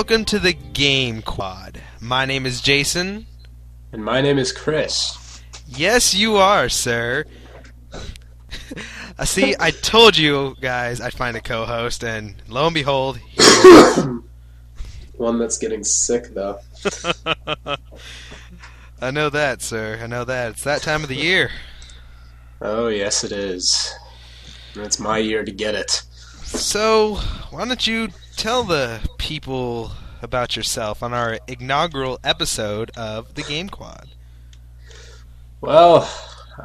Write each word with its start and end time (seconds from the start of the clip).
Welcome 0.00 0.24
to 0.24 0.38
the 0.38 0.54
Game 0.54 1.20
Quad. 1.20 1.82
My 2.00 2.24
name 2.24 2.46
is 2.46 2.62
Jason. 2.62 3.26
And 3.92 4.02
my 4.02 4.22
name 4.22 4.38
is 4.38 4.50
Chris. 4.50 5.42
Yes, 5.68 6.14
you 6.14 6.36
are, 6.36 6.70
sir. 6.70 7.26
I 7.92 7.98
uh, 9.18 9.24
see, 9.26 9.54
I 9.60 9.70
told 9.70 10.16
you 10.16 10.56
guys 10.58 11.02
I'd 11.02 11.12
find 11.12 11.36
a 11.36 11.42
co 11.42 11.66
host, 11.66 12.02
and 12.02 12.34
lo 12.48 12.64
and 12.64 12.72
behold, 12.72 13.18
One 15.18 15.38
that's 15.38 15.58
getting 15.58 15.84
sick, 15.84 16.28
though. 16.32 16.60
I 19.02 19.10
know 19.10 19.28
that, 19.28 19.60
sir. 19.60 20.00
I 20.02 20.06
know 20.06 20.24
that. 20.24 20.52
It's 20.52 20.64
that 20.64 20.80
time 20.80 21.02
of 21.02 21.10
the 21.10 21.16
year. 21.16 21.50
Oh, 22.62 22.88
yes, 22.88 23.22
it 23.22 23.32
is. 23.32 23.94
It's 24.76 24.98
my 24.98 25.18
year 25.18 25.44
to 25.44 25.52
get 25.52 25.74
it. 25.74 25.90
So, 26.42 27.16
why 27.50 27.66
don't 27.66 27.86
you 27.86 28.08
tell 28.40 28.64
the 28.64 29.06
people 29.18 29.92
about 30.22 30.56
yourself 30.56 31.02
on 31.02 31.12
our 31.12 31.38
inaugural 31.46 32.18
episode 32.24 32.90
of 32.96 33.34
the 33.34 33.42
Game 33.42 33.68
Quad? 33.68 34.08
Well, 35.60 36.10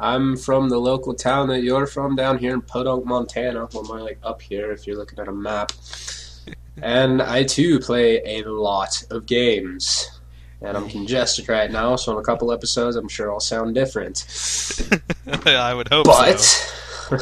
I'm 0.00 0.38
from 0.38 0.70
the 0.70 0.78
local 0.78 1.12
town 1.12 1.48
that 1.48 1.62
you're 1.62 1.86
from 1.86 2.16
down 2.16 2.38
here 2.38 2.54
in 2.54 2.62
Podunk, 2.62 3.04
Montana. 3.04 3.68
Well, 3.74 3.84
more 3.84 4.00
like 4.00 4.18
up 4.22 4.40
here 4.40 4.72
if 4.72 4.86
you're 4.86 4.96
looking 4.96 5.18
at 5.18 5.28
a 5.28 5.32
map. 5.32 5.72
and 6.82 7.20
I 7.20 7.44
too 7.44 7.78
play 7.78 8.22
a 8.24 8.44
lot 8.44 9.04
of 9.10 9.26
games. 9.26 10.18
And 10.62 10.78
I'm 10.78 10.88
congested 10.88 11.46
right 11.46 11.70
now, 11.70 11.96
so 11.96 12.12
in 12.12 12.18
a 12.18 12.22
couple 12.22 12.52
episodes, 12.52 12.96
I'm 12.96 13.08
sure 13.08 13.30
I'll 13.30 13.38
sound 13.38 13.74
different. 13.74 14.24
I 15.44 15.74
would 15.74 15.88
hope 15.88 16.06
But, 16.06 16.40
so. 16.40 17.18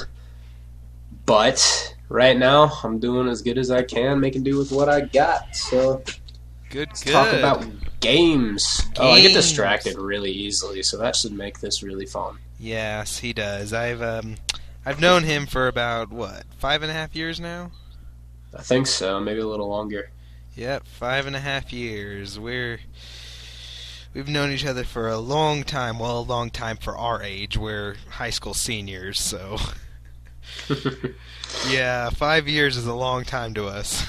but 1.27 1.94
right 2.09 2.37
now, 2.37 2.73
I'm 2.83 2.99
doing 2.99 3.29
as 3.29 3.43
good 3.43 3.59
as 3.59 3.71
I 3.71 3.83
can, 3.83 4.21
making 4.21 4.43
do 4.43 4.59
with 4.59 4.73
what 4.73 4.89
I 4.89 5.03
got. 5.03 5.55
So 5.55 6.03
Good, 6.71 6.89
let's 6.89 7.05
good. 7.05 7.13
talk 7.13 7.33
about 7.33 7.65
games. 8.01 8.83
Oh, 8.99 9.13
I 9.13 9.21
get 9.21 9.33
distracted 9.33 9.97
really 9.97 10.31
easily, 10.33 10.83
so 10.83 10.99
that 10.99 11.17
should 11.17 11.33
make 11.33 11.61
this 11.61 11.83
really 11.83 12.07
fun. 12.07 12.39
Yes, 12.59 13.19
he 13.19 13.33
does. 13.33 13.73
I've 13.73 14.03
um, 14.03 14.37
I've 14.85 15.01
known 15.01 15.23
him 15.23 15.47
for 15.47 15.69
about 15.69 16.11
what 16.11 16.45
five 16.59 16.83
and 16.83 16.91
a 16.91 16.95
half 16.95 17.15
years 17.15 17.41
now. 17.41 17.71
I 18.57 18.63
think 18.63 18.87
so, 18.87 19.21
maybe 19.21 19.41
a 19.41 19.47
little 19.47 19.69
longer. 19.69 20.11
Yep, 20.57 20.87
five 20.87 21.27
and 21.27 21.35
a 21.35 21.41
half 21.41 21.73
years. 21.73 22.39
We're 22.39 22.81
we've 24.13 24.29
known 24.29 24.51
each 24.51 24.67
other 24.67 24.85
for 24.85 25.09
a 25.09 25.19
long 25.19 25.65
time. 25.65 25.99
Well, 25.99 26.19
a 26.19 26.21
long 26.21 26.51
time 26.51 26.77
for 26.77 26.97
our 26.97 27.23
age. 27.23 27.57
We're 27.57 27.97
high 28.11 28.31
school 28.31 28.55
seniors, 28.55 29.21
so 29.21 29.59
yeah, 31.69 32.11
five 32.11 32.49
years 32.49 32.77
is 32.77 32.87
a 32.87 32.95
long 32.95 33.25
time 33.25 33.55
to 33.55 33.67
us. 33.67 34.05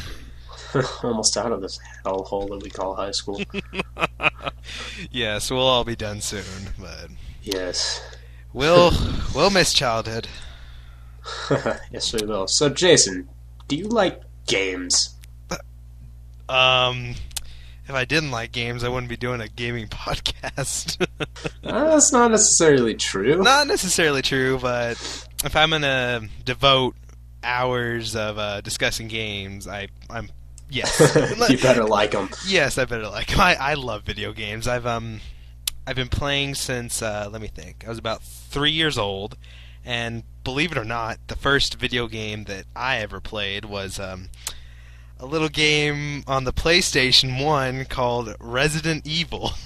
Almost 1.04 1.38
out 1.38 1.52
of 1.52 1.62
this 1.62 1.80
hellhole 2.06 2.50
that 2.50 2.64
we 2.64 2.70
call 2.70 2.96
high 2.96 3.12
school. 3.12 3.42
yes, 5.12 5.50
we'll 5.50 5.62
all 5.62 5.84
be 5.84 5.96
done 5.96 6.22
soon, 6.22 6.44
but 6.80 7.08
yes. 7.42 8.02
we'll 8.54 8.92
we'll 9.34 9.50
miss 9.50 9.74
childhood. 9.74 10.28
yes, 11.92 12.14
we 12.14 12.26
will. 12.26 12.48
So, 12.48 12.70
Jason, 12.70 13.30
do 13.68 13.76
you 13.76 13.88
like 13.88 14.22
games? 14.48 15.16
Um, 16.48 17.16
if 17.88 17.94
I 17.94 18.06
didn't 18.06 18.32
like 18.32 18.52
games, 18.52 18.84
I 18.84 18.90
wouldn't 18.90 19.10
be 19.10 19.18
doing 19.18 19.42
a 19.42 19.48
gaming 19.48 19.88
podcast. 19.88 21.06
Uh, 21.64 21.90
that's 21.90 22.12
not 22.12 22.32
necessarily 22.32 22.94
true. 22.96 23.42
Not 23.42 23.68
necessarily 23.68 24.22
true, 24.22 24.60
but 24.60 25.25
if 25.46 25.56
I'm 25.56 25.70
gonna 25.70 26.28
devote 26.44 26.96
hours 27.44 28.16
of 28.16 28.38
uh, 28.38 28.62
discussing 28.62 29.08
games, 29.08 29.68
I 29.68 29.88
I'm 30.10 30.30
yes, 30.70 31.00
you 31.50 31.58
better 31.58 31.84
like 31.86 32.12
them. 32.12 32.30
yes, 32.48 32.78
I 32.78 32.86
better 32.86 33.08
like 33.08 33.32
'em. 33.34 33.40
I 33.40 33.56
I 33.56 33.74
love 33.76 34.04
video 34.04 34.34
games. 34.34 34.68
I've 34.68 34.86
um 34.86 35.22
I've 35.88 35.96
been 35.96 36.10
playing 36.10 36.56
since 36.56 37.02
uh, 37.02 37.30
let 37.32 37.42
me 37.42 37.48
think. 37.48 37.84
I 37.86 37.90
was 37.90 37.98
about 38.00 38.24
three 38.24 38.72
years 38.72 38.98
old, 38.98 39.38
and 39.84 40.24
believe 40.44 40.72
it 40.72 40.78
or 40.78 40.86
not, 40.86 41.20
the 41.28 41.36
first 41.36 41.76
video 41.76 42.08
game 42.08 42.46
that 42.46 42.66
I 42.76 42.98
ever 42.98 43.20
played 43.20 43.66
was 43.66 44.00
um 44.00 44.30
a 45.20 45.26
little 45.26 45.50
game 45.50 46.24
on 46.28 46.44
the 46.44 46.52
PlayStation 46.54 47.44
One 47.44 47.86
called 47.86 48.36
Resident 48.40 49.06
Evil. 49.08 49.52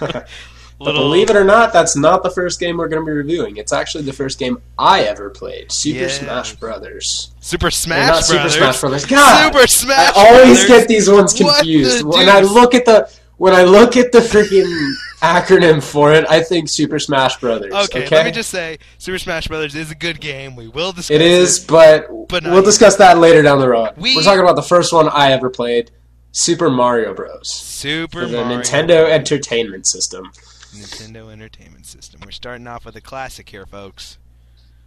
But 0.80 0.92
believe 0.92 1.28
it 1.28 1.34
or 1.36 1.42
not, 1.44 1.72
that's 1.72 1.96
not 1.96 2.22
the 2.22 2.30
first 2.30 2.60
game 2.60 2.76
we're 2.76 2.86
going 2.88 3.02
to 3.02 3.06
be 3.06 3.12
reviewing. 3.12 3.56
It's 3.56 3.72
actually 3.72 4.04
the 4.04 4.12
first 4.12 4.38
game 4.38 4.62
I 4.78 5.02
ever 5.02 5.28
played, 5.28 5.72
Super 5.72 6.00
Yes. 6.00 6.20
Smash 6.20 6.54
Brothers. 6.54 7.32
Super 7.40 7.70
Smash 7.70 8.08
not 8.08 8.28
Brothers. 8.28 8.52
Super 8.54 8.58
Smash 8.72 8.80
Brothers. 8.80 9.06
God, 9.06 9.52
Super 9.52 9.66
Smash 9.66 10.16
I 10.16 10.28
always 10.28 10.42
Brothers. 10.64 10.66
get 10.68 10.88
these 10.88 11.10
ones 11.10 11.34
confused. 11.34 12.04
the 12.04 12.06
When 12.06 12.28
I 12.28 12.40
look 12.42 12.74
at 12.74 12.84
the 12.84 13.10
when 13.38 13.54
I 13.54 13.64
look 13.64 13.96
at 13.96 14.12
the 14.12 14.18
freaking 14.20 14.92
acronym 15.20 15.82
for 15.82 16.12
it, 16.12 16.24
I 16.28 16.42
think 16.42 16.68
Super 16.68 16.98
Smash 16.98 17.38
Brothers. 17.40 17.72
Okay, 17.72 18.04
Okay, 18.04 18.16
let 18.16 18.26
me 18.26 18.32
just 18.32 18.50
say, 18.50 18.78
Super 18.98 19.18
Smash 19.18 19.48
Brothers 19.48 19.74
is 19.74 19.90
a 19.90 19.94
good 19.94 20.20
game. 20.20 20.54
We 20.56 20.68
will 20.68 20.92
discuss 20.92 21.10
It 21.14 21.20
is, 21.22 21.58
but, 21.58 22.06
But 22.28 22.44
we'll 22.44 22.62
discuss 22.62 22.96
that 22.96 23.18
later 23.18 23.42
down 23.42 23.58
the 23.60 23.68
road. 23.68 23.90
We- 23.96 24.14
We're 24.16 24.22
talking 24.22 24.40
about 24.42 24.56
the 24.56 24.62
first 24.62 24.92
one 24.92 25.08
I 25.08 25.32
ever 25.32 25.50
played, 25.50 25.90
Super 26.32 26.70
Mario 26.70 27.14
Bros. 27.14 27.48
Super 27.52 28.26
Mario. 28.26 28.28
For 28.28 28.36
the 28.36 28.44
Mario 28.44 28.58
Nintendo 28.60 29.08
Entertainment 29.10 29.86
System. 29.86 30.30
Nintendo 30.74 31.32
Entertainment 31.32 31.86
System. 31.86 32.20
We're 32.24 32.30
starting 32.30 32.66
off 32.66 32.84
with 32.84 32.96
a 32.96 33.00
classic 33.00 33.48
here, 33.48 33.66
folks. 33.66 34.18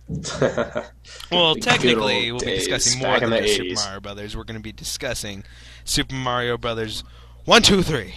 Well, 1.31 1.55
technically, 1.55 2.31
we'll 2.31 2.41
be 2.41 2.57
discussing 2.57 2.99
more 2.99 3.17
than 3.17 3.29
just 3.29 3.55
Super 3.55 3.75
Mario 3.75 3.99
Brothers. 4.01 4.35
We're 4.35 4.43
going 4.43 4.59
to 4.59 4.63
be 4.63 4.73
discussing 4.73 5.45
Super 5.85 6.15
Mario 6.15 6.57
Brothers 6.57 7.05
one, 7.45 7.61
two, 7.61 7.81
three. 7.81 8.15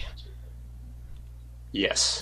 yes. 1.71 2.21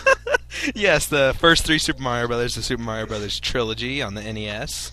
yes, 0.74 1.06
the 1.06 1.36
first 1.38 1.64
three 1.64 1.78
Super 1.78 2.02
Mario 2.02 2.26
Brothers, 2.26 2.54
the 2.54 2.62
Super 2.62 2.82
Mario 2.82 3.06
Brothers 3.06 3.38
trilogy 3.38 4.02
on 4.02 4.14
the 4.14 4.22
NES. 4.32 4.92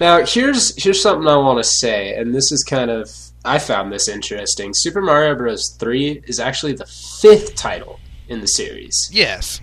Now 0.00 0.24
here's 0.24 0.80
here's 0.82 1.00
something 1.00 1.26
I 1.28 1.36
want 1.36 1.58
to 1.58 1.64
say, 1.64 2.14
and 2.14 2.34
this 2.34 2.52
is 2.52 2.62
kind 2.64 2.90
of 2.90 3.10
I 3.44 3.58
found 3.58 3.92
this 3.92 4.08
interesting. 4.08 4.72
Super 4.74 5.00
Mario 5.00 5.34
Bros. 5.34 5.70
Three 5.78 6.22
is 6.26 6.38
actually 6.38 6.74
the 6.74 6.86
fifth 6.86 7.54
title 7.54 7.98
in 8.28 8.40
the 8.40 8.46
series. 8.48 9.08
Yes. 9.12 9.60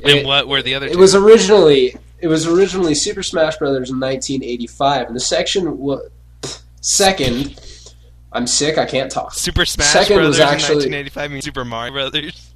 It- 0.00 0.18
and 0.18 0.26
what 0.26 0.48
were 0.48 0.62
the 0.62 0.74
other 0.74 0.86
It 0.86 0.94
two? 0.94 0.98
was 0.98 1.14
originally 1.14 1.96
it 2.20 2.28
was 2.28 2.46
originally 2.46 2.94
Super 2.94 3.22
Smash 3.22 3.56
Brothers 3.56 3.90
in 3.90 3.98
1985, 3.98 5.08
and 5.08 5.16
the 5.16 5.20
section 5.20 5.78
was 5.78 6.08
second. 6.80 7.60
I'm 8.32 8.46
sick. 8.46 8.78
I 8.78 8.86
can't 8.86 9.10
talk. 9.10 9.34
Super 9.34 9.64
Smash 9.64 9.88
second 9.88 10.16
Brothers 10.18 10.38
was 10.38 10.40
actually- 10.40 10.84
in 10.86 10.92
1985 10.92 11.30
means 11.32 11.44
Super 11.44 11.64
Mario 11.64 11.92
Brothers. 11.92 12.50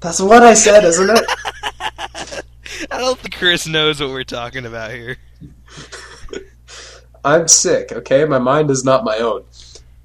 That's 0.00 0.20
what 0.20 0.42
I 0.42 0.54
said, 0.54 0.84
isn't 0.84 1.10
it? 1.10 1.24
I 2.90 2.98
don't 2.98 3.18
think 3.18 3.34
Chris 3.36 3.66
knows 3.66 4.00
what 4.00 4.10
we're 4.10 4.22
talking 4.24 4.66
about 4.66 4.90
here. 4.92 5.16
I'm 7.24 7.48
sick. 7.48 7.90
Okay, 7.92 8.24
my 8.24 8.38
mind 8.38 8.70
is 8.70 8.84
not 8.84 9.04
my 9.04 9.16
own. 9.18 9.44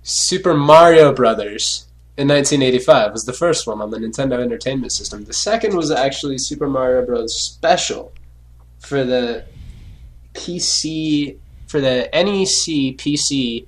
Super 0.04 0.54
Mario 0.56 1.14
Brothers 1.14 1.86
in 2.20 2.28
1985 2.28 3.14
was 3.14 3.24
the 3.24 3.32
first 3.32 3.66
one 3.66 3.80
on 3.80 3.92
the 3.92 3.98
Nintendo 3.98 4.42
Entertainment 4.42 4.92
System. 4.92 5.24
The 5.24 5.32
second 5.32 5.74
was 5.74 5.90
actually 5.90 6.38
Super 6.38 6.68
Mario 6.68 7.06
Bros. 7.06 7.34
Special 7.34 8.12
for 8.80 9.06
the 9.06 9.46
PC 10.34 11.38
for 11.68 11.80
the 11.80 12.10
NEC 12.14 12.98
PC 12.98 13.66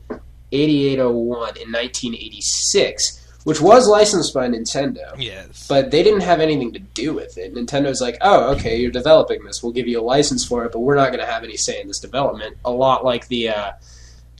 8801 0.51 1.47
in 1.59 1.71
1986, 1.71 3.39
which 3.45 3.61
was 3.61 3.87
licensed 3.87 4.33
by 4.33 4.49
Nintendo. 4.49 5.15
Yes. 5.17 5.65
But 5.69 5.91
they 5.91 6.03
didn't 6.03 6.21
have 6.21 6.41
anything 6.41 6.73
to 6.73 6.79
do 6.79 7.13
with 7.13 7.37
it. 7.37 7.55
Nintendo's 7.55 8.01
like, 8.01 8.17
oh, 8.19 8.53
okay, 8.55 8.77
you're 8.77 8.91
developing 8.91 9.45
this. 9.45 9.63
We'll 9.63 9.71
give 9.71 9.87
you 9.87 10.01
a 10.01 10.03
license 10.03 10.43
for 10.43 10.65
it, 10.65 10.73
but 10.73 10.79
we're 10.79 10.95
not 10.95 11.07
going 11.07 11.21
to 11.21 11.31
have 11.31 11.45
any 11.45 11.55
say 11.55 11.79
in 11.79 11.87
this 11.87 12.01
development. 12.01 12.57
A 12.65 12.71
lot 12.71 13.05
like 13.05 13.29
the 13.29 13.47
uh, 13.47 13.71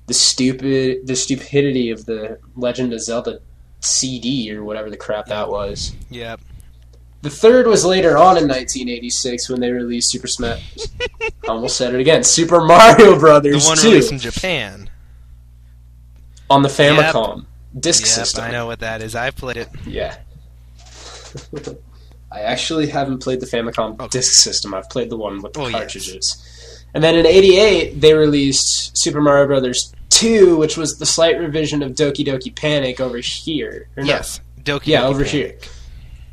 the 0.08 0.14
stupid 0.14 1.08
the 1.08 1.16
stupidity 1.16 1.92
of 1.92 2.06
the 2.06 2.40
Legend 2.58 2.92
of 2.92 3.00
Zelda 3.00 3.40
CD 3.82 4.54
or 4.56 4.64
whatever 4.64 4.90
the 4.90 4.98
crap 4.98 5.26
that 5.28 5.50
was. 5.50 5.94
Yep. 6.10 6.40
The 7.24 7.30
third 7.30 7.68
was 7.68 7.86
later 7.86 8.18
on 8.18 8.38
in 8.38 8.48
1986 8.48 9.50
when 9.50 9.60
they 9.60 9.72
released 9.72 10.10
Super 10.10 10.28
Smash. 10.28 10.74
Almost 11.48 11.78
said 11.78 11.94
it 11.94 12.00
again. 12.02 12.24
Super 12.24 12.62
Mario 12.62 13.14
The 13.14 13.20
Brothers 13.20 13.66
one 13.68 13.78
2 13.78 13.88
released 13.90 14.12
in 14.12 14.18
Japan. 14.18 14.90
on 16.50 16.64
the 16.64 16.70
Famicom 16.70 17.46
disk 17.80 18.02
Yep, 18.04 18.10
system. 18.10 18.44
I 18.46 18.52
know 18.52 18.66
what 18.66 18.80
that 18.80 19.02
is. 19.04 19.16
I've 19.16 19.36
played 19.36 19.58
it. 19.58 19.70
Yeah. 19.86 20.18
I 22.32 22.40
actually 22.42 22.88
haven't 22.88 23.20
played 23.20 23.40
the 23.40 23.46
Famicom 23.46 23.94
Okay. 24.00 24.08
disk 24.10 24.34
system. 24.34 24.74
I've 24.74 24.90
played 24.90 25.10
the 25.10 25.18
one 25.18 25.42
with 25.42 25.54
the 25.54 25.60
Oh, 25.62 25.68
yes. 25.68 25.72
cartridges. 25.80 26.84
And 26.94 27.04
then 27.04 27.16
in 27.16 27.26
'88, 27.26 28.02
they 28.02 28.14
released 28.14 28.98
Super 28.98 29.22
Mario 29.22 29.48
Brothers 29.48 29.94
2, 30.12 30.58
which 30.58 30.78
was 30.78 30.98
the 31.00 31.06
slight 31.06 31.40
revision 31.40 31.82
of 31.82 31.94
Doki 31.94 32.26
Doki 32.26 32.56
Panic 32.56 33.00
over 33.00 33.18
here. 33.18 33.88
Or 33.98 34.04
no, 34.04 34.08
Yes. 34.08 34.40
Doki 34.64 34.88
Yeah, 34.88 35.02
Doki 35.02 35.06
over 35.10 35.26
Panic. 35.26 35.32
here. 35.32 35.72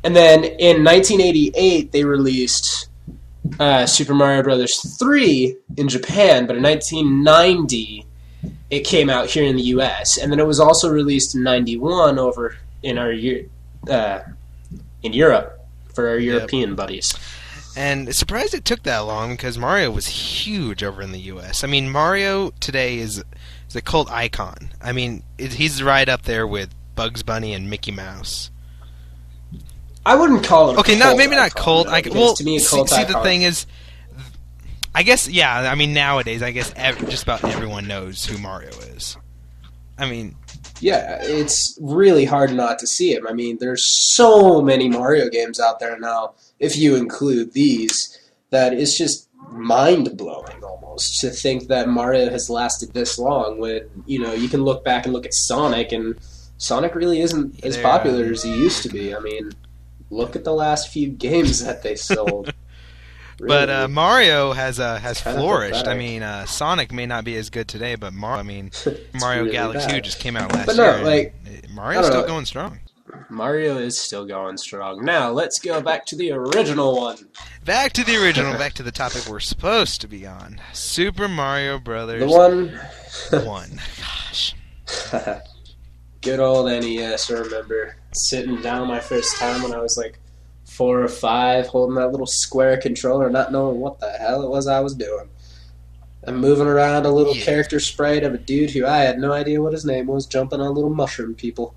And 0.03 0.15
then 0.15 0.43
in 0.43 0.83
1988, 0.83 1.91
they 1.91 2.03
released 2.05 2.87
uh, 3.59 3.85
Super 3.85 4.13
Mario 4.13 4.43
Brothers 4.43 4.97
3 4.97 5.55
in 5.77 5.87
Japan, 5.89 6.45
but 6.45 6.55
in 6.55 6.63
1990, 6.63 8.05
it 8.69 8.81
came 8.81 9.09
out 9.09 9.27
here 9.29 9.43
in 9.43 9.55
the 9.55 9.63
U.S. 9.63 10.17
and 10.17 10.31
then 10.31 10.39
it 10.39 10.45
was 10.45 10.59
also 10.59 10.89
released 10.91 11.35
in 11.35 11.41
'91 11.43 12.19
over 12.19 12.55
in 12.83 12.97
our 12.99 13.11
uh, 13.89 14.19
in 15.03 15.11
Europe 15.13 15.59
for 15.93 16.07
our 16.07 16.17
European 16.19 16.75
buddies. 16.75 17.13
And 17.79 18.13
surprised 18.13 18.53
it 18.53 18.65
took 18.65 18.83
that 18.83 18.99
long 18.99 19.31
because 19.31 19.57
Mario 19.57 19.89
was 19.89 20.07
huge 20.07 20.83
over 20.83 21.01
in 21.01 21.13
the 21.13 21.19
U.S. 21.21 21.63
I 21.63 21.67
mean, 21.67 21.89
Mario 21.89 22.49
today 22.59 22.97
is 22.97 23.23
is 23.69 23.75
a 23.75 23.81
cult 23.81 24.11
icon. 24.11 24.71
I 24.81 24.91
mean, 24.91 25.23
it, 25.37 25.53
he's 25.53 25.81
right 25.81 26.09
up 26.09 26.23
there 26.23 26.45
with 26.45 26.75
Bugs 26.95 27.23
Bunny 27.23 27.53
and 27.53 27.69
Mickey 27.69 27.91
Mouse. 27.93 28.51
I 30.05 30.15
wouldn't 30.15 30.43
call 30.43 30.71
it. 30.71 30.75
A 30.75 30.79
Okay, 30.81 30.97
cult 30.97 31.11
not 31.11 31.17
maybe 31.17 31.37
not 31.37 31.45
icon, 31.45 31.63
cult. 31.63 31.87
though, 31.87 31.93
I, 31.93 32.01
because 32.01 32.17
well, 32.17 32.35
to 32.35 32.43
me, 32.43 32.57
a 32.57 32.59
see, 32.59 32.75
cult 32.75 32.89
see 32.89 33.05
the 33.05 33.21
thing 33.23 33.43
is, 33.43 33.65
I 34.93 35.03
guess 35.03 35.29
yeah. 35.29 35.71
I 35.71 35.75
mean, 35.75 35.93
nowadays, 35.93 36.43
I 36.43 36.51
guess 36.51 36.73
ev- 36.75 37.09
just 37.09 37.23
about 37.23 37.45
everyone 37.45 37.87
knows 37.87 38.25
who 38.25 38.37
Mario 38.39 38.71
is. 38.71 39.15
I 39.99 40.09
mean, 40.09 40.35
Yeah, 40.81 41.19
it's 41.21 41.77
really 41.81 42.25
hard 42.25 42.53
not 42.53 42.79
to 42.79 42.87
see 42.87 43.13
him. 43.13 43.27
I 43.27 43.33
mean, 43.33 43.57
there's 43.59 43.85
so 43.85 44.61
many 44.61 44.87
Mario 44.87 45.29
games 45.29 45.59
out 45.59 45.79
there 45.79 45.99
now, 45.99 46.33
if 46.59 46.77
you 46.77 46.95
include 46.95 47.53
these, 47.53 48.17
that 48.49 48.73
it's 48.73 48.97
just 48.97 49.27
mind 49.51 50.17
blowing 50.17 50.63
almost 50.63 51.19
to 51.21 51.29
think 51.29 51.67
that 51.67 51.89
Mario 51.89 52.29
has 52.29 52.49
lasted 52.49 52.93
this 52.93 53.19
long 53.19 53.59
when, 53.59 53.89
you 54.05 54.19
know, 54.19 54.33
you 54.33 54.47
can 54.47 54.63
look 54.63 54.83
back 54.85 55.05
and 55.05 55.13
look 55.13 55.25
at 55.25 55.33
Sonic 55.33 55.91
and 55.91 56.15
Sonic 56.57 56.95
really 56.95 57.21
isn't 57.21 57.63
as 57.63 57.77
popular 57.77 58.25
um, 58.25 58.31
as 58.31 58.43
he 58.43 58.53
used 58.53 58.83
to 58.83 58.89
be. 58.89 59.15
I 59.15 59.19
mean, 59.19 59.51
look 60.09 60.35
at 60.35 60.43
the 60.43 60.53
last 60.53 60.89
few 60.89 61.09
games 61.27 61.63
that 61.63 61.83
they 61.83 61.95
sold. 61.95 62.53
But 63.47 63.69
uh, 63.69 63.87
Mario 63.87 64.51
has 64.53 64.79
uh, 64.79 64.97
has 64.99 65.21
Kinda 65.21 65.39
flourished. 65.39 65.87
I 65.87 65.95
mean, 65.95 66.23
uh, 66.23 66.45
Sonic 66.45 66.91
may 66.91 67.05
not 67.05 67.23
be 67.23 67.35
as 67.37 67.49
good 67.49 67.67
today, 67.67 67.95
but 67.95 68.13
Mario. 68.13 68.39
I 68.39 68.43
mean, 68.43 68.71
Mario 69.19 69.41
really 69.43 69.51
Galaxy 69.51 69.87
bad. 69.87 69.95
2 69.95 70.01
just 70.01 70.19
came 70.19 70.35
out 70.37 70.51
last 70.53 70.65
But 70.67 70.75
no, 70.77 70.95
year. 70.97 71.05
like, 71.05 71.35
Mario's 71.71 72.07
still 72.07 72.21
know. 72.21 72.27
going 72.27 72.45
strong. 72.45 72.79
Mario 73.29 73.77
is 73.77 73.99
still 73.99 74.25
going 74.25 74.57
strong. 74.57 75.03
Now, 75.03 75.31
let's 75.31 75.59
go 75.59 75.81
back 75.81 76.05
to 76.07 76.15
the 76.15 76.31
original 76.31 76.95
one. 76.95 77.17
Back 77.65 77.93
to 77.93 78.03
the 78.03 78.15
original. 78.23 78.53
back 78.57 78.73
to 78.73 78.83
the 78.83 78.91
topic 78.91 79.25
we're 79.27 79.39
supposed 79.39 80.01
to 80.01 80.07
be 80.07 80.25
on. 80.27 80.59
Super 80.73 81.27
Mario 81.27 81.79
Brothers 81.79 82.21
The 82.21 82.27
one 82.27 82.79
One. 83.45 83.81
Gosh. 83.99 84.55
Good 86.21 86.39
old 86.39 86.67
NES. 86.67 87.31
I 87.31 87.35
remember 87.35 87.95
sitting 88.13 88.61
down 88.61 88.87
my 88.87 88.99
first 88.99 89.37
time 89.37 89.63
when 89.63 89.73
I 89.73 89.79
was 89.79 89.97
like 89.97 90.19
four 90.79 91.03
or 91.03 91.09
five, 91.09 91.67
holding 91.67 91.95
that 91.97 92.11
little 92.11 92.25
square 92.25 92.77
controller, 92.77 93.29
not 93.29 93.51
knowing 93.51 93.81
what 93.81 93.99
the 93.99 94.09
hell 94.11 94.43
it 94.43 94.49
was 94.49 94.65
I 94.65 94.79
was 94.79 94.95
doing. 94.95 95.27
And 96.23 96.37
moving 96.39 96.67
around 96.67 97.05
a 97.05 97.11
little 97.11 97.35
Yeah. 97.35 97.43
character 97.43 97.81
sprite 97.81 98.23
of 98.23 98.33
a 98.33 98.37
dude 98.37 98.71
who 98.71 98.85
I 98.85 98.99
had 98.99 99.19
no 99.19 99.33
idea 99.33 99.61
what 99.61 99.73
his 99.73 99.83
name 99.83 100.07
was, 100.07 100.25
jumping 100.25 100.61
on 100.61 100.73
little 100.73 100.89
mushroom 100.89 101.35
people. 101.35 101.75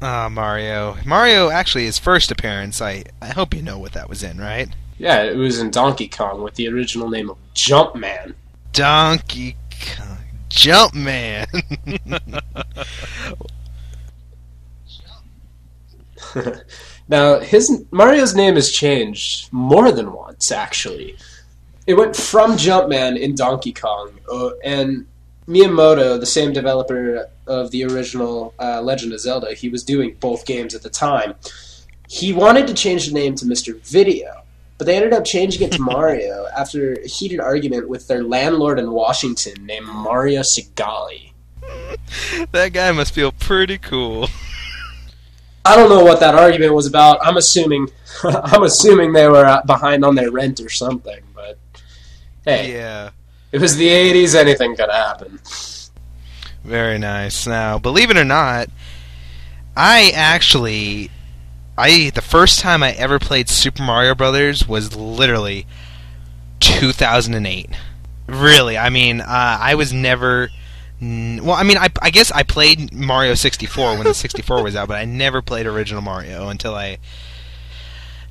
Ah, 0.00 0.28
Mario. 0.28 0.96
Mario, 1.06 1.50
actually, 1.50 1.84
his 1.84 1.96
first 2.00 2.32
appearance, 2.32 2.82
I, 2.82 3.04
I 3.20 3.28
hope 3.28 3.54
you 3.54 3.62
know 3.62 3.78
what 3.78 3.92
that 3.92 4.08
was 4.08 4.24
in, 4.24 4.38
right? 4.40 4.68
Yeah, 4.98 5.22
it 5.22 5.36
was 5.36 5.60
in 5.60 5.70
Donkey 5.70 6.08
Kong 6.08 6.42
with 6.42 6.56
the 6.56 6.66
original 6.66 7.08
name 7.08 7.30
of 7.30 7.36
Jumpman. 7.54 8.34
Donkey 8.72 9.54
Kong. 9.96 10.18
Jumpman. 10.50 11.46
now, 17.08 17.40
his 17.40 17.84
Mario's 17.90 18.34
name 18.34 18.54
has 18.54 18.70
changed 18.70 19.52
more 19.52 19.92
than 19.92 20.12
once, 20.12 20.50
actually. 20.50 21.16
It 21.86 21.94
went 21.94 22.16
from 22.16 22.52
Jumpman 22.52 23.18
in 23.18 23.34
Donkey 23.34 23.72
Kong, 23.72 24.12
uh, 24.30 24.50
and 24.64 25.06
Miyamoto, 25.48 26.18
the 26.18 26.26
same 26.26 26.52
developer 26.52 27.28
of 27.46 27.70
the 27.72 27.84
original 27.84 28.54
uh, 28.60 28.80
Legend 28.80 29.12
of 29.12 29.20
Zelda, 29.20 29.52
he 29.54 29.68
was 29.68 29.82
doing 29.82 30.16
both 30.20 30.46
games 30.46 30.74
at 30.74 30.82
the 30.82 30.90
time. 30.90 31.34
He 32.08 32.32
wanted 32.32 32.66
to 32.68 32.74
change 32.74 33.06
the 33.06 33.14
name 33.14 33.34
to 33.36 33.44
Mr. 33.44 33.80
Video, 33.80 34.42
but 34.78 34.86
they 34.86 34.96
ended 34.96 35.12
up 35.12 35.24
changing 35.24 35.62
it 35.62 35.72
to 35.72 35.82
Mario 35.82 36.46
after 36.56 36.94
a 36.94 37.08
heated 37.08 37.40
argument 37.40 37.88
with 37.88 38.06
their 38.06 38.22
landlord 38.22 38.78
in 38.78 38.92
Washington 38.92 39.66
named 39.66 39.86
Mario 39.86 40.42
Segale. 40.42 41.32
that 42.52 42.72
guy 42.72 42.92
must 42.92 43.12
feel 43.12 43.32
pretty 43.32 43.78
cool. 43.78 44.28
I 45.64 45.76
don't 45.76 45.88
know 45.88 46.04
what 46.04 46.20
that 46.20 46.34
argument 46.34 46.74
was 46.74 46.86
about. 46.86 47.18
I'm 47.24 47.36
assuming, 47.36 47.88
I'm 48.24 48.62
assuming 48.64 49.12
they 49.12 49.28
were 49.28 49.44
uh, 49.46 49.62
behind 49.64 50.04
on 50.04 50.14
their 50.14 50.30
rent 50.30 50.60
or 50.60 50.68
something. 50.68 51.20
But 51.34 51.58
hey, 52.44 52.72
Yeah. 52.74 53.10
it 53.52 53.60
was 53.60 53.76
the 53.76 53.88
'80s. 53.88 54.34
Anything 54.34 54.74
could 54.76 54.90
happen. 54.90 55.38
Very 56.64 56.98
nice. 56.98 57.46
Now, 57.46 57.78
believe 57.78 58.10
it 58.10 58.16
or 58.16 58.24
not, 58.24 58.68
I 59.76 60.10
actually, 60.14 61.10
I 61.78 62.10
the 62.10 62.22
first 62.22 62.60
time 62.60 62.82
I 62.82 62.92
ever 62.92 63.18
played 63.18 63.48
Super 63.48 63.82
Mario 63.82 64.14
Brothers 64.14 64.66
was 64.68 64.96
literally 64.96 65.66
2008. 66.60 67.70
Really, 68.28 68.78
I 68.78 68.88
mean, 68.90 69.20
uh, 69.20 69.26
I 69.60 69.74
was 69.74 69.92
never. 69.92 70.48
N- 71.02 71.40
Well, 71.44 71.54
I 71.56 71.62
mean, 71.64 71.76
I, 71.76 71.90
I 72.00 72.10
guess 72.10 72.30
I 72.30 72.42
played 72.44 72.94
Mario 72.94 73.34
64 73.34 73.96
when 73.98 74.04
the 74.04 74.14
64 74.14 74.62
was 74.62 74.76
out, 74.76 74.88
but 74.88 74.96
I 74.96 75.04
never 75.04 75.42
played 75.42 75.66
original 75.66 76.00
Mario 76.02 76.48
until 76.48 76.74
I 76.74 76.98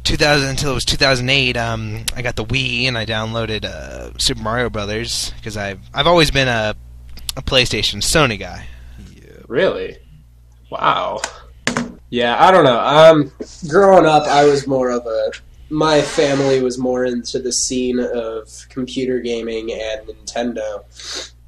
2000 0.03 0.47
until 0.49 0.71
it 0.71 0.75
was 0.75 0.85
2008. 0.85 1.57
Um, 1.57 2.05
I 2.15 2.21
got 2.21 2.35
the 2.35 2.45
Wii 2.45 2.85
and 2.85 2.97
I 2.97 3.05
downloaded 3.05 3.65
uh, 3.65 4.17
Super 4.17 4.41
Mario 4.41 4.69
Brothers 4.69 5.31
because 5.37 5.57
I've 5.57 5.79
I've 5.93 6.07
always 6.07 6.31
been 6.31 6.47
a 6.47 6.75
a 7.37 7.41
PlayStation 7.41 7.97
Sony 7.97 8.39
guy. 8.39 8.65
Yeah. 9.15 9.31
Really? 9.47 9.97
Wow. 10.69 11.21
Yeah, 12.09 12.35
I 12.43 12.51
don't 12.51 12.65
know. 12.65 12.79
Um, 12.79 13.31
growing 13.69 14.05
up, 14.05 14.23
I 14.27 14.43
was 14.45 14.67
more 14.67 14.89
of 14.89 15.05
a. 15.05 15.31
My 15.69 16.01
family 16.01 16.61
was 16.61 16.77
more 16.77 17.05
into 17.05 17.39
the 17.39 17.53
scene 17.53 17.97
of 17.99 18.49
computer 18.67 19.19
gaming 19.21 19.71
and 19.71 20.05
Nintendo, 20.07 20.83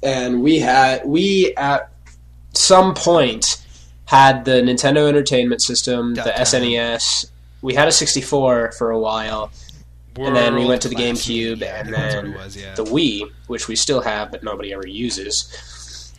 and 0.04 0.42
we 0.42 0.58
had 0.58 1.04
we 1.04 1.54
at 1.56 1.90
some 2.52 2.94
point 2.94 3.64
had 4.04 4.44
the 4.44 4.62
Nintendo 4.62 5.08
Entertainment 5.08 5.62
System, 5.62 6.14
the 6.14 6.22
com. 6.22 6.32
SNES. 6.32 7.30
We 7.62 7.74
had 7.74 7.88
a 7.88 7.92
64 7.92 8.72
for 8.72 8.90
a 8.90 8.98
while, 8.98 9.50
And 10.18 10.36
then 10.36 10.54
we 10.54 10.66
went 10.66 10.82
to 10.82 10.88
the 10.88 10.94
GameCube, 10.94 11.52
media, 11.52 11.74
and 11.76 11.92
then 11.92 12.34
was, 12.34 12.56
yeah. 12.56 12.74
the 12.74 12.84
Wii, 12.84 13.22
which 13.46 13.66
we 13.66 13.74
still 13.74 14.02
have 14.02 14.30
but 14.30 14.44
nobody 14.44 14.72
ever 14.72 14.86
uses 14.86 16.12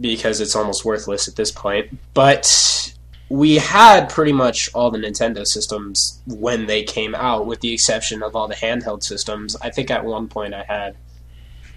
because 0.00 0.40
it's 0.40 0.54
almost 0.56 0.84
worthless 0.84 1.28
at 1.28 1.36
this 1.36 1.50
point. 1.50 1.96
But 2.14 2.94
we 3.28 3.56
had 3.56 4.08
pretty 4.08 4.32
much 4.32 4.70
all 4.74 4.90
the 4.90 4.98
Nintendo 4.98 5.46
systems 5.46 6.20
when 6.26 6.66
they 6.66 6.82
came 6.82 7.14
out, 7.14 7.46
with 7.46 7.60
the 7.60 7.72
exception 7.72 8.22
of 8.22 8.34
all 8.34 8.48
the 8.48 8.54
handheld 8.54 9.02
systems. 9.02 9.56
I 9.60 9.70
think 9.70 9.90
at 9.90 10.04
one 10.04 10.28
point 10.28 10.54
I 10.54 10.64
had 10.64 10.96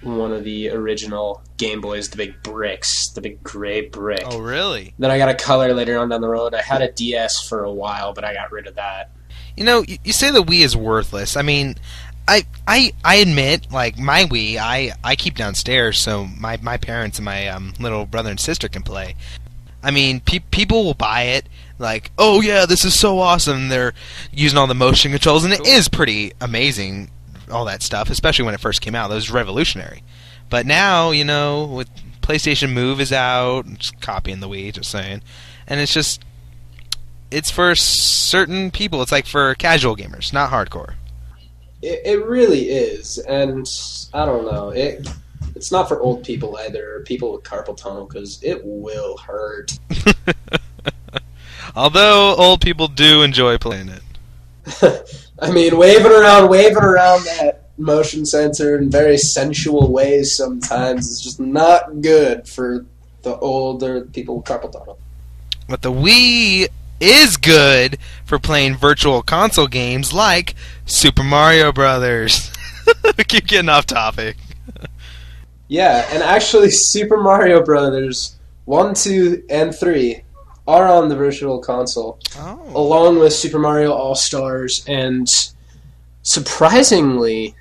one 0.03 0.31
of 0.31 0.43
the 0.43 0.70
original 0.70 1.41
Game 1.58 1.81
Boys, 1.81 2.10
the 2.10 2.17
big 2.17 2.41
bricks, 2.43 3.10
the 3.10 3.22
big 3.22 3.43
gray 3.43 3.88
brick. 3.88 4.24
oh, 4.25 4.39
really? 4.39 4.93
Then 5.00 5.12
I 5.12 5.17
got 5.17 5.29
a 5.29 5.36
color 5.36 5.74
later 5.74 6.00
on 6.00 6.10
down 6.10 6.22
the 6.22 6.29
road. 6.29 6.53
I 6.53 6.62
had 6.62 6.81
a 6.81 6.91
DS 6.91 7.48
for 7.48 7.63
a 7.63 7.72
while, 7.72 8.13
but 8.13 8.24
I 8.24 8.34
got 8.34 8.51
rid 8.51 8.67
of 8.67 8.75
that. 8.75 9.12
You 9.55 9.63
know, 9.63 9.84
you, 9.88 9.98
you 10.03 10.13
say 10.13 10.31
the 10.31 10.43
Wii 10.43 10.62
is 10.62 10.75
worthless. 10.75 11.36
I 11.36 11.41
mean, 11.41 11.75
I 12.27 12.46
I 12.67 12.93
I 13.03 13.15
admit, 13.15 13.72
like 13.72 13.98
my 13.98 14.24
Wii, 14.24 14.58
I 14.58 14.93
I 15.03 15.15
keep 15.15 15.36
downstairs 15.36 16.00
so 16.00 16.25
my 16.25 16.58
my 16.62 16.77
parents 16.77 17.17
and 17.17 17.25
my 17.25 17.48
um, 17.48 17.74
little 17.79 18.05
brother 18.05 18.29
and 18.29 18.39
sister 18.39 18.67
can 18.67 18.84
play. 18.84 19.15
I 19.84 19.91
mean, 19.91 20.20
pe- 20.20 20.39
people 20.39 20.84
will 20.84 20.93
buy 20.93 21.24
it 21.24 21.48
like, 21.79 22.12
oh 22.17 22.41
yeah, 22.41 22.65
this 22.65 22.86
is 22.86 22.98
so 22.98 23.20
awesome. 23.20 23.70
They're 23.70 23.93
using 24.31 24.58
all 24.58 24.67
the 24.67 24.75
motion 24.75 25.12
controls, 25.12 25.43
and 25.43 25.53
it 25.53 25.65
is 25.67 25.89
pretty 25.89 26.34
amazing. 26.39 27.10
All 27.51 27.65
that 27.65 27.81
stuff, 27.81 28.10
especially 28.10 28.46
when 28.46 28.53
it 28.53 28.60
first 28.60 28.81
came 28.81 28.96
out, 28.96 29.10
that 29.10 29.15
was 29.15 29.31
revolutionary. 29.31 30.03
But 30.50 30.65
now, 30.65 31.12
you 31.12 31.24
know, 31.24 31.65
with 31.65 31.89
PlayStation 32.22 32.72
Move 32.72 33.00
is 33.00 33.12
out, 33.12 33.65
just 33.77 34.00
copying 34.01 34.39
the 34.39 34.50
Wii, 34.50 34.74
just 34.74 34.91
saying, 34.91 35.22
and 35.67 35.79
it's 35.79 35.93
just 35.93 36.24
it's 37.31 37.50
for 37.50 37.74
certain 37.75 38.72
people. 38.72 39.01
It's 39.01 39.12
like 39.12 39.25
for 39.25 39.55
casual 39.55 39.96
gamers, 39.96 40.34
not 40.34 40.51
hardcore. 40.51 40.96
It, 41.81 42.01
it 42.05 42.25
really 42.25 42.70
is, 42.70 43.17
and 43.17 43.67
I 44.13 44.25
don't 44.25 44.46
know. 44.46 44.70
It 44.70 45.08
it's 45.55 45.72
not 45.72 45.88
for 45.88 46.00
old 46.00 46.24
people 46.24 46.58
either, 46.58 46.98
or 46.98 47.03
people 47.03 47.34
with 47.34 47.43
carpal 47.43 47.75
tunnel, 47.75 48.05
because 48.05 48.41
it 48.43 48.62
will 48.63 49.17
hurt. 49.17 49.77
Although 51.75 52.36
old 52.36 52.62
people 52.62 52.88
do 52.88 53.24
enjoy 53.24 53.58
playing 53.58 53.89
it. 53.89 54.01
I 55.41 55.51
mean, 55.51 55.77
waving 55.77 56.12
around, 56.12 56.50
waving 56.50 56.83
around 56.83 57.25
that 57.25 57.69
motion 57.77 58.25
sensor 58.25 58.77
in 58.77 58.91
very 58.91 59.17
sensual 59.17 59.91
ways 59.91 60.36
sometimes 60.36 61.10
is 61.10 61.19
just 61.19 61.39
not 61.39 62.01
good 62.01 62.48
for 62.48 62.86
the 63.24 63.36
older 63.38 64.01
people 64.01 64.38
with 64.38 64.45
carpal 64.45 64.71
tunnel. 64.71 65.00
But 65.67 65.81
the 65.81 65.91
Wii 65.91 66.67
is 67.00 67.38
good 67.38 67.98
for 68.24 68.38
playing 68.38 68.77
virtual 68.77 69.24
console 69.24 69.67
games 69.67 70.13
like 70.13 70.53
Super 70.86 71.24
Mario 71.24 71.71
Brothers. 71.71 72.51
we 73.17 73.24
keep 73.24 73.48
getting 73.48 73.69
off 73.69 73.88
topic. 73.88 74.38
Yeah, 75.67 76.07
and 76.12 76.21
actually, 76.21 76.69
Super 76.69 77.17
Mario 77.17 77.63
Brothers 77.63 78.36
1, 78.65 78.93
2, 78.93 79.43
and 79.50 79.74
3 79.74 80.21
are 80.68 80.88
on 80.88 81.10
the 81.10 81.15
Virtual 81.15 81.60
Console, 81.60 82.20
Oh. 82.38 82.60
along 82.75 83.20
with 83.20 83.34
Super 83.34 83.60
Mario 83.60 83.91
All 83.91 84.15
Stars, 84.15 84.84
and 84.88 85.27
surprisingly, 86.24 87.56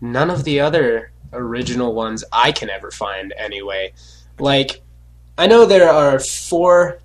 none 0.00 0.30
of 0.30 0.44
the 0.44 0.60
other 0.60 1.10
original 1.32 1.94
ones 1.94 2.24
I 2.32 2.52
can 2.52 2.70
ever 2.70 2.90
find 2.90 3.34
anyway. 3.36 3.92
Like, 4.38 4.80
I 5.36 5.46
know 5.46 5.66
there 5.66 5.90
are 5.90 6.18
four 6.18 7.00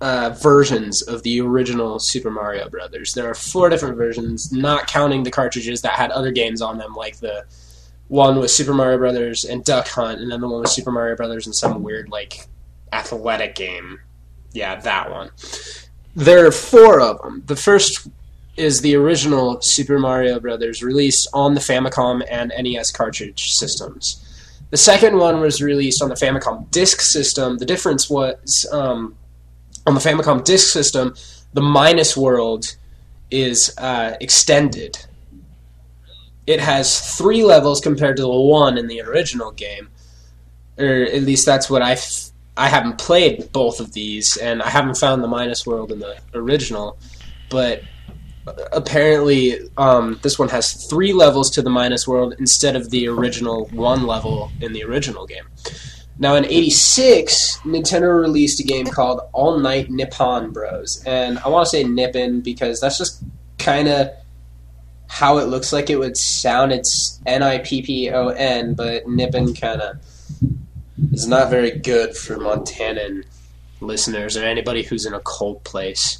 uh, 0.00 0.30
versions 0.42 1.02
of 1.02 1.22
the 1.22 1.40
original 1.40 1.98
Super 2.00 2.30
Mario 2.30 2.68
Brothers. 2.68 3.12
There 3.12 3.30
are 3.30 3.34
four 3.34 3.68
different 3.68 3.96
versions, 3.96 4.50
not 4.52 4.88
counting 4.88 5.22
the 5.22 5.30
cartridges 5.30 5.80
that 5.82 5.92
had 5.92 6.10
other 6.10 6.32
games 6.32 6.60
on 6.60 6.76
them, 6.78 6.94
like 6.94 7.18
the 7.18 7.44
one 8.08 8.38
with 8.40 8.50
Super 8.50 8.74
Mario 8.74 8.98
Brothers 8.98 9.44
and 9.44 9.64
Duck 9.64 9.86
Hunt, 9.88 10.20
and 10.20 10.30
then 10.30 10.40
the 10.40 10.48
one 10.48 10.60
with 10.62 10.70
Super 10.70 10.90
Mario 10.90 11.14
Brothers 11.14 11.46
and 11.46 11.54
some 11.54 11.82
weird 11.84 12.08
like 12.08 12.46
athletic 12.92 13.54
game. 13.54 14.00
Yeah, 14.52 14.80
that 14.80 15.10
one. 15.10 15.30
There 16.14 16.46
are 16.46 16.52
four 16.52 17.00
of 17.00 17.20
them. 17.22 17.42
The 17.46 17.56
first 17.56 18.08
is 18.56 18.80
the 18.80 18.94
original 18.94 19.60
Super 19.62 19.98
Mario 19.98 20.38
Brothers 20.38 20.82
released 20.82 21.28
on 21.32 21.54
the 21.54 21.60
Famicom 21.60 22.22
and 22.30 22.52
NES 22.58 22.90
cartridge 22.90 23.52
systems. 23.52 24.18
The 24.70 24.76
second 24.76 25.18
one 25.18 25.40
was 25.40 25.62
released 25.62 26.02
on 26.02 26.08
the 26.08 26.14
Famicom 26.14 26.70
Disk 26.70 27.00
System. 27.00 27.58
The 27.58 27.66
difference 27.66 28.10
was 28.10 28.66
um, 28.72 29.16
on 29.86 29.94
the 29.94 30.00
Famicom 30.00 30.44
Disk 30.44 30.72
System, 30.72 31.14
the 31.52 31.60
Minus 31.60 32.16
World 32.16 32.76
is 33.30 33.74
uh, 33.78 34.16
extended. 34.20 35.04
It 36.46 36.60
has 36.60 37.16
three 37.16 37.42
levels 37.42 37.80
compared 37.80 38.16
to 38.16 38.22
the 38.22 38.28
one 38.28 38.78
in 38.78 38.86
the 38.86 39.00
original 39.02 39.50
game, 39.52 39.88
or 40.78 41.04
at 41.04 41.22
least 41.22 41.46
that's 41.46 41.70
what 41.70 41.82
I. 41.82 41.96
I 42.56 42.68
haven't 42.68 42.98
played 42.98 43.50
both 43.52 43.80
of 43.80 43.92
these, 43.92 44.36
and 44.36 44.62
I 44.62 44.68
haven't 44.68 44.96
found 44.96 45.22
the 45.22 45.28
Minus 45.28 45.66
World 45.66 45.90
in 45.90 46.00
the 46.00 46.18
original, 46.34 46.98
but 47.48 47.82
apparently 48.72 49.58
um, 49.78 50.18
this 50.22 50.38
one 50.38 50.48
has 50.48 50.86
three 50.86 51.12
levels 51.12 51.50
to 51.50 51.62
the 51.62 51.70
Minus 51.70 52.06
World 52.06 52.34
instead 52.38 52.76
of 52.76 52.90
the 52.90 53.08
original 53.08 53.66
one 53.66 54.06
level 54.06 54.50
in 54.60 54.72
the 54.72 54.84
original 54.84 55.26
game. 55.26 55.44
Now, 56.18 56.34
in 56.34 56.44
'86, 56.44 57.58
Nintendo 57.64 58.20
released 58.20 58.60
a 58.60 58.64
game 58.64 58.86
called 58.86 59.20
All 59.32 59.58
Night 59.58 59.90
Nippon 59.90 60.50
Bros, 60.50 61.02
and 61.06 61.38
I 61.38 61.48
want 61.48 61.66
to 61.66 61.70
say 61.70 61.84
Nippon 61.84 62.42
because 62.42 62.80
that's 62.80 62.98
just 62.98 63.24
kind 63.58 63.88
of 63.88 64.10
how 65.08 65.38
it 65.38 65.44
looks 65.44 65.72
like 65.72 65.88
it 65.88 65.96
would 65.96 66.16
sound. 66.16 66.70
It's 66.72 67.20
N 67.24 67.42
I 67.42 67.58
P 67.58 67.80
P 67.80 68.10
O 68.10 68.28
N, 68.28 68.74
but 68.74 69.08
Nippon 69.08 69.54
kind 69.54 69.80
of 69.80 69.96
is 71.12 71.26
not 71.26 71.50
very 71.50 71.70
good 71.70 72.16
for 72.16 72.36
Montanan 72.36 73.24
listeners 73.80 74.36
or 74.36 74.44
anybody 74.44 74.82
who's 74.82 75.06
in 75.06 75.14
a 75.14 75.20
cold 75.20 75.62
place. 75.64 76.18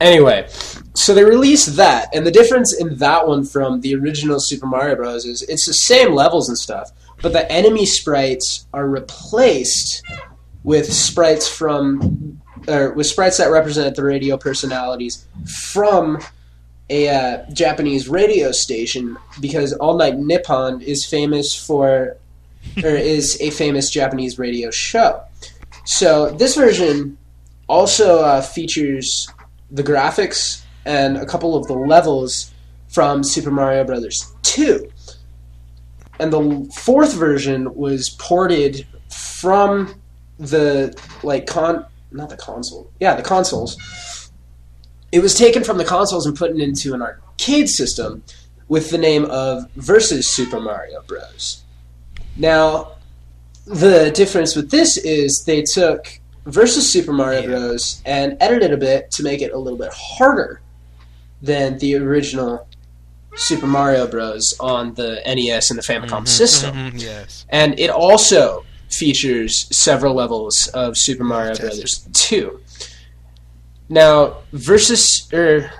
Anyway, 0.00 0.46
so 0.94 1.14
they 1.14 1.24
released 1.24 1.76
that, 1.76 2.08
and 2.12 2.26
the 2.26 2.30
difference 2.30 2.74
in 2.74 2.96
that 2.96 3.26
one 3.28 3.44
from 3.44 3.80
the 3.80 3.94
original 3.94 4.40
Super 4.40 4.66
Mario 4.66 4.96
Bros. 4.96 5.24
is 5.24 5.42
it's 5.42 5.66
the 5.66 5.72
same 5.72 6.12
levels 6.12 6.48
and 6.48 6.58
stuff, 6.58 6.90
but 7.22 7.32
the 7.32 7.50
enemy 7.50 7.86
sprites 7.86 8.66
are 8.74 8.88
replaced 8.88 10.04
with 10.64 10.92
sprites 10.92 11.46
from, 11.46 12.40
or 12.66 12.92
with 12.92 13.06
sprites 13.06 13.36
that 13.36 13.50
represent 13.50 13.94
the 13.94 14.02
radio 14.02 14.36
personalities 14.36 15.26
from 15.46 16.18
a 16.90 17.08
uh, 17.08 17.50
Japanese 17.52 18.08
radio 18.08 18.50
station 18.52 19.16
because 19.40 19.72
All 19.74 19.96
Night 19.96 20.18
Nippon 20.18 20.80
is 20.80 21.06
famous 21.06 21.54
for, 21.54 22.16
or 22.82 22.90
is 22.90 23.40
a 23.40 23.50
famous 23.50 23.90
Japanese 23.90 24.38
radio 24.38 24.70
show. 24.70 25.22
So 25.84 26.30
this 26.30 26.56
version 26.56 27.18
also 27.68 28.20
uh, 28.20 28.40
features 28.40 29.28
the 29.70 29.82
graphics 29.82 30.62
and 30.84 31.16
a 31.16 31.26
couple 31.26 31.56
of 31.56 31.66
the 31.66 31.74
levels 31.74 32.52
from 32.88 33.22
Super 33.24 33.50
Mario 33.50 33.84
Brothers 33.84 34.32
2. 34.42 34.90
And 36.20 36.32
the 36.32 36.70
fourth 36.76 37.14
version 37.14 37.74
was 37.74 38.10
ported 38.10 38.86
from 39.08 40.00
the 40.38 40.96
like 41.22 41.46
con 41.46 41.84
not 42.12 42.30
the 42.30 42.36
console. 42.36 42.90
Yeah, 43.00 43.14
the 43.14 43.22
consoles. 43.22 44.30
It 45.10 45.20
was 45.20 45.34
taken 45.34 45.64
from 45.64 45.78
the 45.78 45.84
consoles 45.84 46.26
and 46.26 46.36
put 46.36 46.52
into 46.52 46.94
an 46.94 47.02
arcade 47.02 47.68
system 47.68 48.22
with 48.68 48.90
the 48.90 48.98
name 48.98 49.24
of 49.26 49.68
Versus 49.76 50.26
Super 50.26 50.60
Mario 50.60 51.02
Bros. 51.02 51.63
Now, 52.36 52.92
the 53.66 54.10
difference 54.10 54.56
with 54.56 54.70
this 54.70 54.96
is 54.96 55.44
they 55.44 55.62
took 55.62 56.06
versus 56.46 56.90
Super 56.90 57.12
Mario 57.12 57.40
Yeah. 57.42 57.46
Bros. 57.46 58.02
and 58.04 58.36
edited 58.40 58.72
a 58.72 58.76
bit 58.76 59.10
to 59.12 59.22
make 59.22 59.40
it 59.40 59.52
a 59.52 59.58
little 59.58 59.78
bit 59.78 59.92
harder 59.92 60.60
than 61.40 61.78
the 61.78 61.94
original 61.96 62.66
Super 63.36 63.66
Mario 63.66 64.06
Bros. 64.06 64.54
on 64.60 64.94
the 64.94 65.20
NES 65.26 65.70
and 65.70 65.78
the 65.78 65.82
Famicom 65.82 66.22
Mhm, 66.22 66.28
system. 66.28 66.74
mhm, 66.74 67.00
yes. 67.00 67.46
And 67.48 67.78
it 67.80 67.90
also 67.90 68.64
features 68.90 69.66
several 69.76 70.14
levels 70.14 70.68
of 70.68 70.96
Super 70.96 71.24
Mario 71.24 71.54
Fantastic. 71.54 71.70
Brothers 71.76 72.06
2. 72.12 72.60
Now, 73.88 74.38
versus, 74.52 75.26
er, 75.32 75.70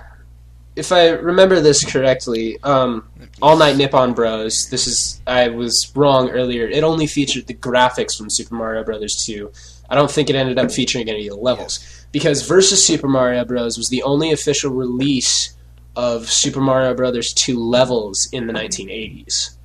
if 0.75 0.91
I 0.91 1.09
remember 1.09 1.61
this 1.61 1.83
correctly, 1.85 2.57
um, 2.63 3.07
All 3.41 3.57
Night 3.57 3.75
Nippon 3.75 4.13
Bros. 4.13 4.69
This 4.69 4.87
is 4.87 5.21
I 5.27 5.49
was 5.49 5.91
wrong 5.95 6.29
earlier. 6.29 6.67
It 6.67 6.83
only 6.83 7.05
featured 7.05 7.47
the 7.47 7.53
graphics 7.53 8.17
from 8.17 8.29
Super 8.29 8.55
Mario 8.55 8.83
Brothers 8.83 9.23
2. 9.25 9.51
I 9.89 9.95
don't 9.95 10.09
think 10.09 10.29
it 10.29 10.35
ended 10.35 10.57
up 10.57 10.71
featuring 10.71 11.09
any 11.09 11.27
of 11.27 11.35
the 11.35 11.41
levels 11.41 12.05
because 12.11 12.47
Versus 12.47 12.85
Super 12.85 13.07
Mario 13.07 13.43
Bros. 13.45 13.77
was 13.77 13.89
the 13.89 14.03
only 14.03 14.31
official 14.31 14.71
release 14.71 15.55
of 15.95 16.29
Super 16.29 16.61
Mario 16.61 16.93
Brothers 16.93 17.33
2 17.33 17.59
levels 17.59 18.27
in 18.31 18.47
the 18.47 18.53
1980s. 18.53 19.55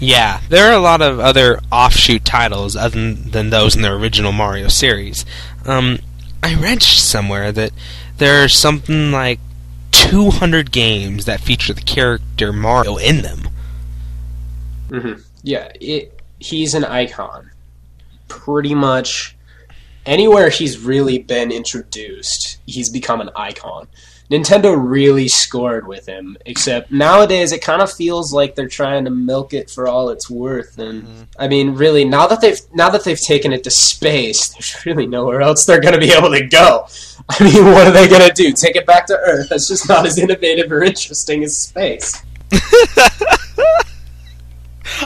Yeah, 0.00 0.40
there 0.48 0.70
are 0.70 0.74
a 0.74 0.80
lot 0.80 1.02
of 1.02 1.18
other 1.18 1.60
offshoot 1.72 2.24
titles 2.24 2.76
other 2.76 3.14
than 3.14 3.50
those 3.50 3.74
in 3.74 3.82
the 3.82 3.90
original 3.90 4.32
Mario 4.32 4.68
series. 4.68 5.24
Um, 5.64 5.98
I 6.42 6.54
read 6.54 6.82
somewhere 6.82 7.50
that 7.52 7.72
there 8.18 8.44
are 8.44 8.48
something 8.48 9.10
like 9.10 9.40
200 10.08 10.72
games 10.72 11.26
that 11.26 11.38
feature 11.38 11.74
the 11.74 11.82
character 11.82 12.50
Mario 12.50 12.96
in 12.96 13.20
them. 13.20 13.48
hmm 14.88 15.14
Yeah, 15.42 15.70
it. 15.80 16.18
He's 16.38 16.72
an 16.74 16.84
icon. 16.84 17.50
Pretty 18.28 18.74
much 18.74 19.36
anywhere 20.06 20.48
he's 20.48 20.78
really 20.78 21.18
been 21.18 21.50
introduced, 21.52 22.58
he's 22.66 22.88
become 22.88 23.20
an 23.20 23.30
icon. 23.36 23.86
Nintendo 24.30 24.76
really 24.78 25.26
scored 25.26 25.86
with 25.88 26.04
him, 26.06 26.36
except 26.44 26.92
nowadays 26.92 27.50
it 27.52 27.62
kind 27.62 27.80
of 27.80 27.90
feels 27.90 28.30
like 28.32 28.54
they're 28.54 28.68
trying 28.68 29.04
to 29.06 29.10
milk 29.10 29.54
it 29.54 29.70
for 29.70 29.88
all 29.88 30.10
it's 30.10 30.28
worth. 30.28 30.78
And 30.78 31.02
Mhm. 31.04 31.26
I 31.38 31.48
mean, 31.48 31.74
really, 31.74 32.04
now 32.04 32.26
that 32.26 32.40
they've 32.42 32.60
now 32.74 32.90
that 32.90 33.04
they've 33.04 33.18
taken 33.20 33.52
it 33.54 33.64
to 33.64 33.70
space, 33.70 34.48
there's 34.52 34.84
really 34.84 35.06
nowhere 35.06 35.40
else 35.40 35.64
they're 35.64 35.80
going 35.80 35.94
to 35.94 36.00
be 36.00 36.12
able 36.12 36.30
to 36.32 36.46
go. 36.46 36.86
I 37.30 37.42
mean, 37.44 37.64
what 37.72 37.86
are 37.86 37.90
they 37.90 38.06
going 38.08 38.26
to 38.26 38.32
do? 38.34 38.52
Take 38.52 38.76
it 38.76 38.84
back 38.86 39.06
to 39.06 39.16
Earth? 39.16 39.48
That's 39.48 39.66
just 39.68 39.88
not 39.88 40.04
as 40.06 40.18
innovative 40.18 40.70
or 40.72 40.82
interesting 40.82 41.42
as 41.44 41.56
space. 41.56 42.22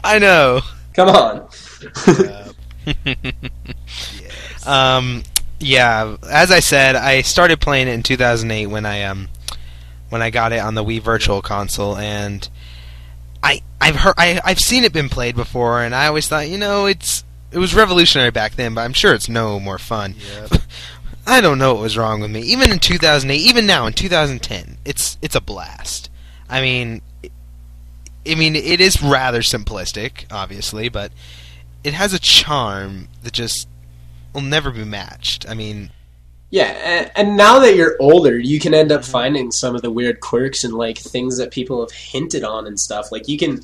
I 0.05 0.19
know. 0.19 0.61
Come 0.95 1.09
on. 1.09 1.49
Yes. 4.21 4.67
Um, 4.67 5.23
yeah, 5.62 6.16
as 6.28 6.50
I 6.50 6.61
said, 6.61 6.97
I 6.97 7.23
started 7.23 7.61
playing 7.61 7.88
it 7.88 7.92
in 7.92 8.02
2008 8.02 8.66
when 8.66 8.85
I 8.85 9.02
um 9.04 9.28
when 10.09 10.21
I 10.21 10.31
got 10.31 10.52
it 10.52 10.59
on 10.59 10.75
the 10.75 10.85
Wii 10.85 11.00
Virtual 11.00 11.40
Console, 11.40 11.97
and 11.97 12.49
I 13.42 13.62
I've 13.81 13.97
heard 13.97 14.14
I 14.19 14.40
I've 14.45 14.61
seen 14.61 14.85
it 14.85 14.92
been 14.92 15.09
played 15.09 15.37
before, 15.37 15.83
and 15.83 15.95
I 15.95 16.07
always 16.07 16.28
thought 16.28 16.49
you 16.49 16.59
know 16.59 16.87
it's 16.87 17.25
it 17.50 17.59
was 17.59 17.75
revolutionary 17.75 18.31
back 18.31 18.57
then, 18.57 18.75
but 18.75 18.83
I'm 18.83 18.92
sure 18.92 19.14
it's 19.14 19.28
no 19.28 19.61
more 19.61 19.78
fun. 19.78 20.14
I 21.26 21.40
don't 21.40 21.59
know 21.59 21.75
what 21.75 21.83
was 21.83 21.97
wrong 21.97 22.21
with 22.21 22.31
me. 22.31 22.40
Even 22.40 22.73
in 22.73 22.81
2008, 22.81 23.37
even 23.37 23.64
now 23.64 23.87
in 23.87 23.92
2010, 23.92 24.78
it's 24.85 25.19
it's 25.23 25.37
a 25.37 25.40
blast. 25.40 26.11
I 26.49 26.61
mean, 26.61 27.00
I 28.26 28.35
mean 28.35 28.57
it 28.57 28.81
is 28.81 29.02
rather 29.02 29.40
simplistic, 29.40 30.25
obviously, 30.31 30.88
but 30.88 31.12
it 31.85 31.95
has 31.95 32.12
a 32.12 32.19
charm 32.19 33.09
that 33.23 33.33
just 33.33 33.69
will 34.33 34.43
never 34.43 34.71
be 34.71 34.85
matched. 34.85 35.49
I 35.49 35.55
mean, 35.55 35.91
Yeah, 36.51 36.65
and, 36.65 37.11
and 37.17 37.37
now 37.37 37.59
that 37.61 37.77
you're 37.77 37.97
older, 38.01 38.39
you 38.39 38.61
can 38.61 38.75
end 38.75 38.93
up 38.93 39.05
finding 39.05 39.51
some 39.51 39.75
of 39.75 39.83
the 39.83 39.91
weird 39.91 40.21
quirks 40.21 40.65
and 40.65 40.75
like 40.75 40.99
things 40.99 41.39
that 41.39 41.51
people 41.51 41.81
have 41.81 41.93
hinted 41.93 42.45
on 42.45 42.67
and 42.67 42.79
stuff. 42.79 43.11
Like 43.11 43.29
you 43.29 43.39
can 43.39 43.62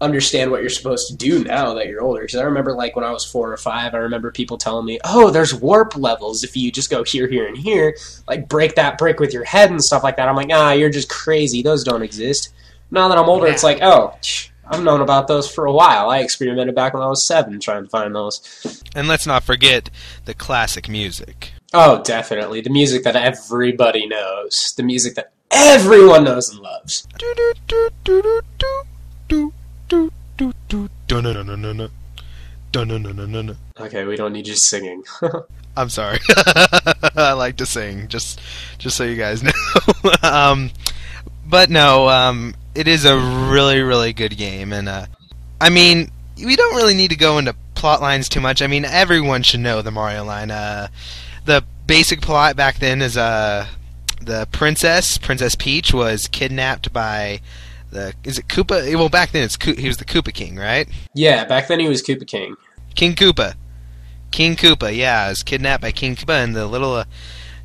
understand 0.00 0.50
what 0.50 0.60
you're 0.60 0.70
supposed 0.70 1.08
to 1.08 1.16
do 1.16 1.44
now 1.44 1.74
that 1.74 1.86
you're 1.86 2.00
older. 2.00 2.22
Because 2.22 2.36
I 2.36 2.44
remember 2.44 2.72
like 2.72 2.96
when 2.96 3.04
I 3.04 3.10
was 3.10 3.24
four 3.24 3.52
or 3.52 3.56
five, 3.56 3.94
I 3.94 3.98
remember 3.98 4.30
people 4.30 4.56
telling 4.56 4.86
me, 4.86 4.98
"Oh, 5.04 5.30
there's 5.30 5.54
warp 5.54 5.96
levels 5.96 6.42
if 6.44 6.56
you 6.56 6.72
just 6.72 6.90
go 6.90 7.04
here, 7.04 7.26
here, 7.28 7.46
and 7.46 7.56
here. 7.56 7.96
Like 8.28 8.48
break 8.48 8.74
that 8.76 8.96
brick 8.98 9.20
with 9.20 9.32
your 9.34 9.44
head 9.44 9.70
and 9.70 9.82
stuff 9.82 10.02
like 10.02 10.16
that." 10.16 10.28
I'm 10.28 10.36
like, 10.36 10.50
"Ah, 10.52 10.72
you're 10.72 10.90
just 10.90 11.08
crazy. 11.10 11.62
Those 11.62 11.84
don't 11.84 12.02
exist." 12.02 12.50
Now 12.90 13.08
that 13.08 13.18
I'm 13.18 13.28
older, 13.28 13.46
it's 13.46 13.62
like, 13.64 13.80
"Oh, 13.82 14.16
tch, 14.22 14.49
I've 14.70 14.84
known 14.84 15.00
about 15.00 15.26
those 15.26 15.52
for 15.52 15.66
a 15.66 15.72
while. 15.72 16.10
I 16.10 16.20
experimented 16.20 16.76
back 16.76 16.94
when 16.94 17.02
I 17.02 17.08
was 17.08 17.26
seven 17.26 17.58
trying 17.58 17.82
to 17.82 17.90
find 17.90 18.14
those. 18.14 18.82
And 18.94 19.08
let's 19.08 19.26
not 19.26 19.42
forget 19.42 19.90
the 20.26 20.34
classic 20.34 20.88
music. 20.88 21.52
Oh, 21.74 22.02
definitely. 22.02 22.60
The 22.60 22.70
music 22.70 23.02
that 23.02 23.16
everybody 23.16 24.06
knows. 24.06 24.72
The 24.76 24.84
music 24.84 25.16
that 25.16 25.32
everyone 25.50 26.22
knows 26.22 26.50
and 26.50 26.60
loves. 26.60 27.06
Okay, 33.80 34.04
we 34.04 34.16
don't 34.16 34.32
need 34.32 34.46
you 34.46 34.54
singing. 34.54 35.02
I'm 35.76 35.88
sorry. 35.88 36.18
I 37.16 37.32
like 37.32 37.56
to 37.56 37.66
sing, 37.66 38.06
just 38.08 38.40
just 38.78 38.96
so 38.96 39.04
you 39.04 39.16
guys 39.16 39.42
know. 39.42 39.50
um, 40.22 40.70
but 41.46 41.70
no, 41.70 42.08
um, 42.08 42.54
it 42.74 42.88
is 42.88 43.04
a 43.04 43.16
really 43.16 43.80
really 43.82 44.12
good 44.12 44.36
game, 44.36 44.72
and 44.72 44.88
uh, 44.88 45.06
I 45.60 45.70
mean, 45.70 46.10
we 46.36 46.56
don't 46.56 46.76
really 46.76 46.94
need 46.94 47.10
to 47.10 47.16
go 47.16 47.38
into 47.38 47.54
plot 47.74 48.00
lines 48.00 48.28
too 48.28 48.40
much. 48.40 48.62
I 48.62 48.66
mean, 48.66 48.84
everyone 48.84 49.42
should 49.42 49.60
know 49.60 49.82
the 49.82 49.90
Mario 49.90 50.24
line. 50.24 50.50
Uh, 50.50 50.88
the 51.44 51.64
basic 51.86 52.20
plot 52.20 52.56
back 52.56 52.78
then 52.78 53.02
is 53.02 53.16
uh, 53.16 53.66
the 54.20 54.46
princess, 54.52 55.18
Princess 55.18 55.54
Peach, 55.54 55.92
was 55.92 56.28
kidnapped 56.28 56.92
by 56.92 57.40
the 57.90 58.14
is 58.24 58.38
it 58.38 58.48
Koopa? 58.48 58.94
Well, 58.94 59.08
back 59.08 59.32
then 59.32 59.42
it's 59.44 59.56
Ko- 59.56 59.74
he 59.74 59.88
was 59.88 59.96
the 59.96 60.04
Koopa 60.04 60.32
King, 60.32 60.56
right? 60.56 60.88
yeah, 61.14 61.44
back 61.44 61.68
then 61.68 61.80
he 61.80 61.88
was 61.88 62.02
Koopa 62.02 62.26
King. 62.26 62.56
King 62.94 63.14
Koopa. 63.14 63.54
King 64.30 64.54
Koopa, 64.54 64.94
yeah, 64.94 65.28
is 65.30 65.42
kidnapped 65.42 65.82
by 65.82 65.90
King 65.90 66.14
Koopa, 66.14 66.44
and 66.44 66.54
the 66.54 66.66
little 66.66 66.94
uh, 66.94 67.04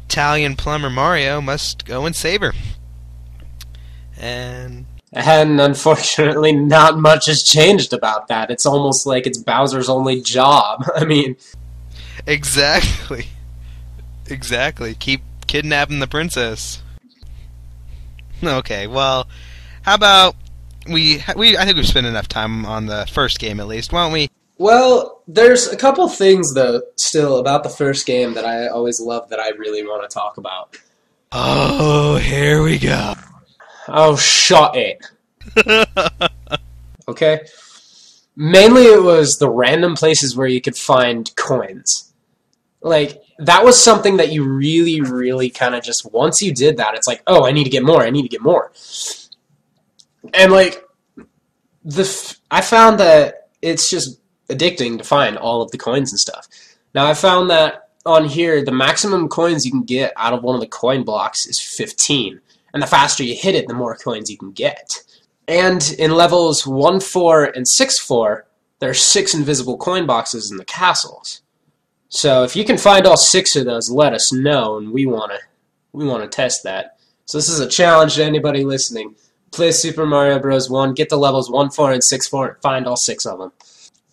Italian 0.08 0.56
plumber 0.56 0.90
Mario 0.90 1.42
must 1.42 1.86
go 1.86 2.06
and 2.06 2.16
save 2.16 2.42
her. 2.42 2.54
And 4.18 4.86
And 5.16 5.62
unfortunately, 5.62 6.52
not 6.52 7.00
much 7.00 7.28
has 7.28 7.42
changed 7.42 7.94
about 7.94 8.28
that. 8.28 8.52
It's 8.52 8.66
almost 8.66 9.06
like 9.06 9.26
it's 9.26 9.38
Bowser's 9.38 9.88
only 9.90 10.22
job. 10.22 10.86
I 10.96 11.06
mean, 11.06 11.38
exactly, 12.28 13.28
exactly, 14.28 14.94
keep 14.94 15.22
kidnapping 15.48 16.00
the 16.00 16.08
princess. 16.08 16.82
Okay, 18.44 18.88
well, 18.88 19.28
how 19.84 19.96
about 19.96 20.36
we? 20.92 21.24
We 21.38 21.58
I 21.58 21.64
think 21.64 21.78
we've 21.78 21.88
spent 21.88 22.06
enough 22.06 22.28
time 22.28 22.66
on 22.66 22.88
the 22.88 23.08
first 23.10 23.40
game 23.40 23.62
at 23.62 23.68
least. 23.68 23.94
Why 23.94 24.04
don't 24.04 24.12
we? 24.12 24.30
well, 24.58 25.22
there's 25.28 25.68
a 25.68 25.78
couple 25.78 26.08
things 26.08 26.54
though 26.54 26.82
still 26.98 27.38
about 27.38 27.64
the 27.64 27.70
first 27.70 28.06
game 28.06 28.34
that 28.34 28.46
I 28.46 28.68
always 28.68 29.00
love 29.00 29.30
that 29.30 29.40
I 29.40 29.50
really 29.50 29.84
want 29.84 30.10
to 30.10 30.14
talk 30.14 30.38
about. 30.38 30.78
Oh, 31.32 32.18
here 32.18 32.62
we 32.64 32.80
go. 32.80 33.14
Oh, 33.88 34.16
shut 34.16 34.76
it. 34.76 35.06
Okay? 37.08 37.42
Mainly 38.36 38.84
it 38.84 39.04
was 39.04 39.38
the 39.38 39.50
random 39.50 39.96
places 39.96 40.36
where 40.36 40.48
you 40.48 40.62
could 40.62 40.76
find 40.76 41.34
coins. 41.36 42.14
Like, 42.82 43.22
that 43.40 43.64
was 43.64 43.82
something 43.82 44.18
that 44.18 44.32
you 44.32 44.44
really, 44.44 45.02
really 45.02 45.50
kind 45.50 45.76
of 45.76 45.84
just, 45.84 46.12
once 46.12 46.42
you 46.42 46.54
did 46.54 46.78
that, 46.78 46.96
it's 46.96 47.08
like, 47.08 47.22
oh, 47.28 47.46
I 47.46 47.52
need 47.52 47.64
to 47.64 47.70
get 47.70 47.84
more, 47.84 48.04
I 48.04 48.10
need 48.10 48.24
to 48.24 48.28
get 48.28 48.42
more. 48.42 48.72
And, 50.34 50.52
like, 50.52 50.84
the 51.84 52.04
f- 52.04 52.40
I 52.52 52.62
found 52.62 53.00
that 53.00 53.50
it's 53.62 53.90
just 53.90 54.20
addicting 54.50 54.98
to 54.98 55.04
find 55.04 55.38
all 55.38 55.62
of 55.62 55.72
the 55.72 55.78
coins 55.78 56.12
and 56.12 56.20
stuff. 56.20 56.48
Now, 56.94 57.06
I 57.06 57.14
found 57.14 57.50
that 57.50 57.90
on 58.06 58.26
here, 58.26 58.64
the 58.64 58.72
maximum 58.72 59.30
coins 59.30 59.66
you 59.66 59.72
can 59.72 59.84
get 59.84 60.14
out 60.16 60.34
of 60.34 60.44
one 60.44 60.56
of 60.56 60.62
the 60.62 60.68
coin 60.68 61.04
blocks 61.04 61.48
is 61.48 61.60
15. 61.60 62.42
And 62.76 62.84
the 62.84 62.88
faster 62.88 63.24
you 63.24 63.36
hit 63.36 63.56
it, 63.56 63.68
the 63.68 63.74
more 63.74 63.96
coins 63.96 64.30
you 64.30 64.38
can 64.38 64.52
get. 64.52 65.02
And 65.48 65.96
in 65.98 66.12
levels 66.12 66.68
1 66.68 67.00
4 67.00 67.46
and 67.56 67.66
6 67.66 68.00
4, 68.00 68.46
there 68.80 68.90
are 68.90 68.94
six 68.94 69.34
invisible 69.34 69.78
coin 69.78 70.06
boxes 70.06 70.52
in 70.52 70.58
the 70.58 70.66
castles. 70.66 71.42
So 72.10 72.44
if 72.44 72.54
you 72.54 72.66
can 72.66 72.78
find 72.78 73.08
all 73.08 73.16
six 73.16 73.56
of 73.56 73.64
those, 73.64 73.90
let 73.90 74.14
us 74.14 74.34
know, 74.34 74.78
and 74.78 74.92
we 74.92 75.06
wanna 75.06 75.40
we 75.94 76.06
wanna 76.06 76.28
test 76.28 76.64
that. 76.64 76.98
So 77.24 77.38
this 77.38 77.48
is 77.48 77.62
a 77.62 77.68
challenge 77.68 78.16
to 78.16 78.26
anybody 78.26 78.66
listening. 78.66 79.16
Play 79.52 79.72
Super 79.72 80.06
Mario 80.06 80.38
Bros. 80.38 80.70
1, 80.70 80.96
get 80.96 81.08
to 81.10 81.16
levels 81.16 81.50
1 81.50 81.70
4 81.70 81.94
and 81.94 82.04
6 82.04 82.28
4, 82.28 82.48
and 82.50 82.62
find 82.62 82.88
all 82.88 82.98
six 82.98 83.26
of 83.26 83.40
them. 83.40 83.54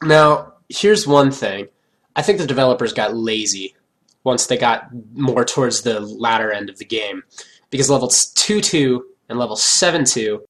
Now, 0.04 0.52
here's 0.68 1.04
one 1.04 1.32
thing. 1.32 1.66
I 2.14 2.22
think 2.22 2.38
the 2.38 2.46
developers 2.46 2.92
got 2.92 3.16
lazy 3.16 3.74
once 4.22 4.46
they 4.46 4.56
got 4.56 4.88
more 5.14 5.44
towards 5.44 5.82
the 5.82 5.98
latter 5.98 6.52
end 6.52 6.70
of 6.70 6.78
the 6.78 6.84
game. 6.84 7.24
Because 7.72 7.90
levels 7.90 8.26
2 8.36 8.60
2 8.60 9.04
and 9.28 9.38
level 9.40 9.56
7 9.56 10.04
2 10.04 10.44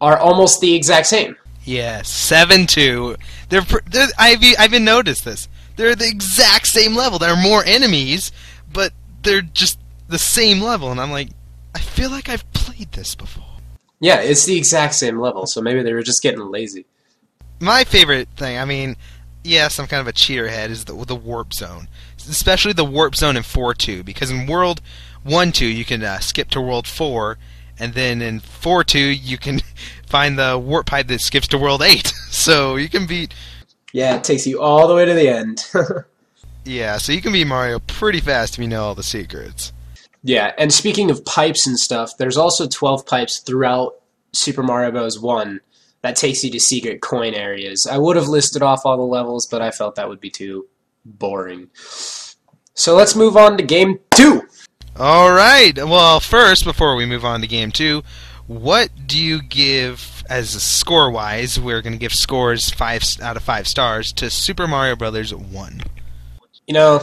are 0.00 0.18
almost 0.18 0.60
the 0.60 0.74
exact 0.74 1.08
same. 1.08 1.34
Yeah, 1.66 2.02
seven 2.02 2.66
two. 2.66 3.16
They're, 3.48 3.62
they're 3.90 4.06
I've 4.18 4.38
I've 4.58 4.72
even 4.72 4.84
noticed 4.84 5.24
this. 5.24 5.48
They're 5.74 5.96
the 5.96 6.06
exact 6.06 6.68
same 6.68 6.94
level. 6.94 7.18
There 7.18 7.30
are 7.30 7.42
more 7.42 7.64
enemies, 7.64 8.30
but 8.72 8.92
they're 9.22 9.42
just 9.42 9.78
the 10.08 10.18
same 10.18 10.60
level. 10.62 10.92
And 10.92 11.00
I'm 11.00 11.10
like, 11.10 11.30
I 11.74 11.80
feel 11.80 12.10
like 12.10 12.28
I've 12.28 12.50
played 12.52 12.92
this 12.92 13.16
before. 13.16 13.44
Yeah, 13.98 14.20
it's 14.20 14.44
the 14.44 14.56
exact 14.56 14.94
same 14.94 15.18
level, 15.18 15.46
so 15.46 15.60
maybe 15.60 15.82
they 15.82 15.92
were 15.92 16.04
just 16.04 16.22
getting 16.22 16.40
lazy. 16.40 16.86
My 17.58 17.82
favorite 17.82 18.28
thing, 18.36 18.58
I 18.58 18.64
mean, 18.64 18.96
yes, 19.42 19.80
I'm 19.80 19.86
kind 19.88 20.00
of 20.00 20.06
a 20.06 20.12
cheaterhead, 20.12 20.70
is 20.70 20.84
the 20.84 20.94
the 21.04 21.16
warp 21.16 21.52
zone, 21.52 21.88
especially 22.16 22.74
the 22.74 22.84
warp 22.84 23.16
zone 23.16 23.36
in 23.36 23.42
four 23.42 23.74
two, 23.74 24.04
because 24.04 24.30
in 24.30 24.46
World 24.46 24.80
one 25.26 25.52
two 25.52 25.66
you 25.66 25.84
can 25.84 26.02
uh, 26.02 26.18
skip 26.20 26.48
to 26.50 26.60
World 26.60 26.86
four, 26.86 27.38
and 27.78 27.94
then 27.94 28.22
in 28.22 28.40
four 28.40 28.84
two 28.84 28.98
you 28.98 29.36
can 29.38 29.60
find 30.06 30.38
the 30.38 30.58
warp 30.58 30.86
pipe 30.86 31.08
that 31.08 31.20
skips 31.20 31.48
to 31.48 31.58
World 31.58 31.82
eight. 31.82 32.12
So 32.36 32.76
you 32.76 32.88
can 32.90 33.06
beat 33.06 33.32
Yeah, 33.92 34.16
it 34.16 34.24
takes 34.24 34.46
you 34.46 34.60
all 34.60 34.86
the 34.86 34.94
way 34.94 35.04
to 35.06 35.14
the 35.14 35.28
end. 35.28 35.64
Yeah, 36.64 36.98
so 36.98 37.12
you 37.12 37.22
can 37.22 37.32
beat 37.32 37.46
Mario 37.46 37.78
pretty 37.78 38.18
fast 38.20 38.54
if 38.54 38.58
you 38.60 38.66
know 38.68 38.82
all 38.84 38.94
the 38.96 39.02
secrets. 39.04 39.72
yeah, 40.22 40.52
and 40.58 40.72
speaking 40.72 41.10
of 41.12 41.24
pipes 41.24 41.66
and 41.66 41.78
stuff, 41.78 42.16
there's 42.18 42.36
also 42.36 42.66
12 42.66 43.06
pipes 43.06 43.38
throughout 43.38 43.94
Super 44.32 44.62
Mario 44.64 44.90
Bros. 44.90 45.18
1 45.20 45.60
that 46.02 46.16
takes 46.16 46.42
you 46.44 46.50
to 46.50 46.58
secret 46.60 47.00
coin 47.00 47.34
areas. 47.34 47.86
I 47.86 47.98
would 47.98 48.16
have 48.16 48.26
listed 48.28 48.62
off 48.62 48.82
all 48.84 48.96
the 48.96 49.02
levels, 49.04 49.46
but 49.46 49.62
I 49.62 49.70
felt 49.70 49.94
that 49.94 50.08
would 50.08 50.20
be 50.20 50.30
too 50.30 50.66
boring. 51.04 51.68
So 52.74 52.94
let's 52.96 53.14
move 53.16 53.36
on 53.36 53.56
to 53.56 53.62
game 53.62 54.00
2. 54.16 54.42
All 54.98 55.30
right. 55.30 55.76
Well, 55.76 56.20
first, 56.20 56.64
before 56.64 56.96
we 56.96 57.04
move 57.04 57.22
on 57.22 57.42
to 57.42 57.46
game 57.46 57.70
two, 57.70 58.02
what 58.46 58.88
do 59.06 59.22
you 59.22 59.42
give 59.42 60.24
as 60.30 60.50
score 60.62 61.10
wise? 61.10 61.60
We're 61.60 61.82
going 61.82 61.92
to 61.92 61.98
give 61.98 62.14
scores 62.14 62.70
five 62.70 63.02
out 63.20 63.36
of 63.36 63.42
five 63.42 63.68
stars 63.68 64.10
to 64.14 64.30
Super 64.30 64.66
Mario 64.66 64.96
Brothers 64.96 65.34
One. 65.34 65.82
You 66.66 66.72
know, 66.72 67.02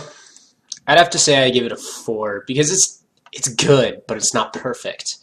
I'd 0.88 0.98
have 0.98 1.12
to 1.12 1.20
say 1.20 1.44
I 1.44 1.52
give 1.52 1.66
it 1.68 1.72
a 1.72 1.78
4 1.78 2.46
because 2.48 2.72
it's 2.72 3.04
it's 3.32 3.48
good, 3.48 4.02
but 4.08 4.18
it's 4.18 4.34
not 4.34 4.54
perfect. 4.54 5.18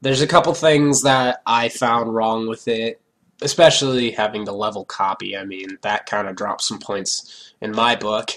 There's 0.00 0.22
a 0.22 0.26
couple 0.26 0.54
things 0.54 1.02
that 1.02 1.42
I 1.46 1.68
found 1.68 2.14
wrong 2.14 2.48
with 2.48 2.66
it, 2.66 3.00
especially 3.42 4.10
having 4.10 4.44
the 4.44 4.52
level 4.52 4.86
copy. 4.86 5.36
I 5.36 5.44
mean, 5.44 5.78
that 5.82 6.06
kind 6.06 6.28
of 6.28 6.36
drops 6.36 6.66
some 6.66 6.78
points 6.78 7.52
in 7.60 7.72
my 7.72 7.94
book. 7.94 8.30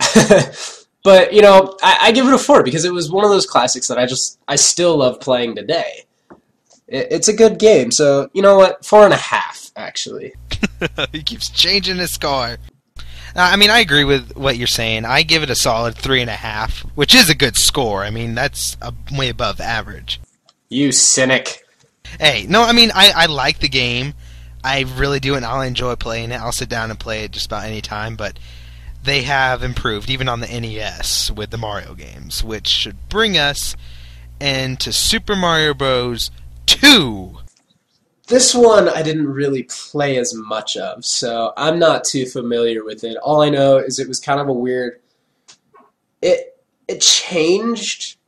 but 1.02 1.32
you 1.32 1.42
know, 1.42 1.76
I, 1.82 1.98
I 2.02 2.12
give 2.12 2.26
it 2.26 2.34
a 2.34 2.38
four 2.38 2.62
because 2.62 2.84
it 2.84 2.92
was 2.92 3.10
one 3.10 3.24
of 3.24 3.30
those 3.30 3.46
classics 3.46 3.88
that 3.88 3.98
I 3.98 4.06
just 4.06 4.38
I 4.48 4.56
still 4.56 4.98
love 4.98 5.20
playing 5.20 5.56
today. 5.56 6.04
It, 6.86 7.08
it's 7.10 7.28
a 7.28 7.32
good 7.32 7.58
game, 7.58 7.90
so 7.90 8.28
you 8.32 8.42
know 8.42 8.56
what? 8.56 8.84
Four 8.84 9.04
and 9.04 9.14
a 9.14 9.18
half, 9.18 9.70
actually. 9.76 10.34
he 11.12 11.22
keeps 11.22 11.48
changing 11.48 11.96
his 11.96 12.10
score. 12.10 12.58
Uh, 13.36 13.48
I 13.52 13.56
mean, 13.56 13.70
I 13.70 13.78
agree 13.78 14.04
with 14.04 14.36
what 14.36 14.58
you're 14.58 14.66
saying. 14.66 15.04
I 15.04 15.22
give 15.22 15.42
it 15.42 15.50
a 15.50 15.54
solid 15.54 15.94
three 15.94 16.20
and 16.20 16.30
a 16.30 16.34
half, 16.34 16.80
which 16.96 17.14
is 17.14 17.30
a 17.30 17.34
good 17.34 17.56
score. 17.56 18.02
I 18.02 18.10
mean, 18.10 18.34
that's 18.34 18.76
a, 18.82 18.92
way 19.12 19.28
above 19.28 19.60
average. 19.60 20.20
You 20.68 20.90
cynic. 20.90 21.64
Hey, 22.18 22.46
no, 22.48 22.62
I 22.62 22.72
mean, 22.72 22.90
I, 22.92 23.12
I 23.14 23.26
like 23.26 23.60
the 23.60 23.68
game. 23.68 24.14
I 24.64 24.84
really 24.96 25.20
do, 25.20 25.36
and 25.36 25.44
I'll 25.44 25.62
enjoy 25.62 25.94
playing 25.96 26.32
it. 26.32 26.40
I'll 26.40 26.52
sit 26.52 26.68
down 26.68 26.90
and 26.90 26.98
play 26.98 27.24
it 27.24 27.30
just 27.30 27.46
about 27.46 27.64
any 27.64 27.80
time, 27.80 28.16
but 28.16 28.38
they 29.02 29.22
have 29.22 29.62
improved, 29.62 30.10
even 30.10 30.28
on 30.28 30.40
the 30.40 30.46
NES, 30.46 31.30
with 31.30 31.50
the 31.50 31.58
Mario 31.58 31.94
games, 31.94 32.44
which 32.44 32.66
should 32.66 33.08
bring 33.08 33.38
us 33.38 33.74
into 34.40 34.92
Super 34.92 35.36
Mario 35.36 35.74
Bros. 35.74 36.30
2. 36.66 37.38
This 38.28 38.54
one 38.54 38.88
I 38.88 39.02
didn't 39.02 39.26
really 39.26 39.64
play 39.64 40.16
as 40.16 40.32
much 40.34 40.76
of, 40.76 41.04
so 41.04 41.52
I'm 41.56 41.80
not 41.80 42.04
too 42.04 42.26
familiar 42.26 42.84
with 42.84 43.02
it. 43.02 43.16
All 43.16 43.42
I 43.42 43.50
know 43.50 43.78
is 43.78 43.98
it 43.98 44.06
was 44.06 44.20
kind 44.20 44.38
of 44.38 44.48
a 44.48 44.52
weird. 44.52 45.00
It 46.22 46.56
it 46.86 47.00
changed 47.00 48.18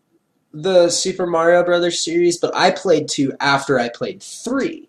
the 0.52 0.90
Super 0.90 1.26
Mario 1.26 1.62
Brothers 1.62 2.02
series, 2.02 2.36
but 2.36 2.54
I 2.54 2.72
played 2.72 3.08
two 3.08 3.32
after 3.38 3.78
I 3.78 3.90
played 3.90 4.20
three. 4.22 4.88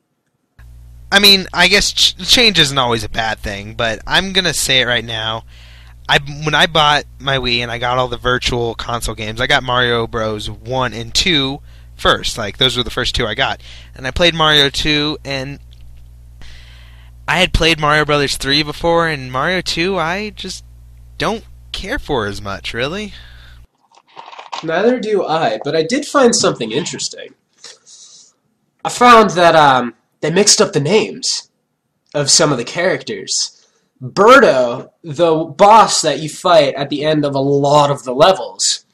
I 1.11 1.19
mean, 1.19 1.45
I 1.53 1.67
guess 1.67 1.91
ch- 1.91 2.17
change 2.27 2.57
isn't 2.57 2.77
always 2.77 3.03
a 3.03 3.09
bad 3.09 3.37
thing, 3.37 3.75
but 3.75 3.99
I'm 4.07 4.33
gonna 4.33 4.53
say 4.53 4.81
it 4.81 4.87
right 4.87 5.05
now. 5.05 5.43
I 6.13 6.19
when 6.45 6.53
I 6.53 6.67
bought 6.67 7.05
my 7.19 7.37
Wii 7.37 7.59
and 7.59 7.71
I 7.71 7.79
got 7.79 7.97
all 7.97 8.07
the 8.07 8.17
virtual 8.17 8.75
console 8.75 9.15
games, 9.15 9.41
I 9.41 9.47
got 9.47 9.63
Mario 9.63 10.05
Bros. 10.05 10.47
One 10.47 10.93
and 10.93 11.11
Two 11.11 11.61
first. 11.95 12.37
Like 12.37 12.57
those 12.57 12.77
were 12.77 12.83
the 12.83 12.91
first 12.91 13.15
two 13.15 13.25
I 13.25 13.33
got, 13.33 13.61
and 13.95 14.05
I 14.05 14.11
played 14.11 14.35
Mario 14.35 14.69
Two, 14.69 15.17
and 15.25 15.59
I 17.27 17.39
had 17.39 17.51
played 17.51 17.79
Mario 17.79 18.05
Brothers 18.05 18.37
3 18.37 18.63
before, 18.63 19.07
and 19.07 19.31
Mario 19.31 19.61
2, 19.61 19.97
I 19.97 20.29
just 20.31 20.65
don't 21.17 21.45
care 21.71 21.97
for 21.97 22.25
as 22.25 22.41
much, 22.41 22.73
really. 22.73 23.13
Neither 24.61 24.99
do 24.99 25.25
I, 25.25 25.59
but 25.63 25.75
I 25.75 25.83
did 25.83 26.05
find 26.05 26.35
something 26.35 26.71
interesting. 26.71 27.33
I 28.83 28.89
found 28.89 29.31
that 29.31 29.55
um, 29.55 29.95
they 30.19 30.31
mixed 30.31 30.61
up 30.61 30.73
the 30.73 30.81
names 30.81 31.49
of 32.13 32.29
some 32.29 32.51
of 32.51 32.57
the 32.57 32.65
characters. 32.65 33.62
Birdo, 34.03 34.89
the 35.01 35.33
boss 35.33 36.01
that 36.01 36.19
you 36.19 36.27
fight 36.27 36.73
at 36.75 36.89
the 36.89 37.05
end 37.05 37.23
of 37.23 37.35
a 37.35 37.39
lot 37.39 37.89
of 37.89 38.03
the 38.03 38.13
levels, 38.13 38.85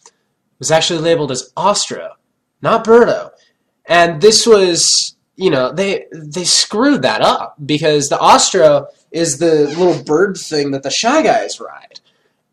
was 0.59 0.69
actually 0.69 0.99
labeled 0.99 1.31
as 1.31 1.51
Ostro, 1.57 2.11
not 2.61 2.85
Birdo. 2.85 3.31
And 3.85 4.21
this 4.21 4.45
was, 4.45 5.15
you 5.35 5.49
know, 5.49 5.71
they 5.71 6.05
they 6.13 6.43
screwed 6.43 7.01
that 7.01 7.21
up 7.21 7.55
because 7.65 8.09
the 8.09 8.19
Ostro 8.19 8.87
is 9.11 9.39
the 9.39 9.67
little 9.69 10.03
bird 10.03 10.37
thing 10.37 10.71
that 10.71 10.83
the 10.83 10.91
Shy 10.91 11.23
Guys 11.23 11.59
ride. 11.59 11.99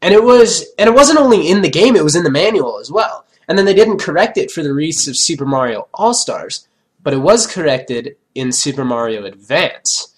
And 0.01 0.15
it 0.15 0.23
was 0.23 0.65
and 0.79 0.89
it 0.89 0.95
wasn't 0.95 1.19
only 1.19 1.51
in 1.51 1.61
the 1.61 1.69
game, 1.69 1.95
it 1.95 2.05
was 2.05 2.17
in 2.17 2.25
the 2.25 2.31
manual 2.31 2.81
as 2.81 2.91
well. 2.91 3.27
And 3.49 3.59
then 3.59 3.67
they 3.67 3.75
didn't 3.75 3.99
correct 4.01 4.39
it 4.39 4.51
for 4.51 4.63
the 4.63 4.73
release 4.73 5.07
of 5.07 5.17
Super 5.17 5.45
Mario 5.45 5.89
All-Stars, 5.95 6.67
but 7.03 7.13
it 7.13 7.19
was 7.19 7.47
corrected 7.47 8.17
in 8.35 8.51
Super 8.51 8.85
Mario 8.85 9.25
Advance. 9.25 10.16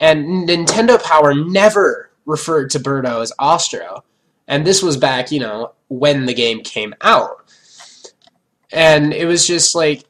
And 0.00 0.48
Nintendo 0.48 1.02
Power 1.02 1.34
never 1.34 2.10
referred 2.24 2.70
to 2.70 2.80
Birdo 2.80 3.22
as 3.22 3.32
Ostro. 3.38 4.04
And 4.46 4.66
this 4.66 4.82
was 4.82 4.96
back, 4.96 5.32
you 5.32 5.40
know, 5.40 5.72
when 5.88 6.26
the 6.26 6.34
game 6.34 6.62
came 6.62 6.94
out. 7.00 7.44
And 8.70 9.12
it 9.12 9.26
was 9.26 9.46
just 9.46 9.74
like 9.74 10.04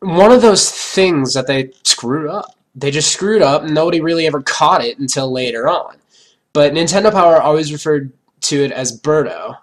one 0.00 0.32
of 0.32 0.42
those 0.42 0.70
things 0.70 1.34
that 1.34 1.46
they 1.46 1.72
screwed 1.82 2.28
up. 2.28 2.54
They 2.74 2.90
just 2.90 3.12
screwed 3.12 3.42
up 3.42 3.62
and 3.62 3.74
nobody 3.74 4.00
really 4.00 4.26
ever 4.26 4.42
caught 4.42 4.84
it 4.84 4.98
until 4.98 5.32
later 5.32 5.66
on. 5.66 5.96
But 6.52 6.72
Nintendo 6.72 7.10
Power 7.10 7.40
always 7.40 7.72
referred 7.72 8.12
to 8.42 8.64
it 8.64 8.70
as 8.70 9.00
Birdo, 9.00 9.56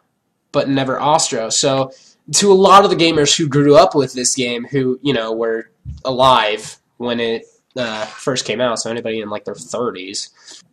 but 0.51 0.67
never 0.67 0.99
Ostro. 0.99 1.49
So 1.49 1.91
to 2.33 2.51
a 2.51 2.53
lot 2.53 2.83
of 2.83 2.89
the 2.89 2.95
gamers 2.95 3.35
who 3.37 3.47
grew 3.47 3.75
up 3.75 3.95
with 3.95 4.13
this 4.13 4.35
game, 4.35 4.65
who, 4.65 4.99
you 5.01 5.13
know, 5.13 5.31
were 5.31 5.69
alive 6.05 6.77
when 6.97 7.19
it 7.19 7.45
uh, 7.75 8.05
first 8.05 8.45
came 8.45 8.61
out, 8.61 8.79
so 8.79 8.89
anybody 8.89 9.21
in 9.21 9.29
like 9.29 9.45
their 9.45 9.53
30s, 9.53 10.63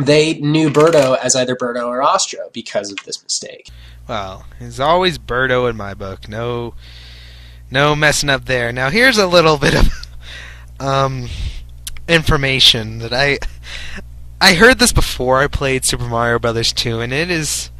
they 0.00 0.34
knew 0.34 0.70
Birdo 0.70 1.18
as 1.18 1.34
either 1.34 1.56
Birdo 1.56 1.86
or 1.86 2.02
Ostro 2.02 2.50
because 2.52 2.90
of 2.90 2.98
this 3.04 3.22
mistake. 3.22 3.68
Well, 4.08 4.46
it's 4.60 4.80
always 4.80 5.18
Birdo 5.18 5.68
in 5.68 5.76
my 5.76 5.94
book. 5.94 6.28
No, 6.28 6.74
no 7.70 7.94
messing 7.94 8.30
up 8.30 8.46
there. 8.46 8.72
Now 8.72 8.90
here's 8.90 9.18
a 9.18 9.26
little 9.26 9.58
bit 9.58 9.74
of 9.74 10.06
um, 10.80 11.28
information 12.08 12.98
that 12.98 13.12
I 13.12 13.38
I 14.40 14.54
heard 14.54 14.78
this 14.78 14.92
before 14.92 15.38
I 15.38 15.48
played 15.48 15.84
Super 15.84 16.06
Mario 16.06 16.38
Brothers 16.38 16.72
2, 16.72 17.00
and 17.00 17.12
it 17.12 17.30
is 17.30 17.70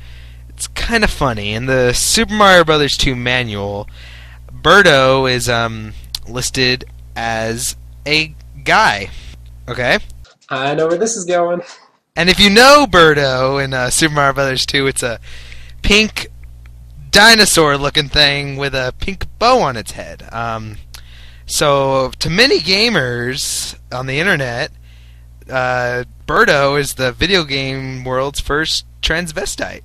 it's 0.49 0.67
kind 0.69 1.05
of 1.05 1.11
funny. 1.11 1.55
In 1.55 1.67
the 1.67 1.93
Super 1.93 2.35
Mario 2.35 2.65
Brothers 2.65 2.97
2 2.97 3.15
manual, 3.15 3.89
Birdo 4.53 5.31
is 5.31 5.49
um, 5.49 5.95
listed 6.29 6.85
as 7.15 7.77
a 8.05 8.35
guy. 8.69 9.09
Okay? 9.67 9.99
I 10.51 10.75
know 10.75 10.87
where 10.89 10.99
this 10.99 11.17
is 11.17 11.25
going. 11.25 11.63
And 12.15 12.29
if 12.29 12.39
you 12.39 12.51
know 12.51 12.87
Birdo 12.89 13.63
in 13.63 13.73
uh, 13.73 13.89
Super 13.89 14.15
Mario 14.15 14.35
Brothers 14.35 14.67
2, 14.67 14.87
it's 14.87 15.03
a 15.03 15.19
pink 15.83 16.29
dinosaur-looking 17.11 18.11
thing 18.11 18.59
with 18.59 18.75
a 18.75 18.93
pink 18.99 19.27
bow 19.39 19.61
on 19.61 19.77
its 19.77 19.93
head. 19.93 20.29
Um, 20.33 20.77
so, 21.47 22.13
to 22.19 22.29
many 22.29 22.59
gamers 22.59 23.79
on 23.91 24.07
the 24.07 24.21
internet, 24.21 24.71
uh, 25.49 26.05
Birdo 26.27 26.79
is 26.79 26.95
the 26.95 27.11
video 27.11 27.45
game 27.45 28.05
world's 28.05 28.41
first 28.41 28.85
transvestite. 29.01 29.83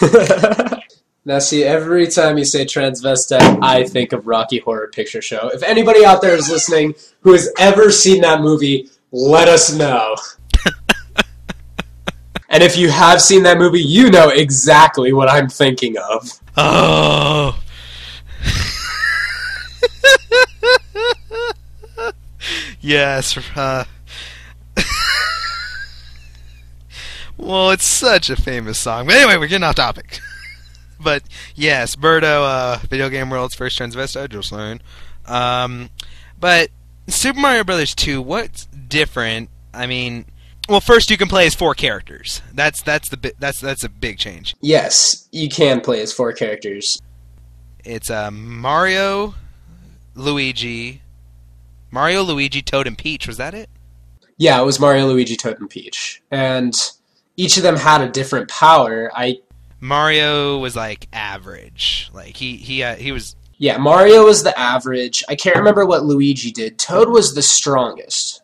now, 1.26 1.38
see, 1.38 1.64
every 1.64 2.06
time 2.06 2.36
you 2.36 2.44
say 2.44 2.66
transvestite, 2.66 3.58
I 3.62 3.84
think 3.84 4.12
of 4.12 4.26
Rocky 4.26 4.58
Horror 4.58 4.88
Picture 4.88 5.22
Show. 5.22 5.48
If 5.54 5.62
anybody 5.62 6.04
out 6.04 6.20
there 6.20 6.36
is 6.36 6.50
listening 6.50 6.94
who 7.20 7.32
has 7.32 7.50
ever 7.58 7.90
seen 7.90 8.20
that 8.20 8.42
movie, 8.42 8.90
let 9.10 9.48
us 9.48 9.74
know. 9.74 10.16
and 12.50 12.62
if 12.62 12.76
you 12.76 12.90
have 12.90 13.22
seen 13.22 13.42
that 13.44 13.56
movie, 13.56 13.80
you 13.80 14.10
know 14.10 14.28
exactly 14.28 15.14
what 15.14 15.30
I'm 15.30 15.48
thinking 15.48 15.96
of. 15.96 16.30
Oh. 16.58 17.58
yes. 22.82 23.38
Uh, 23.56 23.84
well, 27.38 27.70
it's 27.70 27.86
such 27.86 28.28
a 28.28 28.36
famous 28.36 28.78
song. 28.78 29.06
But 29.06 29.16
anyway, 29.16 29.38
we're 29.38 29.46
getting 29.46 29.64
off 29.64 29.76
topic. 29.76 30.20
But 31.04 31.22
yes, 31.54 31.94
Birdo, 31.94 32.42
uh, 32.42 32.78
video 32.88 33.08
game 33.08 33.30
world's 33.30 33.54
first 33.54 33.78
transvestite, 33.78 34.30
just 34.30 34.48
saying. 34.48 34.80
Um, 35.26 35.90
but 36.40 36.70
Super 37.06 37.38
Mario 37.38 37.64
Brothers 37.64 37.94
2, 37.94 38.20
what's 38.20 38.66
different? 38.66 39.50
I 39.72 39.86
mean, 39.86 40.26
well, 40.68 40.80
first 40.80 41.10
you 41.10 41.16
can 41.16 41.28
play 41.28 41.46
as 41.46 41.54
four 41.54 41.74
characters. 41.74 42.40
That's 42.52 42.80
that's 42.82 43.08
the 43.08 43.34
that's 43.38 43.60
that's 43.60 43.84
a 43.84 43.88
big 43.88 44.18
change. 44.18 44.54
Yes, 44.60 45.28
you 45.30 45.48
can 45.48 45.80
play 45.80 46.00
as 46.00 46.12
four 46.12 46.32
characters. 46.32 47.00
It's 47.84 48.08
uh, 48.08 48.30
Mario, 48.30 49.34
Luigi, 50.14 51.02
Mario, 51.90 52.22
Luigi, 52.22 52.62
Toad, 52.62 52.86
and 52.86 52.96
Peach. 52.96 53.26
Was 53.26 53.36
that 53.36 53.52
it? 53.52 53.68
Yeah, 54.38 54.60
it 54.60 54.64
was 54.64 54.80
Mario, 54.80 55.06
Luigi, 55.06 55.36
Toad, 55.36 55.60
and 55.60 55.68
Peach, 55.68 56.22
and 56.30 56.74
each 57.36 57.56
of 57.56 57.62
them 57.62 57.76
had 57.76 58.00
a 58.00 58.08
different 58.08 58.48
power. 58.48 59.10
I 59.14 59.40
Mario 59.84 60.56
was 60.58 60.74
like 60.74 61.08
average. 61.12 62.10
Like 62.14 62.38
he 62.38 62.56
he 62.56 62.82
uh, 62.82 62.96
he 62.96 63.12
was 63.12 63.36
yeah, 63.58 63.76
Mario 63.76 64.24
was 64.24 64.42
the 64.42 64.58
average. 64.58 65.22
I 65.28 65.36
can't 65.36 65.56
remember 65.56 65.84
what 65.84 66.04
Luigi 66.04 66.50
did. 66.50 66.78
Toad 66.78 67.10
was 67.10 67.34
the 67.34 67.42
strongest. 67.42 68.42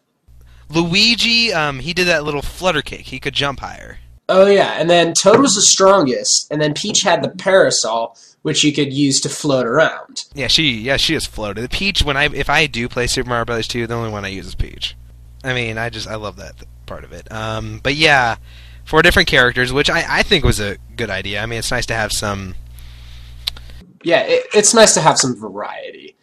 Luigi, 0.68 1.52
um, 1.52 1.80
he 1.80 1.94
did 1.94 2.06
that 2.06 2.24
little 2.24 2.42
flutter 2.42 2.82
kick. 2.82 3.00
He 3.00 3.18
could 3.18 3.34
jump 3.34 3.60
higher. 3.60 3.98
Oh 4.28 4.46
yeah, 4.46 4.74
and 4.78 4.88
then 4.88 5.14
Toad 5.14 5.40
was 5.40 5.54
the 5.54 5.62
strongest, 5.62 6.46
and 6.52 6.60
then 6.60 6.74
Peach 6.74 7.00
had 7.02 7.24
the 7.24 7.30
parasol, 7.30 8.18
which 8.42 8.62
you 8.62 8.72
could 8.72 8.92
use 8.92 9.18
to 9.22 9.30
float 9.30 9.66
around. 9.66 10.26
Yeah, 10.34 10.46
she 10.46 10.72
yeah 10.72 10.98
she 10.98 11.14
is 11.14 11.24
floated. 11.24 11.70
Peach 11.70 12.04
when 12.04 12.18
I 12.18 12.24
if 12.26 12.50
I 12.50 12.66
do 12.66 12.86
play 12.86 13.06
Super 13.06 13.30
Mario 13.30 13.46
Brothers 13.46 13.68
2, 13.68 13.86
the 13.86 13.94
only 13.94 14.10
one 14.10 14.26
I 14.26 14.28
use 14.28 14.46
is 14.46 14.54
Peach. 14.54 14.94
I 15.42 15.54
mean, 15.54 15.78
I 15.78 15.88
just 15.88 16.06
I 16.06 16.16
love 16.16 16.36
that 16.36 16.54
part 16.84 17.02
of 17.02 17.12
it. 17.12 17.32
Um, 17.32 17.80
but 17.82 17.94
yeah, 17.94 18.36
four 18.90 19.02
different 19.02 19.28
characters, 19.28 19.72
which 19.72 19.88
I 19.88 20.04
I 20.08 20.22
think 20.24 20.44
was 20.44 20.58
a 20.58 20.76
good 20.96 21.10
idea. 21.10 21.40
I 21.40 21.46
mean, 21.46 21.60
it's 21.60 21.70
nice 21.70 21.86
to 21.86 21.94
have 21.94 22.12
some 22.12 22.56
yeah, 24.02 24.22
it, 24.22 24.46
it's 24.52 24.74
nice 24.74 24.94
to 24.94 25.00
have 25.00 25.16
some 25.16 25.38
variety. 25.38 26.16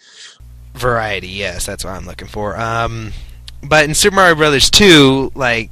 Variety, 0.73 1.30
yes, 1.30 1.65
that's 1.65 1.86
what 1.86 1.93
I'm 1.93 2.06
looking 2.06 2.27
for. 2.27 2.58
Um, 2.60 3.13
but 3.63 3.86
in 3.86 3.95
Super 3.95 4.15
Mario 4.15 4.36
Brothers 4.36 4.69
2, 4.69 5.32
like 5.34 5.71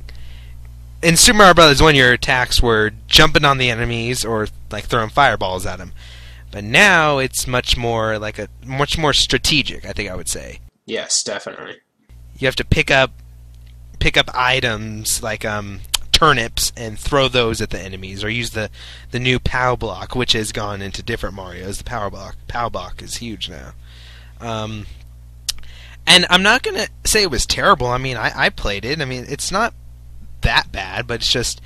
in 1.01 1.17
Super 1.17 1.37
Mario 1.37 1.53
Brothers 1.53 1.81
1, 1.81 1.95
your 1.95 2.13
attacks 2.13 2.61
were 2.61 2.91
jumping 3.07 3.43
on 3.45 3.57
the 3.57 3.69
enemies 3.69 4.23
or 4.23 4.47
like 4.71 4.85
throwing 4.85 5.09
fireballs 5.09 5.65
at 5.65 5.79
them. 5.79 5.91
But 6.51 6.63
now 6.63 7.17
it's 7.17 7.45
much 7.45 7.75
more 7.75 8.17
like 8.17 8.39
a 8.39 8.47
much 8.65 8.97
more 8.97 9.11
strategic. 9.11 9.85
I 9.85 9.91
think 9.91 10.09
I 10.09 10.15
would 10.15 10.29
say. 10.29 10.59
Yes, 10.85 11.21
definitely. 11.23 11.77
You 12.37 12.47
have 12.47 12.55
to 12.55 12.65
pick 12.65 12.89
up 12.89 13.11
pick 13.99 14.15
up 14.15 14.29
items 14.33 15.21
like 15.21 15.43
um, 15.43 15.81
turnips 16.15 16.71
and 16.77 16.97
throw 16.97 17.27
those 17.27 17.59
at 17.59 17.71
the 17.71 17.79
enemies, 17.79 18.23
or 18.23 18.29
use 18.29 18.51
the 18.51 18.69
the 19.11 19.19
new 19.19 19.37
POW 19.37 19.75
block, 19.75 20.15
which 20.15 20.31
has 20.31 20.53
gone 20.53 20.81
into 20.81 21.03
different 21.03 21.35
Mario's. 21.35 21.79
The 21.79 21.83
power 21.83 22.09
block 22.09 22.37
POW 22.47 22.69
block 22.69 23.01
is 23.01 23.17
huge 23.17 23.49
now. 23.49 23.73
Um, 24.39 24.85
and 26.07 26.25
I'm 26.29 26.41
not 26.41 26.63
gonna 26.63 26.87
say 27.03 27.21
it 27.21 27.31
was 27.31 27.45
terrible. 27.45 27.87
I 27.87 27.97
mean, 27.97 28.15
I, 28.15 28.31
I 28.33 28.49
played 28.49 28.85
it. 28.85 29.01
I 29.01 29.05
mean, 29.05 29.25
it's 29.27 29.51
not 29.51 29.73
that 30.39 30.71
bad, 30.71 31.05
but 31.05 31.15
it's 31.15 31.31
just 31.31 31.61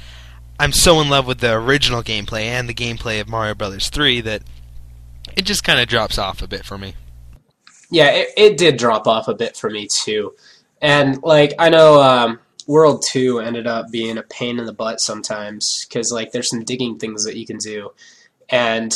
I'm 0.60 0.72
so 0.72 1.00
in 1.00 1.10
love 1.10 1.28
with 1.28 1.42
the 1.42 1.54
original 1.54 2.02
gameplay 2.02 2.46
and 2.46 2.68
the 2.68 2.74
gameplay 2.74 3.22
of 3.22 3.30
Mario 3.30 3.54
Brothers 3.54 3.90
3 3.90 4.22
that 4.22 4.42
it 5.38 5.44
just 5.44 5.64
kind 5.64 5.80
of 5.80 5.88
drops 5.88 6.18
off 6.18 6.42
a 6.42 6.48
bit 6.48 6.66
for 6.66 6.78
me. 6.78 6.96
Yeah, 7.92 8.10
it, 8.10 8.30
it 8.36 8.58
did 8.58 8.78
drop 8.78 9.06
off 9.06 9.28
a 9.28 9.36
bit 9.36 9.56
for 9.56 9.70
me 9.70 9.88
too. 9.88 10.34
And 10.82 11.22
like 11.22 11.54
I 11.60 11.70
know 11.70 12.02
um, 12.02 12.40
World 12.70 13.04
2 13.10 13.40
ended 13.40 13.66
up 13.66 13.90
being 13.90 14.20
a 14.20 14.24
pain 14.24 14.60
in 14.60 14.68
the 14.68 14.74
butt 14.74 15.02
sometimes 15.02 15.88
cuz 15.92 16.12
like 16.12 16.32
there's 16.32 16.52
some 16.52 16.64
digging 16.64 17.00
things 17.00 17.26
that 17.26 17.36
you 17.36 17.44
can 17.44 17.58
do. 17.58 17.90
And 18.48 18.96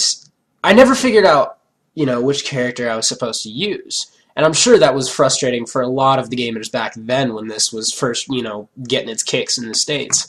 I 0.64 0.74
never 0.74 0.94
figured 0.94 1.26
out, 1.26 1.58
you 1.96 2.06
know, 2.06 2.22
which 2.22 2.46
character 2.46 2.88
I 2.88 2.96
was 2.96 3.08
supposed 3.08 3.42
to 3.44 3.50
use. 3.50 4.12
And 4.36 4.46
I'm 4.46 4.54
sure 4.54 4.78
that 4.78 4.94
was 4.94 5.10
frustrating 5.10 5.66
for 5.66 5.82
a 5.82 5.88
lot 5.88 6.20
of 6.20 6.30
the 6.30 6.38
gamers 6.38 6.72
back 6.72 6.94
then 6.96 7.34
when 7.34 7.48
this 7.48 7.74
was 7.74 7.92
first, 7.92 8.28
you 8.30 8.44
know, 8.44 8.70
getting 8.88 9.10
its 9.10 9.24
kicks 9.24 9.58
in 9.58 9.68
the 9.68 9.74
States. 9.74 10.28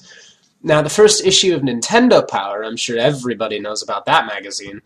Now, 0.63 0.81
the 0.81 0.89
first 0.89 1.27
issue 1.27 1.55
of 1.55 1.61
Nintendo 1.61 2.27
Power, 2.27 2.65
I'm 2.65 2.79
sure 2.79 2.99
everybody 2.99 3.59
knows 3.59 3.83
about 3.83 4.07
that 4.07 4.27
magazine, 4.27 4.81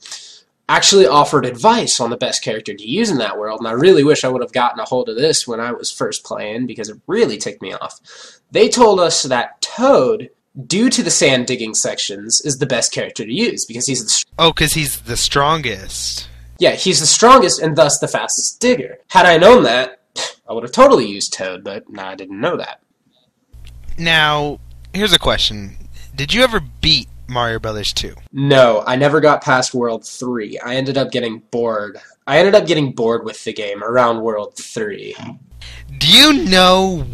actually 0.69 1.07
offered 1.07 1.47
advice 1.47 2.01
on 2.01 2.11
the 2.11 2.17
best 2.17 2.43
character 2.43 2.75
to 2.75 2.87
use 2.87 3.11
in 3.11 3.19
that 3.19 3.39
world. 3.39 3.61
And 3.61 3.69
I 3.69 3.73
really 3.73 4.05
wish 4.05 4.25
I 4.25 4.29
would 4.29 4.43
have 4.43 4.53
gotten 4.53 4.81
a 4.81 4.85
hold 4.85 5.09
of 5.09 5.17
this 5.17 5.47
when 5.47 5.61
I 5.61 5.73
was 5.73 5.91
first 5.91 6.25
playing 6.25 6.67
because 6.67 6.89
it 6.89 7.01
really 7.07 7.39
ticked 7.39 7.63
me 7.63 7.73
off. 7.73 8.01
They 8.51 8.69
told 8.69 8.99
us 9.01 9.23
that 9.25 9.61
Toad, 9.61 10.31
due 10.67 10.89
to 10.91 11.03
the 11.03 11.11
sand 11.11 11.47
digging 11.47 11.75
sections, 11.75 12.41
is 12.45 12.59
the 12.59 12.67
best 12.67 12.93
character 12.93 13.25
to 13.25 13.33
use 13.33 13.65
because 13.67 13.87
he's 13.87 14.05
the 14.05 14.25
Oh, 14.39 14.53
because 14.53 14.73
he's 14.73 15.01
the 15.03 15.17
strongest. 15.17 16.29
yeah 16.59 16.73
he's 16.73 17.01
the 17.01 17.07
strongest 17.07 17.61
and 17.61 17.77
thus 17.77 17.99
the 17.99 18.09
fastest 18.09 18.61
digger. 18.61 18.99
Had 19.09 19.27
I 19.27 19.37
known 19.37 19.65
that, 19.65 20.01
I 20.49 20.53
would 20.53 20.63
have 20.65 20.73
totally 20.73 21.07
used 21.07 21.33
Toad, 21.33 21.63
but 21.63 21.89
nah, 21.91 22.09
I 22.11 22.15
didn't 22.15 22.41
know 22.41 22.57
that. 22.57 22.81
Now, 23.99 24.61
here's 24.95 25.13
a 25.13 25.19
question: 25.19 25.77
Did 26.15 26.33
you 26.33 26.43
ever 26.43 26.61
beat 26.81 27.09
Mario 27.29 27.59
Brothers 27.59 27.93
2? 27.93 28.15
No, 28.33 28.83
I 28.87 28.97
never 28.97 29.21
got 29.21 29.43
past 29.43 29.75
World 29.75 30.07
3. 30.07 30.59
I 30.61 30.77
ended 30.77 30.97
up 30.97 31.11
getting 31.11 31.41
bored. 31.51 31.99
I 32.27 32.39
ended 32.39 32.55
up 32.55 32.67
getting 32.67 32.93
bored 32.93 33.25
with 33.25 33.43
the 33.45 33.53
game 33.53 33.83
around 33.83 34.23
World 34.23 34.57
3. 34.57 35.17
Do 35.99 36.09
you 36.09 36.45
know 36.45 37.05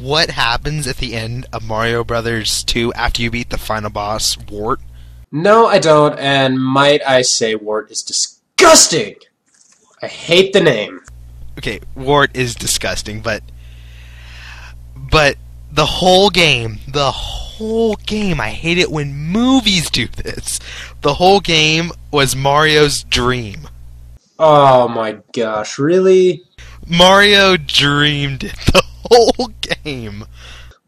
what 0.00 0.30
happens 0.30 0.86
at 0.86 0.96
the 0.96 1.14
end 1.14 1.46
of 1.52 1.66
Mario 1.66 2.04
Brothers 2.04 2.64
2 2.64 2.92
after 2.94 3.22
you 3.22 3.30
beat 3.30 3.50
the 3.50 3.58
final 3.58 3.90
boss, 3.90 4.36
Wart? 4.50 4.80
No, 5.32 5.66
I 5.66 5.78
don't, 5.78 6.18
and 6.18 6.60
might 6.62 7.06
I 7.06 7.22
say 7.22 7.54
Wart 7.54 7.90
is 7.90 8.02
disgusting! 8.02 9.16
I 10.02 10.06
hate 10.06 10.52
the 10.52 10.60
name. 10.60 11.00
Okay, 11.58 11.80
Wart 11.94 12.36
is 12.36 12.54
disgusting, 12.54 13.20
but 13.20 13.42
but 15.10 15.36
the 15.72 15.86
whole 15.86 16.30
game, 16.30 16.78
the 16.88 17.10
whole 17.10 17.96
game, 18.06 18.40
I 18.40 18.50
hate 18.50 18.78
it 18.78 18.90
when 18.90 19.14
movies 19.14 19.90
do 19.90 20.06
this. 20.08 20.60
The 21.02 21.14
whole 21.14 21.40
game 21.40 21.92
was 22.10 22.36
Mario's 22.36 23.02
dream. 23.04 23.68
Oh 24.38 24.88
my 24.88 25.18
gosh, 25.32 25.78
really? 25.78 26.44
Mario 26.86 27.56
dreamed 27.56 28.44
it 28.44 28.56
the 28.72 28.82
whole 29.10 29.48
game. 29.84 30.24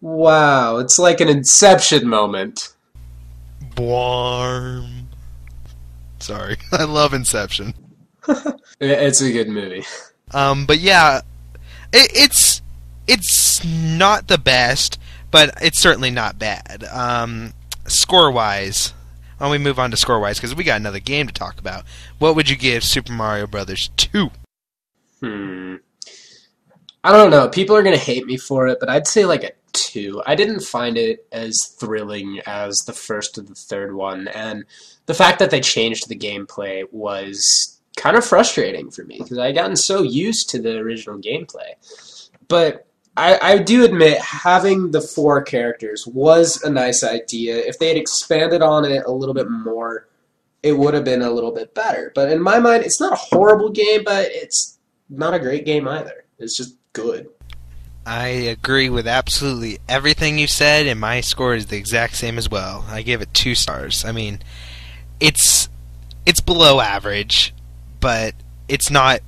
Wow, 0.00 0.78
it's 0.78 0.98
like 0.98 1.20
an 1.20 1.28
Inception 1.28 2.08
moment. 2.08 2.74
Bwarm. 3.74 5.08
Sorry, 6.20 6.56
I 6.72 6.84
love 6.84 7.14
Inception. 7.14 7.74
It's 8.80 9.20
a 9.20 9.32
good 9.32 9.48
movie. 9.48 9.84
Um, 10.32 10.64
but 10.64 10.78
yeah, 10.78 11.22
it, 11.92 12.12
it's 12.14 12.62
it's 13.08 13.64
not 13.64 14.28
the 14.28 14.38
best, 14.38 15.00
but 15.32 15.52
it's 15.60 15.80
certainly 15.80 16.10
not 16.10 16.38
bad. 16.38 16.84
Um, 16.92 17.54
score 17.88 18.30
wise, 18.30 18.92
why 19.38 19.46
don't 19.46 19.50
we 19.50 19.58
move 19.58 19.78
on 19.80 19.90
to 19.90 19.96
score 19.96 20.20
wise 20.20 20.38
because 20.38 20.54
we 20.54 20.62
got 20.62 20.76
another 20.80 21.00
game 21.00 21.26
to 21.26 21.32
talk 21.32 21.58
about. 21.58 21.84
What 22.18 22.36
would 22.36 22.48
you 22.48 22.56
give 22.56 22.84
Super 22.84 23.12
Mario 23.12 23.48
Brothers 23.48 23.90
two? 23.96 24.30
Hmm. 25.20 25.76
I 27.04 27.12
don't 27.12 27.30
know. 27.30 27.48
People 27.48 27.76
are 27.76 27.82
gonna 27.82 27.96
hate 27.96 28.26
me 28.26 28.36
for 28.36 28.68
it, 28.68 28.78
but 28.80 28.88
I'd 28.88 29.06
say 29.06 29.24
like 29.24 29.44
a 29.44 29.52
two. 29.72 30.22
I 30.26 30.34
didn't 30.34 30.60
find 30.60 30.96
it 30.96 31.26
as 31.32 31.74
thrilling 31.78 32.40
as 32.46 32.78
the 32.86 32.92
first 32.92 33.38
or 33.38 33.42
the 33.42 33.54
third 33.54 33.94
one, 33.94 34.28
and 34.28 34.64
the 35.06 35.14
fact 35.14 35.38
that 35.38 35.50
they 35.50 35.60
changed 35.60 36.08
the 36.08 36.18
gameplay 36.18 36.84
was 36.92 37.78
kind 37.96 38.16
of 38.16 38.24
frustrating 38.24 38.90
for 38.90 39.04
me 39.04 39.18
because 39.18 39.38
I 39.38 39.52
gotten 39.52 39.76
so 39.76 40.02
used 40.02 40.50
to 40.50 40.60
the 40.60 40.78
original 40.78 41.18
gameplay. 41.18 41.72
But 42.46 42.86
I, 43.16 43.38
I 43.54 43.58
do 43.58 43.84
admit 43.84 44.20
having 44.20 44.92
the 44.92 45.00
four 45.00 45.42
characters 45.42 46.06
was 46.06 46.62
a 46.62 46.70
nice 46.70 47.02
idea. 47.02 47.56
If 47.56 47.78
they 47.78 47.88
had 47.88 47.96
expanded 47.96 48.62
on 48.62 48.84
it 48.84 49.02
a 49.06 49.10
little 49.10 49.34
bit 49.34 49.50
more, 49.50 50.08
it 50.62 50.72
would 50.72 50.94
have 50.94 51.04
been 51.04 51.22
a 51.22 51.30
little 51.30 51.50
bit 51.50 51.74
better. 51.74 52.12
But 52.14 52.30
in 52.30 52.40
my 52.40 52.60
mind, 52.60 52.84
it's 52.84 53.00
not 53.00 53.12
a 53.12 53.16
horrible 53.16 53.70
game, 53.70 54.04
but 54.04 54.28
it's 54.30 54.78
not 55.10 55.34
a 55.34 55.40
great 55.40 55.66
game 55.66 55.88
either. 55.88 56.26
It's 56.38 56.56
just 56.56 56.76
good. 56.98 57.28
I 58.06 58.28
agree 58.28 58.88
with 58.88 59.06
absolutely 59.06 59.78
everything 59.88 60.38
you 60.38 60.46
said, 60.46 60.86
and 60.86 60.98
my 60.98 61.20
score 61.20 61.54
is 61.54 61.66
the 61.66 61.76
exact 61.76 62.16
same 62.16 62.38
as 62.38 62.48
well. 62.48 62.86
I 62.88 63.02
give 63.02 63.20
it 63.20 63.34
two 63.34 63.54
stars. 63.54 64.04
I 64.04 64.12
mean, 64.12 64.40
it's 65.20 65.68
it's 66.24 66.40
below 66.40 66.80
average, 66.80 67.54
but 68.00 68.34
it's 68.66 68.90
not 68.90 69.20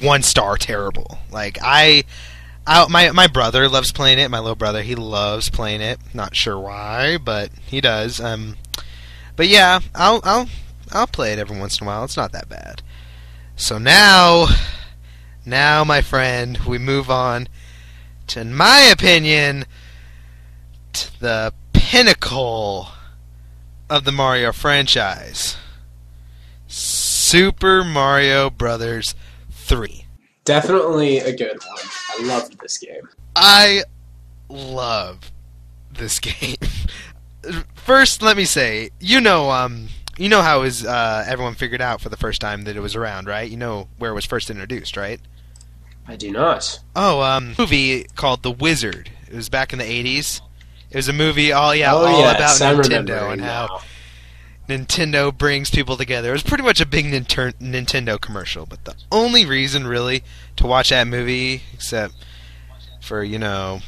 one 0.00 0.22
star 0.22 0.56
terrible. 0.56 1.18
Like 1.30 1.58
I, 1.62 2.04
I 2.66 2.86
my 2.88 3.10
my 3.12 3.26
brother 3.26 3.68
loves 3.68 3.90
playing 3.90 4.18
it. 4.18 4.30
My 4.30 4.38
little 4.38 4.54
brother, 4.54 4.82
he 4.82 4.94
loves 4.94 5.48
playing 5.48 5.80
it. 5.80 5.98
Not 6.12 6.36
sure 6.36 6.58
why, 6.58 7.16
but 7.16 7.50
he 7.66 7.80
does. 7.80 8.20
Um, 8.20 8.56
but 9.34 9.48
yeah, 9.48 9.80
I'll 9.94 10.20
I'll 10.24 10.48
I'll 10.92 11.06
play 11.06 11.32
it 11.32 11.38
every 11.38 11.58
once 11.58 11.80
in 11.80 11.86
a 11.86 11.88
while. 11.88 12.04
It's 12.04 12.18
not 12.18 12.32
that 12.32 12.50
bad. 12.50 12.82
So 13.56 13.78
now, 13.78 14.46
now 15.50 15.84
my 15.84 16.00
friend, 16.00 16.56
we 16.58 16.78
move 16.78 17.10
on 17.10 17.48
to, 18.28 18.40
in 18.40 18.54
my 18.54 18.80
opinion, 18.82 19.66
to 20.92 21.20
the 21.20 21.52
pinnacle 21.72 22.88
of 23.90 24.04
the 24.04 24.12
Mario 24.12 24.52
franchise. 24.52 25.56
Super 26.68 27.82
Mario 27.82 28.48
Brothers 28.48 29.14
3. 29.50 30.06
Definitely 30.44 31.18
a 31.18 31.36
good 31.36 31.58
one. 31.64 31.84
I 32.10 32.22
loved 32.22 32.60
this 32.60 32.78
game. 32.78 33.08
I 33.34 33.82
love 34.48 35.32
this 35.92 36.18
game. 36.20 36.56
First, 37.74 38.22
let 38.22 38.36
me 38.36 38.44
say, 38.44 38.90
you 39.00 39.20
know, 39.20 39.50
um, 39.50 39.88
you 40.16 40.28
know 40.28 40.42
how 40.42 40.62
is 40.62 40.84
uh, 40.84 41.24
everyone 41.26 41.54
figured 41.54 41.80
out 41.80 42.00
for 42.00 42.08
the 42.08 42.16
first 42.16 42.40
time 42.40 42.64
that 42.64 42.76
it 42.76 42.80
was 42.80 42.94
around, 42.94 43.26
right? 43.26 43.50
You 43.50 43.56
know 43.56 43.88
where 43.98 44.10
it 44.10 44.14
was 44.14 44.26
first 44.26 44.50
introduced, 44.50 44.96
right? 44.96 45.20
I 46.06 46.16
do 46.16 46.30
not. 46.30 46.80
Oh, 46.96 47.20
um, 47.20 47.54
movie 47.58 48.04
called 48.16 48.42
The 48.42 48.50
Wizard. 48.50 49.10
It 49.30 49.36
was 49.36 49.48
back 49.48 49.72
in 49.72 49.78
the 49.78 49.84
'80s. 49.84 50.40
It 50.90 50.96
was 50.96 51.08
a 51.08 51.12
movie, 51.12 51.52
all 51.52 51.74
yeah, 51.74 51.94
oh, 51.94 51.98
all 51.98 52.20
yes, 52.20 52.60
about 52.60 52.84
Nintendo 52.84 53.32
and 53.32 53.40
how 53.40 53.66
now. 53.66 53.80
Nintendo 54.76 55.36
brings 55.36 55.70
people 55.70 55.96
together. 55.96 56.30
It 56.30 56.32
was 56.32 56.42
pretty 56.42 56.62
much 56.62 56.80
a 56.80 56.86
big 56.86 57.06
Ninter- 57.06 57.52
Nintendo 57.60 58.20
commercial, 58.20 58.66
but 58.66 58.84
the 58.84 58.94
only 59.10 59.44
reason 59.44 59.86
really 59.86 60.22
to 60.56 60.66
watch 60.66 60.90
that 60.90 61.06
movie, 61.06 61.62
except 61.74 62.14
for 63.00 63.22
you 63.22 63.38
know, 63.38 63.80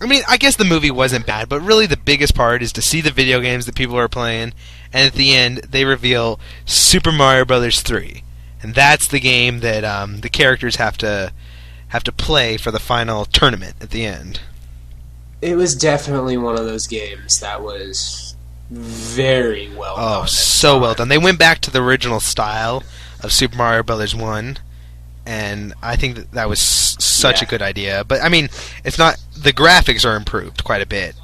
I 0.00 0.06
mean, 0.06 0.22
I 0.28 0.36
guess 0.36 0.56
the 0.56 0.64
movie 0.64 0.90
wasn't 0.90 1.26
bad, 1.26 1.48
but 1.48 1.60
really 1.60 1.86
the 1.86 1.96
biggest 1.96 2.34
part 2.34 2.62
is 2.62 2.72
to 2.74 2.82
see 2.82 3.00
the 3.00 3.10
video 3.10 3.40
games 3.40 3.66
that 3.66 3.74
people 3.74 3.96
are 3.96 4.08
playing, 4.08 4.52
and 4.92 5.06
at 5.06 5.14
the 5.14 5.34
end 5.34 5.58
they 5.70 5.84
reveal 5.84 6.38
Super 6.64 7.12
Mario 7.12 7.44
Brothers 7.44 7.80
three, 7.80 8.22
and 8.62 8.74
that's 8.74 9.06
the 9.06 9.20
game 9.20 9.60
that 9.60 9.84
um, 9.84 10.20
the 10.20 10.30
characters 10.30 10.76
have 10.76 10.98
to 10.98 11.32
have 11.88 12.04
to 12.04 12.12
play 12.12 12.56
for 12.56 12.70
the 12.70 12.78
final 12.78 13.24
tournament 13.24 13.76
at 13.80 13.90
the 13.90 14.04
end. 14.04 14.40
It 15.40 15.56
was 15.56 15.74
definitely 15.76 16.36
one 16.36 16.58
of 16.58 16.64
those 16.66 16.86
games 16.86 17.40
that 17.40 17.62
was 17.62 18.34
very 18.70 19.68
well 19.74 19.96
done. 19.96 20.22
Oh, 20.22 20.24
so 20.26 20.78
well 20.78 20.94
done. 20.94 21.08
They 21.08 21.18
went 21.18 21.38
back 21.38 21.60
to 21.60 21.70
the 21.70 21.82
original 21.82 22.20
style 22.20 22.82
of 23.22 23.32
Super 23.32 23.56
Mario 23.56 23.82
Brothers 23.82 24.14
1 24.14 24.58
and 25.26 25.74
I 25.82 25.96
think 25.96 26.16
that 26.16 26.32
that 26.32 26.48
was 26.48 26.58
s- 26.58 26.96
such 27.04 27.42
a 27.42 27.46
good 27.46 27.60
idea. 27.62 28.02
But 28.04 28.22
I 28.22 28.28
mean, 28.30 28.48
it's 28.84 28.98
not 28.98 29.16
the 29.36 29.52
graphics 29.52 30.08
are 30.08 30.16
improved 30.16 30.64
quite 30.64 30.80
a 30.82 30.86
bit. 30.86 31.14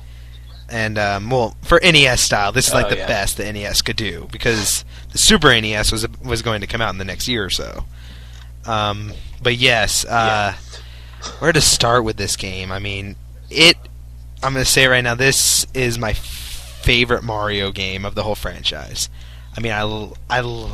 And 0.69 0.99
um, 0.99 1.31
well, 1.31 1.57
for 1.63 1.81
NES 1.83 2.21
style, 2.21 2.53
this 2.53 2.69
is 2.69 2.75
like 2.75 2.87
Oh, 2.87 2.91
the 2.91 2.97
yeah. 2.99 3.07
best 3.07 3.37
the 3.37 3.51
NES 3.51 3.83
could 3.83 3.97
do 3.97 4.29
because 4.33 4.85
the 5.13 5.19
Super 5.19 5.49
NES 5.59 5.91
was 5.93 6.07
was 6.23 6.43
going 6.43 6.61
to 6.61 6.67
come 6.67 6.81
out 6.81 6.91
in 6.91 6.99
the 6.99 7.05
next 7.05 7.29
year 7.29 7.45
or 7.45 7.51
so. 7.51 7.85
Um, 8.67 9.13
but 9.43 9.57
yes, 9.57 10.05
uh, 10.05 10.55
where 11.39 11.53
to 11.53 11.61
start 11.61 12.05
with 12.05 12.17
this 12.17 12.37
game? 12.37 12.73
I 12.73 12.79
mean, 12.79 13.17
it. 13.51 13.77
I'm 14.43 14.53
going 14.53 14.65
to 14.65 14.71
say 14.71 14.87
right 14.87 15.01
now, 15.01 15.15
this 15.15 15.67
is 15.73 15.99
my 15.99 16.13
favorite 16.13 17.25
Mario 17.25 17.71
game 17.73 18.05
of 18.05 18.15
the 18.15 18.23
whole 18.23 18.35
franchise. 18.35 19.09
I 19.57 19.61
mean, 19.61 19.73
I, 19.73 19.83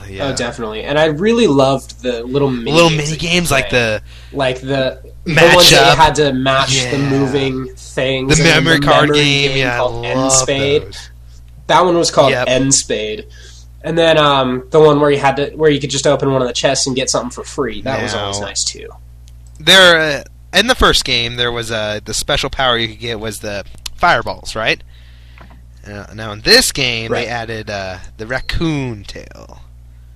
yeah. 0.09 0.29
Oh, 0.29 0.35
definitely. 0.35 0.83
And 0.83 0.99
I 0.99 1.07
really 1.07 1.47
loved 1.47 2.03
the 2.03 2.25
little 2.25 2.51
mini 2.51 2.73
little 2.73 2.91
mini 2.91 3.17
games 3.17 3.51
like 3.51 3.69
the 3.71 4.03
like 4.33 4.61
the 4.61 5.13
the 5.25 5.35
Match 5.35 5.55
ones 5.55 5.71
that 5.71 5.91
you 5.91 6.03
had 6.03 6.15
to 6.15 6.33
match 6.33 6.83
the 6.91 6.99
moving 6.99 7.75
things. 7.75 8.39
the 8.39 8.43
memory 8.45 8.81
the 8.81 8.87
card 8.87 9.11
memory 9.11 9.23
game. 9.25 9.59
Yeah, 9.59 9.75
I 9.75 9.77
called 9.77 9.95
love 9.97 10.05
N-Spade. 10.05 10.83
those. 10.85 11.11
That 11.67 11.85
one 11.85 11.97
was 11.97 12.11
called 12.11 12.31
Yep. 12.31 12.49
N 12.49 12.73
Spade. 12.73 13.27
And 13.83 13.97
then 13.97 14.19
um, 14.19 14.67
the 14.71 14.81
one 14.81 15.01
where 15.01 15.11
you 15.11 15.19
had 15.19 15.37
to 15.37 15.51
where 15.57 15.71
you 15.71 15.81
could 15.81 15.91
just 15.91 16.07
open 16.07 16.31
one 16.33 16.43
of 16.43 16.49
the 16.49 16.55
chests 16.55 16.87
and 16.87 16.95
get 16.95 17.09
something 17.09 17.31
for 17.31 17.45
free. 17.45 17.81
That 17.83 18.03
was 18.03 18.13
Now- 18.15 18.25
always 18.25 18.41
nice 18.41 18.65
too. 18.65 18.89
There, 19.59 20.21
uh, 20.21 20.59
in 20.59 20.67
the 20.67 20.75
first 20.75 21.05
game, 21.05 21.37
there 21.37 21.53
was 21.53 21.71
uh, 21.71 22.01
the 22.05 22.15
special 22.15 22.49
power 22.51 22.77
you 22.79 22.89
could 22.89 22.99
get 22.99 23.21
was 23.21 23.41
the 23.41 23.65
fireballs, 23.95 24.55
right? 24.57 24.83
Uh, 25.87 26.07
now 26.15 26.33
in 26.33 26.41
this 26.43 26.73
game, 26.73 27.11
Right. 27.13 27.25
they 27.25 27.31
added 27.31 27.71
uh, 27.71 27.99
the 28.19 28.27
raccoon 28.27 29.05
tail. 29.05 29.61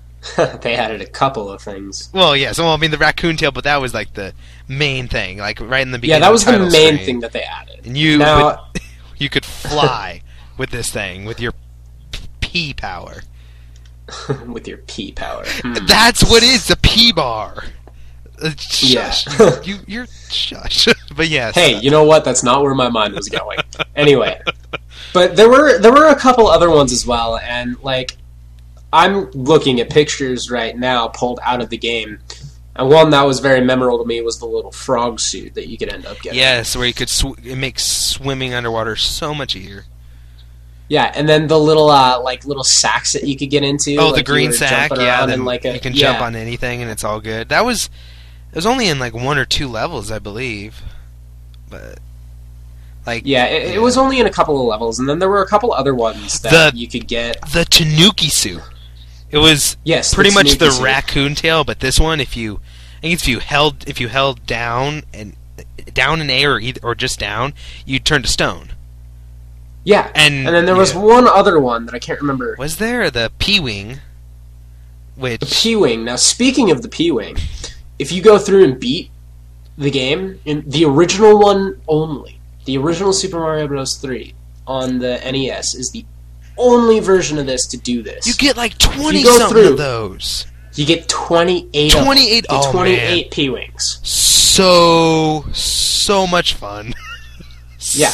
they 0.62 0.74
added 0.74 1.00
a 1.02 1.06
couple 1.06 1.50
of 1.50 1.60
things. 1.62 2.08
Well, 2.12 2.34
yeah, 2.36 2.52
so 2.52 2.64
well, 2.64 2.72
I 2.72 2.76
mean 2.78 2.90
the 2.90 2.98
raccoon 2.98 3.36
tail, 3.36 3.50
but 3.50 3.64
that 3.64 3.80
was 3.80 3.92
like 3.94 4.14
the 4.14 4.32
main 4.68 5.08
thing, 5.08 5.38
like 5.38 5.60
right 5.60 5.82
in 5.82 5.90
the 5.90 5.98
beginning. 5.98 6.22
Yeah, 6.22 6.26
that 6.28 6.32
was 6.32 6.44
the 6.44 6.52
title 6.52 6.70
main 6.70 6.94
screen. 6.94 7.06
thing 7.06 7.20
that 7.20 7.32
they 7.32 7.42
added. 7.42 7.80
And 7.86 7.96
you, 7.96 8.18
Now- 8.18 8.68
but 8.72 8.82
you 9.18 9.28
could 9.28 9.44
fly 9.44 10.22
with 10.56 10.70
this 10.70 10.90
thing 10.90 11.24
with 11.26 11.40
your 11.40 11.52
p- 12.40 12.72
power. 12.74 13.22
with 14.46 14.66
your 14.68 14.78
P 14.78 15.12
power. 15.12 15.44
Hmm. 15.46 15.74
That's 15.86 16.22
what 16.24 16.42
is 16.42 16.68
the 16.68 16.76
P 16.76 17.12
bar. 17.12 17.64
Uh, 18.42 18.50
Yeah. 18.80 19.14
you, 19.62 19.76
you're 19.86 20.06
shush. 20.28 20.88
but 21.16 21.28
yes. 21.28 21.54
Hey, 21.54 21.78
you 21.78 21.90
know 21.90 22.04
what? 22.04 22.24
That's 22.24 22.42
not 22.42 22.62
where 22.62 22.74
my 22.74 22.88
mind 22.88 23.14
was 23.14 23.28
going. 23.28 23.58
anyway, 23.96 24.40
but 25.12 25.36
there 25.36 25.48
were 25.48 25.78
there 25.78 25.92
were 25.92 26.08
a 26.08 26.16
couple 26.16 26.46
other 26.48 26.70
ones 26.70 26.92
as 26.92 27.06
well, 27.06 27.38
and 27.38 27.78
like 27.82 28.16
I'm 28.92 29.30
looking 29.32 29.80
at 29.80 29.90
pictures 29.90 30.50
right 30.50 30.76
now 30.76 31.08
pulled 31.08 31.38
out 31.42 31.60
of 31.62 31.70
the 31.70 31.78
game, 31.78 32.18
and 32.76 32.88
one 32.88 33.10
that 33.10 33.22
was 33.22 33.40
very 33.40 33.60
memorable 33.60 33.98
to 33.98 34.04
me 34.04 34.20
was 34.20 34.38
the 34.38 34.46
little 34.46 34.72
frog 34.72 35.20
suit 35.20 35.54
that 35.54 35.68
you 35.68 35.78
could 35.78 35.88
end 35.88 36.04
up 36.06 36.20
getting. 36.20 36.38
Yes, 36.38 36.76
where 36.76 36.86
you 36.86 36.94
could 36.94 37.08
sw- 37.08 37.38
it 37.44 37.56
makes 37.56 37.84
swimming 37.86 38.52
underwater 38.52 38.96
so 38.96 39.32
much 39.34 39.54
easier. 39.56 39.84
Yeah, 40.94 41.10
and 41.12 41.28
then 41.28 41.48
the 41.48 41.58
little 41.58 41.90
uh, 41.90 42.20
like 42.22 42.44
little 42.44 42.62
sacks 42.62 43.14
that 43.14 43.24
you 43.24 43.36
could 43.36 43.50
get 43.50 43.64
into. 43.64 43.96
Oh, 43.96 44.06
like 44.10 44.14
the 44.14 44.22
green 44.22 44.52
sack. 44.52 44.92
Yeah, 44.96 45.26
then 45.26 45.44
like 45.44 45.64
a, 45.64 45.74
you 45.74 45.80
can 45.80 45.92
yeah. 45.92 45.98
jump 46.12 46.20
on 46.20 46.36
anything 46.36 46.82
and 46.82 46.88
it's 46.88 47.02
all 47.02 47.20
good. 47.20 47.48
That 47.48 47.64
was 47.64 47.90
it 48.52 48.54
was 48.54 48.64
only 48.64 48.86
in 48.86 49.00
like 49.00 49.12
one 49.12 49.36
or 49.36 49.44
two 49.44 49.66
levels, 49.66 50.12
I 50.12 50.20
believe. 50.20 50.80
But 51.68 51.98
like 53.04 53.22
Yeah, 53.26 53.46
it, 53.46 53.66
Yeah. 53.70 53.74
it 53.74 53.82
was 53.82 53.98
only 53.98 54.20
in 54.20 54.26
a 54.26 54.30
couple 54.30 54.60
of 54.60 54.68
levels, 54.68 55.00
and 55.00 55.08
then 55.08 55.18
there 55.18 55.28
were 55.28 55.42
a 55.42 55.48
couple 55.48 55.72
other 55.72 55.96
ones 55.96 56.38
that 56.42 56.72
The- 56.72 56.78
you 56.78 56.86
could 56.86 57.08
get. 57.08 57.40
the 57.52 57.64
Tanuki 57.64 58.28
suit. 58.28 58.62
It 59.32 59.38
was 59.38 59.76
Yes, 59.82 60.14
pretty 60.14 60.30
much 60.30 60.58
the 60.58 60.70
suit. 60.70 60.80
raccoon 60.84 61.34
tail, 61.34 61.64
but 61.64 61.80
this 61.80 61.98
one, 61.98 62.20
if 62.20 62.36
you, 62.36 62.60
I 62.98 63.00
think 63.08 63.14
if 63.14 63.26
you 63.26 63.40
held 63.40 63.82
if 63.88 64.00
you 64.00 64.06
held 64.06 64.46
down 64.46 65.02
and 65.12 65.34
down 65.92 66.20
in 66.20 66.30
A 66.30 66.44
or 66.44 66.60
either, 66.60 66.78
or 66.84 66.94
just 66.94 67.18
down, 67.18 67.52
you 67.84 67.98
turned 67.98 68.26
to 68.26 68.30
stone. 68.30 68.68
Yeah, 69.84 70.10
And, 70.14 70.46
and 70.46 70.54
then 70.56 70.64
there 70.64 70.74
was 70.76 70.94
yeah. 70.94 71.00
one 71.00 71.26
other 71.28 71.60
one 71.60 71.84
that 71.86 71.94
I 71.94 71.98
can't 71.98 72.20
remember. 72.20 72.56
was 72.58 72.78
there 72.78 73.10
the 73.10 73.30
P 73.38 73.60
wing, 73.60 73.98
which 75.14 75.40
The 75.40 75.46
P 75.46 75.76
Wing. 75.76 76.04
Now, 76.04 76.16
speaking 76.16 76.70
of 76.70 76.80
the 76.82 76.88
P 76.88 77.10
Wing, 77.10 77.36
if 77.98 78.10
you 78.10 78.22
go 78.22 78.38
through 78.38 78.64
and 78.64 78.80
beat 78.80 79.10
the 79.76 79.90
game, 79.90 80.40
in 80.46 80.64
the 80.68 80.84
original 80.86 81.38
one 81.38 81.80
only, 81.86 82.40
the 82.64 82.78
original 82.78 83.12
Super 83.12 83.38
Mario 83.38 83.68
Bros. 83.68 83.96
3 83.98 84.34
on 84.66 84.98
the 84.98 85.18
NES 85.30 85.74
is 85.74 85.90
the 85.92 86.04
only 86.56 87.00
version 87.00 87.36
of 87.38 87.44
this 87.46 87.66
to 87.66 87.76
do 87.76 88.02
this. 88.02 88.26
you 88.26 88.32
get 88.34 88.56
like 88.56 88.78
twenty 88.78 89.22
go 89.22 89.36
something 89.36 89.62
through- 89.62 89.72
of 89.72 89.76
those. 89.76 90.46
You 90.76 90.86
get 90.86 91.08
28 91.08 91.92
of 91.94 91.98
them. 91.98 92.04
28 92.04 92.34
You 92.34 92.40
get 92.42 92.46
oh, 92.50 92.72
28 92.72 93.30
P 93.30 93.48
Wings. 93.50 94.00
So 94.02 95.44
so 95.52 96.26
much 96.26 96.54
fun. 96.54 96.94
Yeah. 97.92 98.10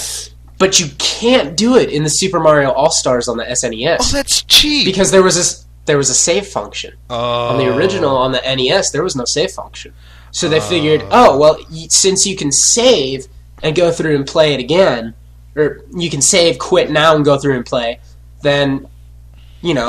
But 0.60 0.78
you 0.78 0.86
can't 0.98 1.56
do 1.56 1.76
it 1.76 1.88
in 1.90 2.04
the 2.04 2.10
Super 2.10 2.38
Mario 2.38 2.70
All 2.70 2.90
Stars 2.92 3.26
on 3.26 3.36
the 3.38 3.44
SNES. 3.44 3.96
Oh, 4.00 4.08
that's 4.12 4.42
cheap. 4.42 4.84
because 4.84 5.10
there 5.10 5.22
was 5.22 5.34
this 5.34 5.64
there 5.86 5.96
was 5.96 6.10
a 6.10 6.14
save 6.14 6.46
function. 6.46 6.94
oh. 7.08 7.48
On 7.48 7.58
the 7.58 7.66
oh. 7.72 7.76
original 7.76 8.16
on 8.16 8.30
the 8.30 8.40
NES, 8.44 8.90
there 8.92 9.02
was 9.02 9.16
no 9.16 9.24
save 9.24 9.50
function. 9.50 9.92
So 10.30 10.48
they 10.48 10.58
Oh. 10.58 10.68
figured, 10.68 11.02
oh 11.10 11.36
well, 11.38 11.58
y- 11.72 11.86
since 11.90 12.24
you 12.26 12.36
can 12.36 12.52
save 12.52 13.26
and 13.62 13.74
go 13.74 13.90
through 13.90 14.14
and 14.14 14.24
play 14.26 14.54
it 14.54 14.60
again, 14.60 15.14
or 15.56 15.80
you 15.96 16.08
can 16.10 16.22
save, 16.22 16.58
quit 16.58 16.90
now, 16.90 17.16
and 17.16 17.24
go 17.24 17.36
through 17.38 17.56
and 17.56 17.66
play, 17.66 17.98
then 18.42 18.86
you 19.62 19.74
know 19.74 19.88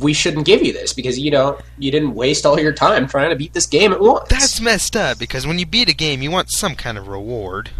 we 0.00 0.12
shouldn't 0.12 0.46
give 0.46 0.62
you 0.62 0.72
this 0.72 0.92
because 0.92 1.18
you 1.18 1.30
know 1.30 1.58
you 1.78 1.90
didn't 1.90 2.14
waste 2.14 2.46
all 2.46 2.58
your 2.60 2.72
time 2.72 3.06
trying 3.08 3.30
to 3.30 3.36
beat 3.36 3.52
this 3.54 3.66
game 3.66 3.92
at 3.92 4.00
once. 4.00 4.28
That's 4.28 4.60
messed 4.60 4.94
up 4.94 5.18
because 5.18 5.46
when 5.46 5.58
you 5.58 5.66
beat 5.66 5.88
a 5.88 5.94
game, 5.94 6.22
you 6.22 6.30
want 6.30 6.50
some 6.50 6.74
kind 6.76 6.96
of 6.98 7.08
reward. 7.08 7.70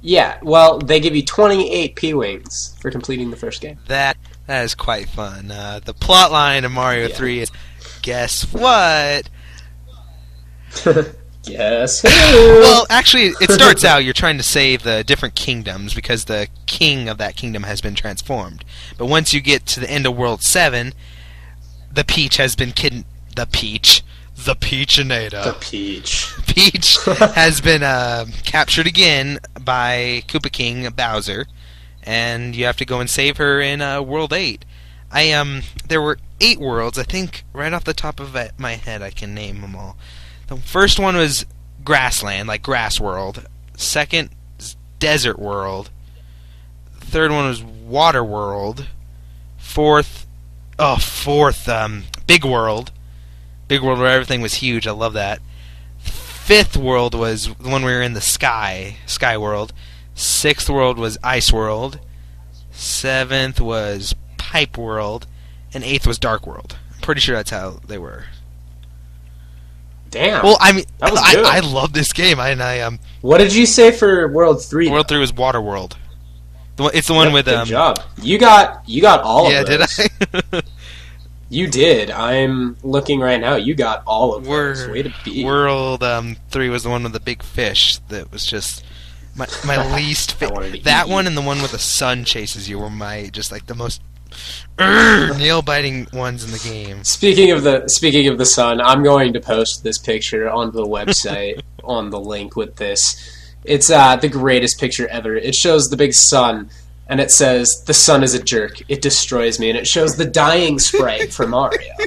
Yeah. 0.00 0.38
Well, 0.42 0.78
they 0.78 1.00
give 1.00 1.14
you 1.16 1.24
28 1.24 1.94
P 1.96 2.14
wings 2.14 2.76
for 2.80 2.90
completing 2.90 3.30
the 3.30 3.36
first 3.36 3.60
game. 3.60 3.78
That 3.86 4.16
that 4.46 4.64
is 4.64 4.74
quite 4.74 5.08
fun. 5.08 5.50
Uh, 5.50 5.80
the 5.84 5.94
plot 5.94 6.32
line 6.32 6.64
of 6.64 6.72
Mario 6.72 7.08
Yeah. 7.08 7.14
3 7.14 7.40
is 7.40 7.52
guess 8.02 8.50
what? 8.52 9.28
yes. 11.44 12.04
Well, 12.04 12.86
actually, 12.90 13.32
it 13.40 13.50
starts 13.50 13.84
out 13.84 14.04
you're 14.04 14.14
trying 14.14 14.36
to 14.38 14.42
save 14.42 14.82
the 14.82 15.04
different 15.04 15.34
kingdoms 15.34 15.94
because 15.94 16.24
the 16.26 16.48
king 16.66 17.08
of 17.08 17.18
that 17.18 17.36
kingdom 17.36 17.64
has 17.64 17.80
been 17.80 17.94
transformed. 17.94 18.64
But 18.96 19.06
once 19.06 19.34
you 19.34 19.40
get 19.40 19.66
to 19.66 19.80
the 19.80 19.90
end 19.90 20.06
of 20.06 20.16
World 20.16 20.42
7, 20.42 20.92
the 21.92 22.04
Peach 22.04 22.36
has 22.36 22.54
been 22.54 22.72
kidnapped. 22.72 23.06
The 23.36 23.46
Peach. 23.46 24.02
The 24.48 24.56
Peachinada. 24.56 25.44
the 25.44 25.56
peach. 25.60 26.32
Peach 26.46 26.96
has 27.34 27.60
been 27.60 27.82
uh, 27.82 28.24
captured 28.46 28.86
again 28.86 29.40
by 29.60 30.22
Koopa 30.26 30.50
King 30.50 30.88
Bowser, 30.88 31.44
and 32.02 32.56
you 32.56 32.64
have 32.64 32.78
to 32.78 32.86
go 32.86 32.98
and 32.98 33.10
save 33.10 33.36
her 33.36 33.60
in 33.60 33.82
uh, 33.82 34.00
World 34.00 34.32
Eight. 34.32 34.64
I 35.12 35.32
um, 35.32 35.64
there 35.86 36.00
were 36.00 36.16
eight 36.40 36.58
worlds. 36.58 36.98
I 36.98 37.02
think 37.02 37.44
right 37.52 37.74
off 37.74 37.84
the 37.84 37.92
top 37.92 38.20
of 38.20 38.34
my 38.56 38.76
head, 38.76 39.02
I 39.02 39.10
can 39.10 39.34
name 39.34 39.60
them 39.60 39.76
all. 39.76 39.98
The 40.46 40.56
first 40.56 40.98
one 40.98 41.14
was 41.14 41.44
Grassland, 41.84 42.48
like 42.48 42.62
Grass 42.62 42.98
World. 42.98 43.46
Second, 43.76 44.30
is 44.58 44.76
Desert 44.98 45.38
World. 45.38 45.90
Third 47.00 47.32
one 47.32 47.48
was 47.48 47.62
Water 47.62 48.24
World. 48.24 48.86
Fourth, 49.58 50.26
oh, 50.78 50.96
fourth, 50.96 51.68
um, 51.68 52.04
Big 52.26 52.46
World. 52.46 52.92
Big 53.68 53.82
World 53.82 53.98
where 53.98 54.10
everything 54.10 54.40
was 54.40 54.54
huge. 54.54 54.86
I 54.86 54.92
love 54.92 55.12
that. 55.12 55.40
Fifth 55.98 56.76
world 56.76 57.14
was 57.14 57.54
the 57.60 57.68
one 57.68 57.84
we 57.84 57.92
were 57.92 58.00
in 58.00 58.14
the 58.14 58.22
sky, 58.22 58.96
Sky 59.06 59.36
World. 59.36 59.74
Sixth 60.14 60.68
world 60.70 60.98
was 60.98 61.18
Ice 61.22 61.52
World. 61.52 62.00
Seventh 62.70 63.60
was 63.60 64.14
Pipe 64.38 64.78
World, 64.78 65.26
and 65.74 65.84
eighth 65.84 66.06
was 66.06 66.18
Dark 66.18 66.46
World. 66.46 66.78
I'm 66.94 67.00
pretty 67.02 67.20
sure 67.20 67.36
that's 67.36 67.50
how 67.50 67.80
they 67.86 67.98
were. 67.98 68.24
Damn. 70.10 70.42
Well, 70.42 70.56
I 70.60 70.72
mean, 70.72 70.84
I, 71.02 71.34
good. 71.34 71.44
I 71.44 71.60
love 71.60 71.92
this 71.92 72.12
game. 72.12 72.40
I, 72.40 72.50
and 72.50 72.62
I 72.62 72.80
um, 72.80 72.98
what 73.20 73.38
did 73.38 73.54
you 73.54 73.66
say 73.66 73.90
for 73.90 74.28
World 74.28 74.64
Three? 74.64 74.88
World 74.88 75.08
Three 75.08 75.18
was 75.18 75.32
Water 75.32 75.60
World. 75.60 75.98
The 76.76 76.84
one, 76.84 76.92
it's 76.94 77.08
the 77.08 77.14
one 77.14 77.26
Yep, 77.26 77.34
with 77.34 77.44
good 77.44 77.54
um. 77.54 77.66
job. 77.66 78.00
You 78.22 78.38
got 78.38 78.88
you 78.88 79.02
got 79.02 79.20
all 79.20 79.50
yeah, 79.50 79.60
of 79.60 79.66
those. 79.66 79.98
Yeah, 79.98 80.06
did. 80.32 80.44
I? 80.52 80.62
You 81.50 81.66
did. 81.66 82.10
I'm 82.10 82.76
looking 82.82 83.20
right 83.20 83.40
now. 83.40 83.56
You 83.56 83.74
got 83.74 84.02
all 84.06 84.34
of 84.34 84.44
those. 84.44 84.86
Way 84.86 85.02
to 85.02 85.14
be. 85.24 85.44
World 85.44 86.02
um, 86.02 86.36
Three 86.50 86.68
was 86.68 86.82
the 86.82 86.90
one 86.90 87.02
with 87.02 87.12
the 87.12 87.20
big 87.20 87.42
fish 87.42 87.96
that 88.08 88.30
was 88.30 88.44
just 88.44 88.84
my 89.34 89.46
my 89.64 89.94
least. 89.96 90.32
I 90.42 90.46
Fa- 90.46 90.52
wanted 90.52 90.74
to 90.74 90.82
that 90.84 91.08
one 91.08 91.24
you. 91.24 91.28
and 91.28 91.36
the 91.36 91.42
one 91.42 91.62
with 91.62 91.72
the 91.72 91.78
sun 91.78 92.24
chases 92.24 92.68
you 92.68 92.78
were 92.78 92.90
my 92.90 93.30
just 93.32 93.50
like 93.50 93.66
the 93.66 93.74
most 93.74 94.02
nail 94.78 95.62
biting 95.62 96.06
ones 96.12 96.44
in 96.44 96.50
the 96.50 96.58
game. 96.58 97.02
Speaking 97.04 97.50
of 97.50 97.62
the 97.62 97.88
speaking 97.88 98.28
of 98.28 98.36
the 98.38 98.46
sun, 98.46 98.80
I'm 98.80 99.02
going 99.02 99.32
to 99.32 99.40
post 99.40 99.82
this 99.82 99.96
picture 99.98 100.50
on 100.50 100.72
the 100.72 100.84
website 100.84 101.60
on 101.84 102.10
the 102.10 102.20
link 102.20 102.56
with 102.56 102.76
this. 102.76 103.34
It's 103.64 103.90
uh, 103.90 104.16
the 104.16 104.28
greatest 104.28 104.78
picture 104.78 105.08
ever. 105.08 105.34
It 105.34 105.54
shows 105.54 105.88
the 105.88 105.96
big 105.96 106.12
sun, 106.14 106.70
and 107.08 107.20
it 107.20 107.30
says, 107.30 107.82
"The 107.84 107.94
sun 107.94 108.22
is 108.22 108.34
a 108.34 108.42
jerk. 108.42 108.80
It 108.88 109.00
destroys 109.02 109.58
me." 109.58 109.68
And 109.70 109.78
it 109.78 109.86
shows 109.86 110.16
the 110.16 110.24
dying 110.24 110.78
sprite 110.78 111.32
for 111.32 111.46
Mario. 111.46 111.94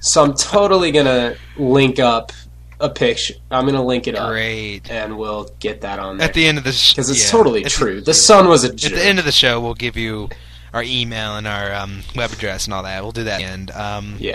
So 0.00 0.22
I'm 0.22 0.34
totally 0.34 0.92
gonna 0.92 1.34
link 1.56 1.98
up 1.98 2.30
a 2.78 2.88
picture. 2.88 3.34
I'm 3.50 3.66
gonna 3.66 3.84
link 3.84 4.06
it 4.06 4.14
up, 4.14 4.28
Great. 4.30 4.88
and 4.90 5.18
we'll 5.18 5.48
get 5.58 5.80
that 5.80 5.98
on 5.98 6.18
there 6.18 6.28
At 6.28 6.34
the 6.34 6.46
end 6.46 6.58
of 6.58 6.64
the 6.64 6.70
sh- 6.72 6.92
because 6.92 7.10
it's 7.10 7.24
yeah, 7.24 7.30
totally 7.30 7.60
at 7.64 7.64
the- 7.64 7.70
true. 7.70 8.00
The 8.00 8.14
sun 8.14 8.46
was 8.48 8.62
a 8.62 8.72
jerk 8.72 8.92
At 8.92 8.96
the 8.98 9.04
end 9.04 9.18
of 9.18 9.24
the 9.24 9.32
show, 9.32 9.60
we'll 9.60 9.74
give 9.74 9.96
you 9.96 10.28
our 10.72 10.82
email 10.84 11.36
and 11.36 11.46
our 11.48 11.72
um, 11.74 12.02
web 12.14 12.30
address 12.32 12.66
and 12.66 12.74
all 12.74 12.82
that. 12.84 13.02
We'll 13.02 13.12
do 13.12 13.24
that. 13.24 13.40
And 13.40 13.70
um, 13.72 14.16
yeah. 14.20 14.34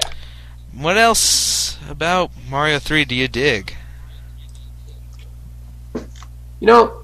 what 0.74 0.98
else 0.98 1.78
about 1.90 2.32
Mario 2.50 2.80
Three 2.80 3.06
do 3.06 3.16
you 3.16 3.28
dig? 3.30 3.76
You 5.94 6.68
know, 6.68 7.01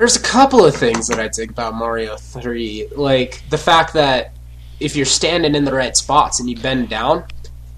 there's 0.00 0.16
a 0.16 0.22
couple 0.22 0.64
of 0.64 0.74
things 0.74 1.06
that 1.08 1.20
I 1.20 1.28
dig 1.28 1.50
about 1.50 1.74
Mario 1.74 2.16
3. 2.16 2.88
Like 2.96 3.42
the 3.50 3.58
fact 3.58 3.92
that 3.92 4.32
if 4.80 4.96
you're 4.96 5.04
standing 5.04 5.54
in 5.54 5.64
the 5.66 5.74
right 5.74 5.94
spots 5.94 6.40
and 6.40 6.48
you 6.48 6.56
bend 6.56 6.88
down, 6.88 7.24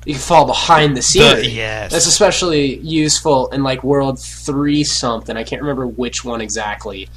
you 0.07 0.15
can 0.15 0.23
fall 0.23 0.47
behind 0.47 0.97
the 0.97 1.03
scenery. 1.03 1.43
The- 1.43 1.51
yes. 1.51 1.91
That's 1.91 2.07
especially 2.07 2.77
useful 2.79 3.49
in 3.49 3.65
like 3.65 3.83
World 3.83 4.21
3 4.21 4.85
something. 4.85 5.37
I 5.37 5.43
can't 5.43 5.61
remember 5.61 5.89
which 5.89 6.25
one 6.25 6.41
exactly. 6.41 7.09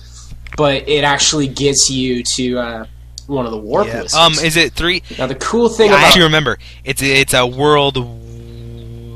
But 0.58 0.90
it 0.90 1.04
actually 1.04 1.50
gets 1.50 1.88
you 1.88 2.24
to 2.24 2.58
uh, 2.58 2.86
one 3.28 3.46
of 3.46 3.52
the 3.52 3.60
warp 3.60 3.86
Yeah. 3.86 4.06
Um, 4.18 4.34
is 4.34 4.58
it 4.58 4.74
three? 4.74 5.04
now 5.20 5.28
the 5.28 5.36
cool 5.36 5.70
thing 5.70 5.92
I 5.92 5.96
about 5.98 6.06
actually 6.06 6.24
remember. 6.24 6.58
It's 6.84 7.02
it's 7.04 7.34
a 7.34 7.46
world 7.46 7.98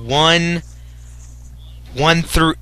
one 0.06 0.62
one 1.96 2.22
through. 2.22 2.56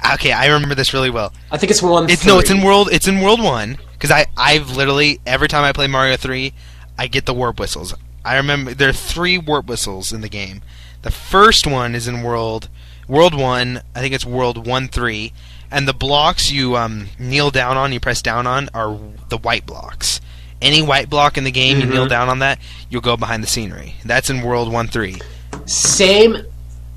I 0.00 0.14
okay. 0.14 0.32
I 0.32 0.46
remember 0.46 0.74
this 0.74 0.92
really 0.94 1.10
well. 1.10 1.32
I 1.50 1.56
think 1.58 1.70
it's 1.70 1.82
one 1.82 2.08
It's 2.10 2.24
no. 2.24 2.38
It's 2.38 2.50
in 2.50 2.62
world. 2.62 2.88
It's 2.92 3.08
in 3.08 3.20
world 3.20 3.42
one 3.42 3.78
because 3.92 4.10
I 4.10 4.26
I've 4.36 4.76
literally 4.76 5.20
every 5.26 5.48
time 5.48 5.64
I 5.64 5.72
play 5.72 5.86
Mario 5.86 6.16
three, 6.16 6.52
I 6.98 7.06
get 7.06 7.26
the 7.26 7.34
warp 7.34 7.58
whistles. 7.60 7.94
I 8.24 8.36
remember 8.36 8.74
there 8.74 8.88
are 8.90 8.92
three 8.92 9.38
warp 9.38 9.66
whistles 9.66 10.12
in 10.12 10.20
the 10.20 10.28
game. 10.28 10.62
The 11.02 11.10
first 11.10 11.66
one 11.66 11.94
is 11.94 12.06
in 12.06 12.22
world 12.22 12.68
world 13.08 13.34
one. 13.34 13.82
I 13.94 14.00
think 14.00 14.14
it's 14.14 14.24
world 14.24 14.66
one 14.66 14.86
three, 14.88 15.32
and 15.70 15.88
the 15.88 15.92
blocks 15.94 16.50
you 16.52 16.76
um, 16.76 17.08
kneel 17.18 17.50
down 17.50 17.76
on, 17.76 17.92
you 17.92 17.98
press 18.00 18.22
down 18.22 18.46
on, 18.46 18.68
are 18.74 18.96
the 19.28 19.38
white 19.38 19.66
blocks. 19.66 20.20
any 20.60 20.80
white 20.80 21.10
block 21.10 21.36
in 21.36 21.42
the 21.42 21.50
game, 21.50 21.80
you 21.80 21.86
kneel 21.86 22.06
Mhm. 22.06 22.10
down 22.10 22.28
on 22.28 22.38
that, 22.38 22.56
you'll 22.88 23.00
go 23.02 23.16
behind 23.16 23.42
the 23.42 23.48
scenery. 23.48 23.96
That's 24.04 24.30
in 24.30 24.42
World 24.42 24.70
One 24.72 24.86
Three. 24.86 25.20
Same, 25.66 26.36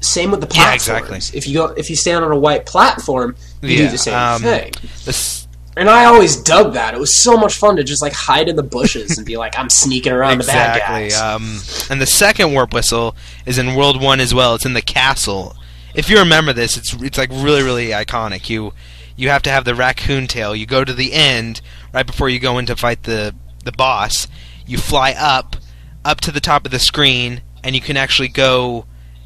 same 0.06 0.32
with 0.32 0.41
the 0.41 0.53
Yeah, 0.56 0.74
exactly. 0.74 1.18
If 1.34 1.47
you 1.47 1.56
go, 1.56 1.66
if 1.68 1.89
you 1.89 1.95
stand 1.95 2.24
on 2.24 2.32
a 2.32 2.39
white 2.39 2.66
platform, 2.66 3.36
you 3.62 3.78
do 3.78 3.89
the 3.89 3.97
same 3.97 4.16
um, 4.16 4.41
thing. 4.41 4.74
This, 5.06 5.47
And 5.78 5.89
I 5.89 6.06
always 6.06 6.38
dug 6.38 6.74
that. 6.74 6.93
It 6.93 6.99
was 6.99 7.14
so 7.14 7.36
much 7.38 7.56
fun 7.56 7.76
to 7.76 7.84
just 7.84 8.01
like 8.01 8.14
hide 8.14 8.47
in 8.47 8.56
the 8.56 8.64
bushes 8.64 9.18
and 9.18 9.26
be 9.26 9.36
like, 9.36 9.58
I'm 9.60 9.70
sneaking 9.70 10.14
around 10.14 10.39
the 10.39 10.45
bad 10.45 10.78
exactly. 10.78 11.10
guys. 11.10 11.20
Um, 11.20 11.91
and 11.91 12.01
the 12.01 12.06
second 12.06 12.53
warp 12.53 12.74
whistle 12.74 13.16
is 13.45 13.58
in 13.58 13.76
World 13.76 14.01
One 14.01 14.20
as 14.20 14.34
well. 14.34 14.56
It's 14.56 14.66
in 14.66 14.74
the 14.74 14.82
castle. 14.82 15.56
If 15.93 16.10
you 16.10 16.18
remember 16.18 16.53
this, 16.53 16.78
it's 16.78 16.93
it's 17.01 17.18
like 17.18 17.30
really 17.32 17.64
really 17.64 17.88
iconic. 17.88 18.49
You 18.49 18.74
you 19.16 19.30
have 19.30 19.41
to 19.43 19.49
have 19.49 19.66
the 19.66 19.76
raccoon 19.76 20.28
tail. 20.28 20.56
You 20.56 20.66
go 20.66 20.84
to 20.84 20.93
the 20.93 21.14
end 21.14 21.62
right 21.93 22.06
before 22.06 22.30
you 22.30 22.39
go 22.39 22.58
in 22.58 22.66
to 22.68 22.76
fight 22.76 23.03
the 23.03 23.36
the 23.64 23.72
boss. 23.72 24.28
You 24.66 24.78
fly 24.78 25.14
up 25.18 25.58
up 26.03 26.22
to 26.22 26.32
the 26.32 26.39
top 26.39 26.66
of 26.66 26.72
the 26.72 26.80
screen, 26.80 27.41
and 27.64 27.76
you 27.76 27.82
can 27.82 27.97
actually 27.97 28.28
go 28.28 28.86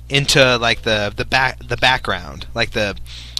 into 0.09 0.57
like 0.57 0.81
the 0.81 1.13
the 1.15 1.25
back 1.25 1.59
the 1.59 1.77
background, 1.77 2.47
like 2.53 2.71
the 2.71 2.97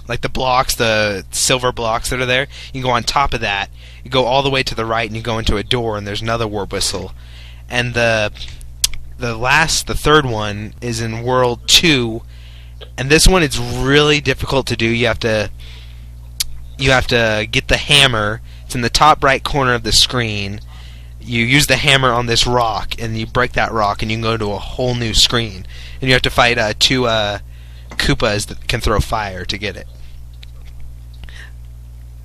like 0.08 0.22
the 0.22 0.28
blocks, 0.28 0.74
the 0.74 1.24
silver 1.30 1.72
blocks 1.72 2.10
that 2.10 2.20
are 2.20 2.26
there. 2.26 2.48
You 2.72 2.82
go 2.82 2.90
on 2.90 3.04
top 3.04 3.34
of 3.34 3.40
that. 3.40 3.70
You 4.04 4.10
go 4.10 4.24
all 4.24 4.42
the 4.42 4.50
way 4.50 4.62
to 4.62 4.74
the 4.74 4.84
right, 4.84 5.08
and 5.08 5.16
you 5.16 5.22
go 5.22 5.38
into 5.38 5.56
a 5.56 5.62
door, 5.62 5.96
and 5.96 6.06
there's 6.06 6.22
another 6.22 6.48
warp 6.48 6.72
whistle. 6.72 7.12
And 7.68 7.94
the 7.94 8.32
the 9.18 9.36
last, 9.36 9.86
the 9.86 9.94
third 9.94 10.24
one 10.24 10.74
is 10.80 11.00
in 11.00 11.22
World 11.22 11.60
Two, 11.68 12.22
and 12.96 13.10
this 13.10 13.28
one 13.28 13.42
is 13.42 13.58
really 13.58 14.20
difficult 14.20 14.66
to 14.68 14.76
do. 14.76 14.86
You 14.86 15.06
have 15.06 15.20
to 15.20 15.50
you 16.78 16.90
have 16.90 17.06
to 17.08 17.46
get 17.50 17.68
the 17.68 17.76
hammer. 17.76 18.40
It's 18.64 18.74
in 18.74 18.80
the 18.80 18.90
top 18.90 19.22
right 19.22 19.42
corner 19.42 19.74
of 19.74 19.82
the 19.82 19.92
screen. 19.92 20.60
You 21.20 21.44
use 21.44 21.66
the 21.66 21.76
hammer 21.76 22.12
on 22.12 22.26
this 22.26 22.46
rock, 22.46 22.94
and 22.98 23.16
you 23.16 23.26
break 23.26 23.52
that 23.52 23.72
rock, 23.72 24.02
and 24.02 24.10
you 24.10 24.16
can 24.16 24.22
go 24.22 24.36
to 24.36 24.52
a 24.52 24.58
whole 24.58 24.94
new 24.94 25.14
screen. 25.14 25.66
And 26.00 26.08
you 26.08 26.14
have 26.14 26.22
to 26.22 26.30
fight 26.30 26.58
uh, 26.58 26.72
two 26.78 27.06
uh, 27.06 27.38
Koopas 27.90 28.46
that 28.46 28.66
can 28.68 28.80
throw 28.80 29.00
fire 29.00 29.44
to 29.44 29.58
get 29.58 29.76
it. 29.76 29.86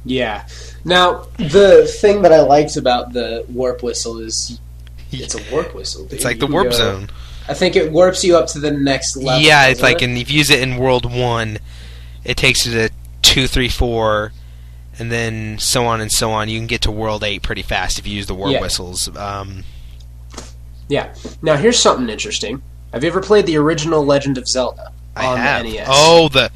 yeah. 0.06 0.48
Now 0.84 1.28
the 1.38 1.88
thing 2.00 2.22
that 2.22 2.32
I 2.32 2.42
liked 2.42 2.78
about 2.78 3.14
the 3.14 3.46
warp 3.50 3.84
whistle 3.84 4.20
is 4.20 4.60
it's 5.12 5.36
a 5.36 5.52
warp 5.52 5.74
whistle. 5.74 6.04
dude. 6.04 6.14
It's 6.14 6.26
like 6.26 6.40
the 6.40 6.48
warp 6.48 6.74
zone. 6.74 7.10
I 7.48 7.54
think 7.54 7.76
it 7.76 7.92
warps 7.92 8.24
you 8.24 8.38
up 8.38 8.48
to 8.48 8.60
the 8.60 8.72
next 8.72 9.16
level. 9.18 9.42
yeah, 9.42 9.68
it's 9.68 9.82
like, 9.82 10.02
it? 10.02 10.06
and 10.06 10.18
if 10.18 10.32
you 10.32 10.40
use 10.40 10.50
it 10.50 10.62
in 10.62 10.78
World 10.78 11.12
One, 11.12 11.60
it 12.24 12.38
takes 12.38 12.66
you 12.66 12.74
to 12.74 12.90
two, 13.22 13.48
three, 13.48 13.70
four, 13.70 14.32
and 15.00 15.12
then 15.12 15.58
so 15.60 15.86
on 15.86 16.02
and 16.02 16.12
so 16.12 16.32
on. 16.32 16.50
You 16.50 16.60
can 16.60 16.68
get 16.68 16.82
to 16.84 16.92
World 16.92 17.24
Eight 17.24 17.42
pretty 17.42 17.62
fast 17.62 18.00
if 18.00 18.08
you 18.08 18.16
use 18.16 18.28
the 18.28 18.36
warp 18.36 18.52
Yeah. 18.54 18.62
whistles. 18.62 19.10
Um, 19.16 19.64
Yeah. 20.88 21.14
Now 21.42 21.56
here's 21.56 21.80
something 21.80 22.10
interesting. 22.10 22.62
Have 22.94 23.04
you 23.04 23.10
ever 23.10 23.22
played 23.22 23.46
the 23.46 23.58
original 23.58 24.06
Legend 24.06 24.38
of 24.38 24.48
Zelda 24.48 24.92
I 25.16 25.26
on 25.26 25.38
have. 25.38 25.64
the 25.64 25.74
NES? 25.74 25.88
Oh, 25.90 26.30
the. 26.30 26.50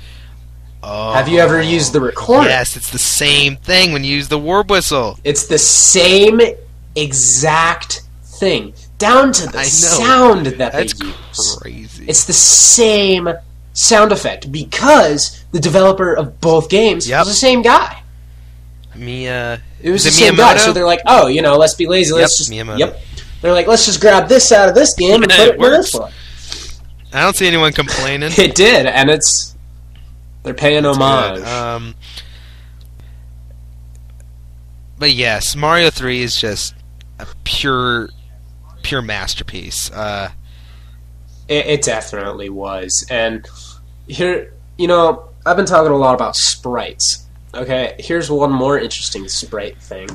Oh. 0.81 1.11
Have 1.11 1.27
you 1.27 1.39
ever 1.39 1.61
used 1.61 1.91
the 1.91 1.99
recorder? 1.99 2.47
Yes, 2.47 2.77
it's 2.77 2.91
the 2.91 2.99
same 2.99 3.57
thing 3.57 3.91
when 3.91 4.03
you 4.05 4.15
use 4.15 4.29
the 4.29 4.39
warp 4.39 4.69
whistle. 4.69 5.19
It's 5.25 5.47
the 5.47 5.57
same 5.57 6.39
exact 6.95 8.01
thing, 8.23 8.73
down 8.97 9.31
to 9.33 9.47
the 9.47 9.63
sound 9.65 10.45
that 10.45 10.71
That's 10.71 10.93
they 10.93 11.05
use. 11.07 11.55
crazy. 11.61 12.05
It's 12.07 12.23
the 12.25 12.33
same 12.33 13.29
sound 13.73 14.11
effect 14.13 14.51
because 14.51 15.43
the 15.51 15.59
developer 15.59 16.13
of 16.13 16.39
both 16.39 16.69
games 16.69 17.07
Yep. 17.09 17.19
was 17.25 17.27
the 17.27 17.33
same 17.33 17.61
guy. 17.61 18.01
Mia. 18.99 19.61
It 19.81 19.91
was 19.91 20.05
Is 20.05 20.17
the 20.17 20.25
it 20.25 20.27
same 20.27 20.35
guy, 20.35 20.57
so 20.57 20.73
they're 20.73 20.85
like, 20.85 21.01
oh, 21.05 21.27
you 21.27 21.41
know, 21.41 21.57
let's 21.57 21.73
be 21.75 21.87
lazy. 21.87 22.13
Let's 22.13 22.37
just 22.37 22.51
Yep, 22.51 22.67
Miyamoto. 22.67 22.79
yep. 22.79 23.01
They're 23.41 23.53
like, 23.53 23.67
let's 23.67 23.85
just 23.85 24.01
grab 24.01 24.27
this 24.27 24.51
out 24.51 24.67
of 24.69 24.75
this 24.75 24.93
game 24.95 25.23
and 25.23 25.31
Yeah, 25.37 25.37
put 25.37 25.47
it 25.47 25.59
it 25.61 25.63
in 25.65 25.71
this 25.71 25.93
one. 25.93 26.11
I 27.13 27.21
don't 27.23 27.35
see 27.35 27.47
anyone 27.47 27.73
complaining. 27.73 28.31
It 28.37 28.53
did, 28.55 28.85
and 28.85 29.09
it's 29.09 29.55
they're 30.43 30.53
paying 30.53 30.85
homage. 30.85 31.39
Good. 31.39 31.47
Um, 31.47 31.95
but 34.97 35.11
yes, 35.11 35.55
Mario 35.55 35.89
Three 35.89 36.21
is 36.21 36.35
just 36.35 36.75
a 37.19 37.27
pure, 37.43 38.09
pure 38.83 39.01
masterpiece. 39.01 39.89
Uh, 39.91 40.29
It, 41.47 41.65
it 41.65 41.81
definitely 41.83 42.49
was. 42.49 43.05
And 43.09 43.47
here, 44.07 44.53
you 44.77 44.87
know, 44.87 45.29
I've 45.45 45.55
been 45.57 45.65
talking 45.65 45.91
a 45.91 45.97
lot 45.97 46.15
about 46.15 46.35
sprites. 46.35 47.25
Okay, 47.53 47.95
here's 47.99 48.29
one 48.29 48.51
more 48.51 48.77
interesting 48.77 49.27
sprite 49.27 49.77
thing. 49.81 50.07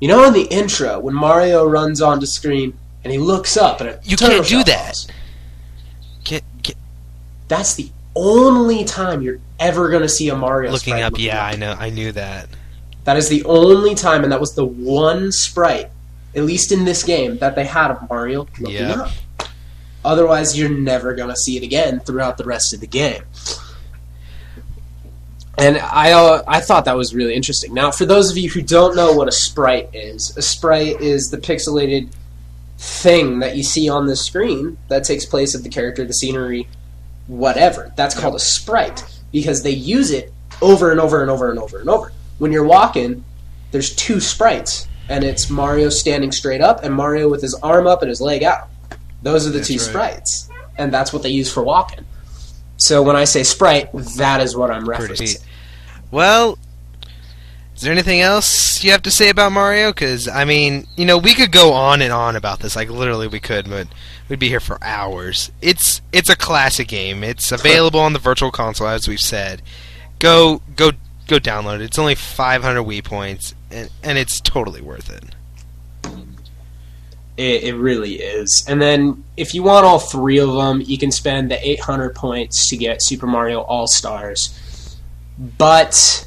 You 0.00 0.08
know, 0.08 0.24
in 0.24 0.32
the 0.32 0.44
intro, 0.44 1.00
when 1.00 1.14
Mario 1.14 1.66
runs 1.66 2.00
onto 2.00 2.26
screen 2.26 2.76
and 3.02 3.12
he 3.12 3.18
looks 3.18 3.56
up 3.56 3.80
and 3.80 3.98
You 4.04 4.16
can't 4.16 4.46
do 4.46 4.62
that. 4.64 5.06
get, 6.24 6.44
get, 6.62 6.76
That's 7.48 7.74
the 7.74 7.90
only 8.14 8.84
time 8.84 9.22
you're 9.22 9.40
ever 9.58 9.88
going 9.88 10.02
to 10.02 10.08
see 10.08 10.28
a 10.28 10.36
Mario 10.36 10.70
looking 10.70 10.92
sprite 10.92 11.02
up, 11.02 11.12
looking 11.12 11.26
yeah, 11.26 11.44
up. 11.46 11.52
I 11.52 11.56
know, 11.56 11.72
I 11.78 11.90
knew 11.90 12.12
that. 12.12 12.48
That 13.04 13.16
is 13.16 13.28
the 13.28 13.42
only 13.44 13.94
time, 13.94 14.22
and 14.22 14.30
that 14.32 14.40
was 14.40 14.54
the 14.54 14.64
one 14.64 15.32
sprite, 15.32 15.90
at 16.36 16.44
least 16.44 16.70
in 16.72 16.84
this 16.84 17.02
game, 17.02 17.38
that 17.38 17.54
they 17.56 17.64
had 17.64 17.90
of 17.90 18.08
Mario 18.08 18.40
looking 18.60 18.76
Yep. 18.76 18.98
up. 18.98 19.10
Otherwise, 20.04 20.56
you're 20.56 20.68
never 20.68 21.14
going 21.14 21.28
to 21.28 21.36
see 21.36 21.56
it 21.56 21.62
again 21.64 22.00
throughout 22.00 22.38
the 22.38 22.44
rest 22.44 22.72
of 22.72 22.80
the 22.80 22.86
game. 22.86 23.22
And 25.58 25.78
I, 25.78 26.12
uh, 26.12 26.44
I 26.46 26.60
thought 26.60 26.84
that 26.84 26.96
was 26.96 27.14
really 27.14 27.34
interesting. 27.34 27.74
Now, 27.74 27.90
for 27.90 28.06
those 28.06 28.30
of 28.30 28.36
you 28.36 28.48
who 28.48 28.62
don't 28.62 28.94
know 28.94 29.12
what 29.12 29.26
a 29.26 29.32
sprite 29.32 29.90
is, 29.92 30.36
a 30.36 30.42
sprite 30.42 31.00
is 31.00 31.30
the 31.30 31.38
pixelated 31.38 32.12
thing 32.78 33.40
that 33.40 33.56
you 33.56 33.64
see 33.64 33.88
on 33.88 34.06
the 34.06 34.14
screen 34.14 34.78
that 34.86 35.02
takes 35.02 35.26
place 35.26 35.56
of 35.56 35.64
the 35.64 35.68
character, 35.68 36.04
the 36.04 36.14
scenery, 36.14 36.68
whatever. 37.26 37.92
That's 37.96 38.18
called 38.18 38.36
a 38.36 38.40
sprite 38.40 39.04
because 39.32 39.64
they 39.64 39.72
use 39.72 40.12
it 40.12 40.32
over 40.62 40.92
and 40.92 41.00
over 41.00 41.22
and 41.22 41.30
over 41.30 41.50
and 41.50 41.58
over 41.58 41.80
and 41.80 41.90
over. 41.90 42.12
When 42.38 42.52
you're 42.52 42.64
walking, 42.64 43.24
there's 43.72 43.94
two 43.96 44.20
sprites, 44.20 44.86
and 45.08 45.24
it's 45.24 45.50
Mario 45.50 45.88
standing 45.88 46.30
straight 46.30 46.60
up 46.60 46.84
and 46.84 46.94
Mario 46.94 47.28
with 47.28 47.42
his 47.42 47.54
arm 47.54 47.88
up 47.88 48.02
and 48.02 48.08
his 48.08 48.20
leg 48.20 48.44
out. 48.44 48.68
Those 49.22 49.44
are 49.44 49.50
the 49.50 49.58
That's 49.58 49.68
two 49.68 49.74
right. 49.74 49.82
sprites, 49.82 50.48
and 50.76 50.94
that's 50.94 51.12
what 51.12 51.24
they 51.24 51.30
use 51.30 51.52
for 51.52 51.64
walking. 51.64 52.04
So 52.76 53.02
when 53.02 53.16
I 53.16 53.24
say 53.24 53.42
sprite, 53.42 53.90
that 53.92 54.40
is 54.40 54.56
what 54.56 54.70
I'm 54.70 54.86
referencing. 54.86 55.42
Well, 56.10 56.58
is 57.78 57.82
there 57.82 57.92
anything 57.92 58.20
else 58.20 58.82
you 58.82 58.90
have 58.90 59.02
to 59.02 59.10
say 59.10 59.28
about 59.28 59.52
Mario? 59.52 59.90
Because 59.90 60.26
I 60.26 60.44
mean, 60.44 60.86
you 60.96 61.06
know, 61.06 61.16
we 61.16 61.32
could 61.32 61.52
go 61.52 61.72
on 61.74 62.02
and 62.02 62.12
on 62.12 62.34
about 62.34 62.60
this. 62.60 62.74
Like 62.74 62.90
literally, 62.90 63.28
we 63.28 63.38
could, 63.38 63.70
but 63.70 63.86
we'd 64.28 64.40
be 64.40 64.48
here 64.48 64.58
for 64.58 64.82
hours. 64.82 65.52
It's 65.62 66.02
it's 66.12 66.28
a 66.28 66.36
classic 66.36 66.88
game. 66.88 67.22
It's 67.22 67.52
available 67.52 68.00
on 68.00 68.14
the 68.14 68.18
Virtual 68.18 68.50
Console, 68.50 68.88
as 68.88 69.06
we've 69.06 69.20
said. 69.20 69.62
Go 70.18 70.60
go 70.74 70.90
go 71.28 71.36
download 71.36 71.76
it. 71.76 71.82
It's 71.82 72.00
only 72.00 72.16
500 72.16 72.82
Wii 72.82 73.04
points, 73.04 73.54
and 73.70 73.90
and 74.02 74.18
it's 74.18 74.40
totally 74.40 74.80
worth 74.80 75.08
it. 75.10 75.24
It, 77.36 77.62
it 77.62 77.74
really 77.76 78.14
is. 78.14 78.64
And 78.66 78.82
then 78.82 79.22
if 79.36 79.54
you 79.54 79.62
want 79.62 79.86
all 79.86 80.00
three 80.00 80.38
of 80.38 80.52
them, 80.52 80.82
you 80.84 80.98
can 80.98 81.12
spend 81.12 81.48
the 81.52 81.68
800 81.70 82.16
points 82.16 82.68
to 82.70 82.76
get 82.76 83.00
Super 83.00 83.28
Mario 83.28 83.60
All 83.60 83.86
Stars. 83.86 84.58
But 85.38 86.26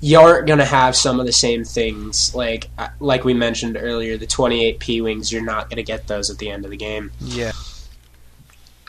you 0.00 0.18
aren't 0.18 0.46
going 0.46 0.58
to 0.58 0.64
have 0.64 0.94
some 0.96 1.20
of 1.20 1.26
the 1.26 1.32
same 1.32 1.64
things 1.64 2.34
like 2.34 2.68
uh, 2.78 2.88
like 3.00 3.24
we 3.24 3.34
mentioned 3.34 3.76
earlier, 3.80 4.16
the 4.16 4.26
28 4.26 4.78
P 4.78 5.00
wings. 5.00 5.30
You're 5.32 5.42
not 5.44 5.68
going 5.68 5.76
to 5.76 5.82
get 5.82 6.06
those 6.06 6.30
at 6.30 6.38
the 6.38 6.50
end 6.50 6.64
of 6.64 6.70
the 6.70 6.76
game. 6.76 7.12
Yeah. 7.20 7.52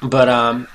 But 0.01 0.29
um, 0.29 0.67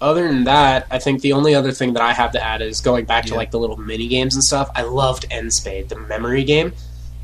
other 0.00 0.26
than 0.28 0.44
that, 0.44 0.86
I 0.90 0.98
think 0.98 1.22
the 1.22 1.32
only 1.32 1.54
other 1.54 1.72
thing 1.72 1.94
that 1.94 2.02
I 2.02 2.12
have 2.12 2.32
to 2.32 2.42
add 2.42 2.62
is 2.62 2.80
going 2.80 3.04
back 3.04 3.24
to 3.24 3.30
Yeah. 3.32 3.36
like 3.36 3.50
the 3.50 3.58
little 3.58 3.76
mini 3.76 4.08
games 4.08 4.34
and 4.34 4.44
stuff. 4.44 4.70
I 4.74 4.82
loved 4.82 5.26
N-Spade, 5.30 5.88
the 5.88 5.98
memory 5.98 6.44
game, 6.44 6.72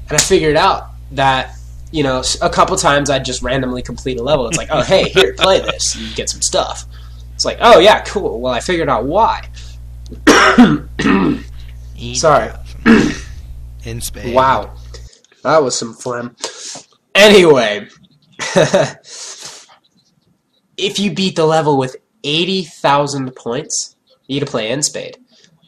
and 0.08 0.18
I 0.18 0.20
figured 0.20 0.56
out 0.56 0.88
that 1.12 1.54
you 1.92 2.02
know 2.02 2.22
a 2.42 2.50
couple 2.50 2.76
times 2.76 3.08
I'd 3.10 3.24
just 3.24 3.42
randomly 3.42 3.80
complete 3.82 4.18
a 4.18 4.22
level. 4.22 4.48
It's 4.48 4.58
like, 4.58 4.68
oh 4.70 4.82
hey, 4.82 5.08
here, 5.08 5.34
play 5.34 5.60
this, 5.60 5.94
and 5.94 6.04
you 6.04 6.14
get 6.14 6.28
some 6.28 6.42
stuff. 6.42 6.84
It's 7.34 7.44
like, 7.44 7.58
oh 7.60 7.78
yeah, 7.78 8.00
cool. 8.02 8.40
Well, 8.40 8.52
I 8.52 8.60
figured 8.60 8.88
out 8.88 9.04
why. 9.04 9.48
Sorry. 12.14 12.52
N-Spade. 13.84 14.34
Wow, 14.34 14.74
that 15.42 15.62
was 15.62 15.76
some 15.76 15.94
phlegm. 15.94 16.34
Anyway, 17.14 17.88
if 20.76 20.98
you 20.98 21.12
beat 21.12 21.36
the 21.36 21.46
level 21.46 21.78
with 21.78 21.96
eighty 22.24 22.64
thousand 22.64 23.34
points, 23.36 23.96
you 24.26 24.40
get 24.40 24.46
to 24.46 24.50
play 24.50 24.68
N-Spade. 24.68 25.18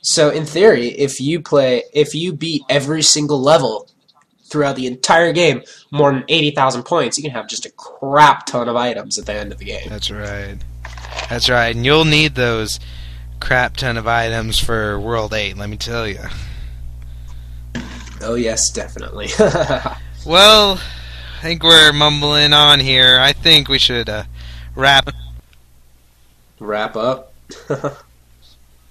So 0.03 0.31
in 0.31 0.45
theory, 0.45 0.89
if 0.89 1.21
you 1.21 1.41
play, 1.41 1.85
if 1.93 2.15
you 2.15 2.33
beat 2.33 2.63
every 2.69 3.03
single 3.03 3.41
level 3.41 3.89
throughout 4.45 4.77
the 4.77 4.87
entire 4.87 5.33
game 5.33 5.63
more 5.91 6.13
than 6.13 6.25
eighty 6.29 6.51
thousand 6.51 6.83
points, 6.85 7.17
you 7.17 7.23
can 7.23 7.33
have 7.33 7.47
just 7.47 7.67
a 7.67 7.71
crap 7.71 8.47
ton 8.47 8.69
of 8.69 8.77
items 8.77 9.19
at 9.19 9.27
the 9.27 9.35
end 9.35 9.53
of 9.53 9.59
the 9.59 9.65
game. 9.65 9.89
That's 9.89 10.11
right. 10.11 10.57
That's 11.29 11.49
right. 11.49 11.75
And 11.75 11.85
you'll 11.85 12.05
need 12.05 12.35
those 12.35 12.81
crap 13.41 13.77
ton 13.77 13.97
of 13.97 14.07
items 14.07 14.59
for 14.59 14.99
World 14.99 15.33
8, 15.33 15.57
let 15.57 15.69
me 15.69 15.77
tell 15.77 16.07
you. 16.07 16.21
Oh 18.21 18.35
yes, 18.35 18.71
definitely. 18.71 19.29
Well, 20.29 20.79
I 21.39 21.41
think 21.41 21.63
we're 21.63 21.91
mumbling 21.93 22.53
on 22.53 22.81
here. 22.81 23.19
I 23.19 23.33
think 23.33 23.69
we 23.69 23.79
should 23.79 24.11
uh, 24.11 24.25
wrap. 24.75 25.09
Wrap 26.59 26.97
up. 26.97 27.33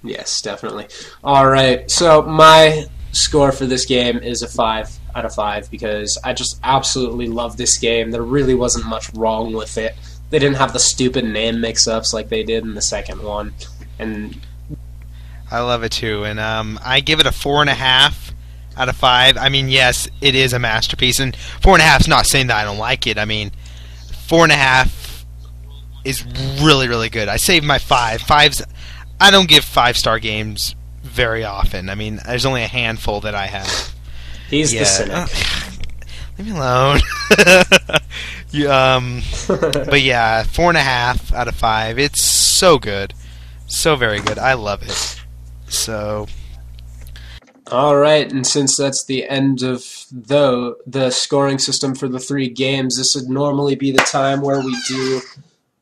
yes, 0.04 0.42
definitely. 0.42 0.88
All 1.24 1.48
right. 1.48 1.92
So 1.92 2.24
my 2.24 2.88
score 3.12 3.52
for 3.52 3.68
this 3.68 3.86
game 3.86 4.18
is 4.18 4.42
a 4.42 4.48
five 4.48 4.90
out 5.16 5.26
of 5.26 5.36
five 5.36 5.70
because 5.70 6.18
I 6.24 6.34
just 6.34 6.60
absolutely 6.64 7.28
love 7.28 7.58
this 7.58 7.78
game. 7.78 8.10
There 8.10 8.24
really 8.24 8.56
wasn't 8.56 8.88
much 8.88 9.14
wrong 9.14 9.54
with 9.54 9.78
it. 9.78 9.94
They 10.32 10.40
didn't 10.40 10.58
have 10.58 10.74
the 10.74 10.80
stupid 10.80 11.24
name 11.24 11.62
mix-ups 11.62 12.14
like 12.14 12.30
they 12.30 12.44
did 12.44 12.64
in 12.64 12.74
the 12.74 12.82
second 12.82 13.22
one, 13.22 13.54
and 14.00 14.40
I 15.52 15.60
love 15.62 15.84
it 15.84 15.92
too, 15.92 16.24
and 16.24 16.40
um, 16.40 16.80
I 16.84 17.00
give 17.00 17.20
it 17.20 17.26
a 17.26 17.32
four 17.32 17.62
and 17.62 17.70
a 17.70 17.74
half 17.74 18.34
out 18.76 18.90
of 18.90 18.96
five. 18.96 19.38
I 19.38 19.50
mean, 19.50 19.70
yes, 19.70 20.08
it 20.22 20.36
is 20.36 20.54
a 20.54 20.60
masterpiece, 20.60 21.20
and 21.20 21.36
four 21.36 21.74
and 21.74 21.82
a 21.82 21.86
half 21.86 22.02
is 22.02 22.08
not 22.08 22.26
saying 22.26 22.48
that 22.48 22.58
I 22.58 22.64
don't 22.64 22.78
like 22.78 23.08
it. 23.08 23.18
I 23.18 23.26
mean, 23.26 23.52
four 24.28 24.44
and 24.44 24.52
a 24.52 24.56
half 24.56 25.26
is 26.04 26.24
really, 26.62 26.88
really 26.88 27.10
good. 27.10 27.28
I 27.28 27.38
saved 27.38 27.66
my 27.66 27.80
five. 27.80 28.22
Fives, 28.22 28.62
I 29.20 29.32
don't 29.32 29.48
give 29.50 29.64
five 29.64 29.98
star 29.98 30.20
games 30.20 30.76
very 31.04 31.44
often. 31.44 31.90
I 31.90 31.96
mean, 31.96 32.20
there's 32.26 32.46
only 32.46 32.64
a 32.64 32.68
handful 32.68 33.22
that 33.22 33.34
I 33.36 33.48
have. 33.48 33.94
he's 34.50 34.74
Yeah. 34.74 34.82
the 34.82 34.86
cynic. 34.86 35.14
Uh, 35.16 35.28
leave 36.38 36.48
me 36.48 36.54
alone. 36.54 37.00
you, 38.52 38.72
um, 38.72 39.22
but 39.48 40.02
yeah, 40.02 40.44
four 40.44 40.70
and 40.70 40.78
a 40.78 40.82
half 40.82 41.34
out 41.34 41.48
of 41.48 41.56
five. 41.56 41.98
It's 41.98 42.24
so 42.24 42.78
good, 42.78 43.14
so 43.68 43.96
very 43.96 44.20
good. 44.20 44.40
I 44.40 44.54
love 44.54 44.82
it. 44.84 45.22
So 45.70 46.28
All 47.70 47.98
right, 47.98 48.32
and 48.32 48.48
since 48.48 48.78
that's 48.78 49.06
the 49.06 49.28
end 49.28 49.62
of 49.62 49.84
the 50.12 50.78
the 50.88 51.12
scoring 51.12 51.60
system 51.60 51.96
for 51.96 52.08
the 52.08 52.20
three 52.20 52.50
games, 52.50 52.98
this 52.98 53.14
would 53.16 53.30
normally 53.30 53.76
be 53.76 53.92
the 53.92 53.98
time 54.00 54.42
where 54.42 54.62
we 54.62 54.76
do 54.88 55.22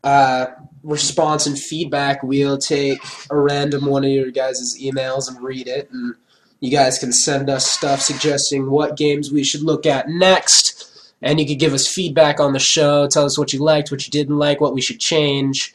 uh, 0.04 0.48
response 0.84 1.46
and 1.46 1.60
feedback. 1.60 2.24
We'll 2.24 2.58
take 2.58 3.00
a 3.30 3.38
random 3.38 3.86
one 3.86 4.04
of 4.04 4.10
your 4.10 4.32
guys' 4.32 4.78
emails 4.82 5.28
and 5.28 5.44
read 5.44 5.68
it, 5.68 5.90
and 5.92 6.16
you 6.60 6.72
guys 6.72 6.98
can 6.98 7.12
send 7.14 7.50
us 7.50 7.70
stuff 7.70 8.02
suggesting 8.02 8.72
what 8.72 8.98
games 8.98 9.32
we 9.32 9.44
should 9.44 9.62
look 9.62 9.86
at 9.86 10.10
next. 10.10 10.92
And 11.22 11.40
you 11.40 11.46
could 11.46 11.60
give 11.60 11.74
us 11.74 11.88
feedback 11.88 12.40
on 12.40 12.54
the 12.54 12.60
show, 12.60 13.08
tell 13.08 13.26
us 13.26 13.38
what 13.38 13.54
you 13.54 13.64
liked, 13.64 13.90
what 13.90 14.06
you 14.06 14.12
didn't 14.12 14.38
like, 14.38 14.62
what 14.62 14.74
we 14.74 14.82
should 14.82 15.00
change, 15.00 15.74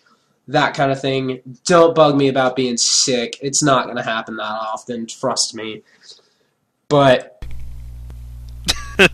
that 0.51 0.75
kind 0.75 0.93
of 0.93 1.01
thing. 1.01 1.41
Don't 1.65 1.95
bug 1.95 2.17
me 2.17 2.29
about 2.29 2.57
being 2.57 2.77
sick. 2.77 3.39
It's 3.41 3.63
not 3.63 3.85
going 3.85 3.97
to 3.97 4.03
happen 4.03 4.37
that 4.37 4.43
often, 4.45 5.07
trust 5.07 5.55
me. 5.55 5.83
But 6.89 7.43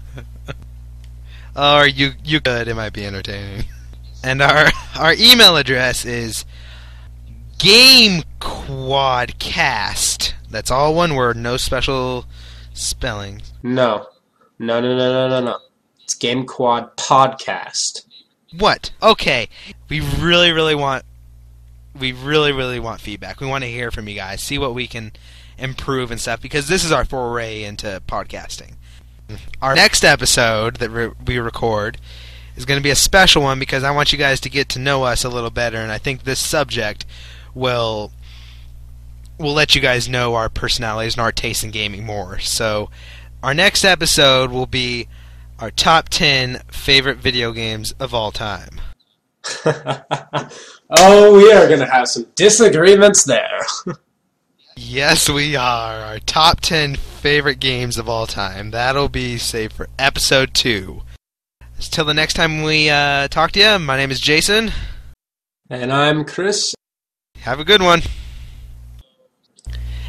Oh, 1.54 1.76
are 1.76 1.86
you 1.88 2.12
you 2.24 2.40
good? 2.40 2.66
It 2.68 2.74
might 2.74 2.92
be 2.92 3.06
entertaining. 3.06 3.64
And 4.22 4.42
our 4.42 4.66
our 4.98 5.14
email 5.14 5.56
address 5.56 6.04
is 6.04 6.44
GameQuadcast. 7.58 10.32
That's 10.50 10.70
all 10.70 10.94
one 10.94 11.14
word, 11.14 11.36
no 11.36 11.56
special 11.56 12.26
spelling. 12.74 13.42
no, 13.62 14.06
no, 14.58 14.80
no, 14.80 14.96
no, 14.96 14.98
no, 15.12 15.28
no, 15.28 15.40
no. 15.44 15.58
It's 16.02 16.14
Game 16.14 16.46
Quad 16.46 16.96
Podcast. 16.96 18.06
What? 18.58 18.90
Okay. 19.02 19.48
We 19.88 20.00
really, 20.00 20.52
really 20.52 20.74
want 20.74 21.04
we 21.98 22.12
really, 22.12 22.52
really 22.52 22.80
want 22.80 23.00
feedback. 23.00 23.40
We 23.40 23.46
want 23.46 23.64
to 23.64 23.70
hear 23.70 23.90
from 23.90 24.08
you 24.08 24.14
guys. 24.14 24.42
See 24.42 24.58
what 24.58 24.74
we 24.74 24.86
can 24.86 25.12
improve 25.58 26.10
and 26.10 26.20
stuff 26.20 26.40
because 26.40 26.68
this 26.68 26.84
is 26.84 26.92
our 26.92 27.04
foray 27.04 27.62
into 27.62 28.02
podcasting. 28.06 28.74
Mm-hmm. 29.28 29.36
Our 29.62 29.74
next 29.74 30.04
episode 30.04 30.76
that 30.76 30.90
re- 30.90 31.12
we 31.26 31.38
record 31.38 31.98
is 32.56 32.64
going 32.64 32.78
to 32.78 32.82
be 32.84 32.90
a 32.90 32.96
special 32.96 33.42
one 33.42 33.58
because 33.58 33.82
I 33.82 33.90
want 33.90 34.12
you 34.12 34.18
guys 34.18 34.40
to 34.40 34.50
get 34.50 34.68
to 34.70 34.78
know 34.78 35.04
us 35.04 35.24
a 35.24 35.28
little 35.28 35.50
better, 35.50 35.78
and 35.78 35.90
I 35.90 35.98
think 35.98 36.22
this 36.22 36.40
subject 36.40 37.04
will 37.54 38.12
will 39.38 39.52
let 39.52 39.74
you 39.74 39.82
guys 39.82 40.08
know 40.08 40.34
our 40.34 40.48
personalities 40.48 41.14
and 41.14 41.20
our 41.20 41.32
taste 41.32 41.62
in 41.62 41.70
gaming 41.70 42.04
more. 42.04 42.38
So, 42.38 42.88
our 43.42 43.52
next 43.52 43.84
episode 43.84 44.50
will 44.50 44.66
be 44.66 45.08
our 45.58 45.70
top 45.70 46.08
10 46.08 46.62
favorite 46.68 47.18
video 47.18 47.52
games 47.52 47.92
of 48.00 48.14
all 48.14 48.32
time. 48.32 48.80
oh, 50.90 51.36
we 51.36 51.52
are 51.52 51.66
going 51.66 51.80
to 51.80 51.86
have 51.86 52.08
some 52.08 52.26
disagreements 52.34 53.24
there. 53.24 53.60
Yes, 54.76 55.30
we 55.30 55.56
are. 55.56 55.94
Our 56.00 56.18
top 56.18 56.60
10 56.60 56.96
favorite 56.96 57.60
games 57.60 57.96
of 57.96 58.10
all 58.10 58.26
time. 58.26 58.72
That'll 58.72 59.08
be 59.08 59.38
saved 59.38 59.72
for 59.72 59.88
episode 59.98 60.52
2. 60.52 61.02
Till 61.78 62.04
the 62.04 62.14
next 62.14 62.34
time 62.34 62.62
we 62.62 62.90
uh, 62.90 63.28
talk 63.28 63.52
to 63.52 63.60
you, 63.60 63.78
my 63.78 63.96
name 63.96 64.10
is 64.10 64.20
Jason. 64.20 64.72
and 65.70 65.92
I'm 65.92 66.24
Chris. 66.24 66.74
Have 67.38 67.58
a 67.58 67.64
good 67.64 67.80
one. 67.80 68.02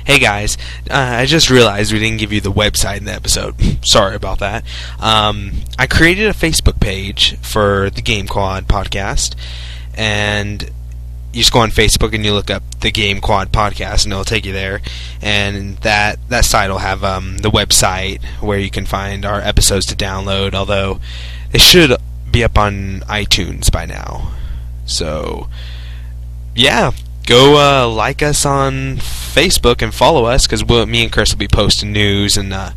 Hey 0.07 0.19
guys, 0.19 0.57
uh, 0.89 1.17
I 1.19 1.25
just 1.25 1.49
realized 1.49 1.91
we 1.91 1.99
didn't 1.99 2.19
give 2.19 2.31
you 2.31 2.39
the 2.39 2.49
website 2.49 2.99
in 2.99 3.03
the 3.03 3.11
episode. 3.11 3.55
Sorry 3.85 4.15
about 4.15 4.39
that. 4.39 4.63
Um, 5.01 5.51
I 5.77 5.85
created 5.85 6.27
a 6.27 6.33
Facebook 6.33 6.79
page 6.79 7.35
for 7.39 7.89
the 7.89 8.01
Game 8.01 8.25
Quad 8.25 8.69
podcast, 8.69 9.35
and 9.97 10.63
you 11.33 11.41
just 11.41 11.51
go 11.51 11.59
on 11.59 11.71
Facebook 11.71 12.13
and 12.13 12.23
you 12.23 12.31
look 12.31 12.49
up 12.49 12.63
the 12.79 12.89
Game 12.89 13.19
Quad 13.19 13.51
podcast, 13.51 14.05
and 14.05 14.13
it'll 14.13 14.23
take 14.23 14.45
you 14.45 14.53
there. 14.53 14.79
And 15.21 15.75
that 15.79 16.19
that 16.29 16.45
site 16.45 16.69
will 16.69 16.77
have 16.77 17.03
um, 17.03 17.39
the 17.39 17.51
website 17.51 18.23
where 18.39 18.59
you 18.59 18.69
can 18.69 18.85
find 18.85 19.25
our 19.25 19.41
episodes 19.41 19.85
to 19.87 19.95
download. 19.97 20.53
Although 20.53 21.01
they 21.51 21.59
should 21.59 21.91
be 22.31 22.45
up 22.45 22.57
on 22.57 23.01
iTunes 23.09 23.69
by 23.69 23.85
now. 23.85 24.31
So 24.85 25.49
yeah, 26.55 26.91
go 27.27 27.57
uh, 27.57 27.87
like 27.87 28.23
us 28.23 28.45
on 28.45 28.97
Facebook 28.97 29.83
and 29.83 29.93
follow 29.93 30.25
us 30.25 30.47
because 30.47 30.63
we'll, 30.63 30.85
me 30.87 31.03
and 31.03 31.11
Chris 31.11 31.33
will 31.33 31.39
be 31.39 31.47
posting 31.47 31.91
news 31.91 32.37
and 32.37 32.53
uh, 32.53 32.71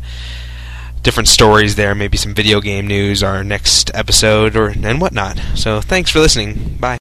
different 1.01 1.29
stories 1.29 1.75
there, 1.75 1.95
maybe 1.95 2.17
some 2.17 2.35
video 2.35 2.61
game 2.61 2.85
news, 2.85 3.23
our 3.23 3.43
next 3.43 3.89
episode, 3.95 4.55
or 4.55 4.67
and 4.67 5.01
whatnot. 5.01 5.41
So 5.55 5.81
thanks 5.81 6.11
for 6.11 6.19
listening. 6.19 6.77
Bye. 6.79 7.00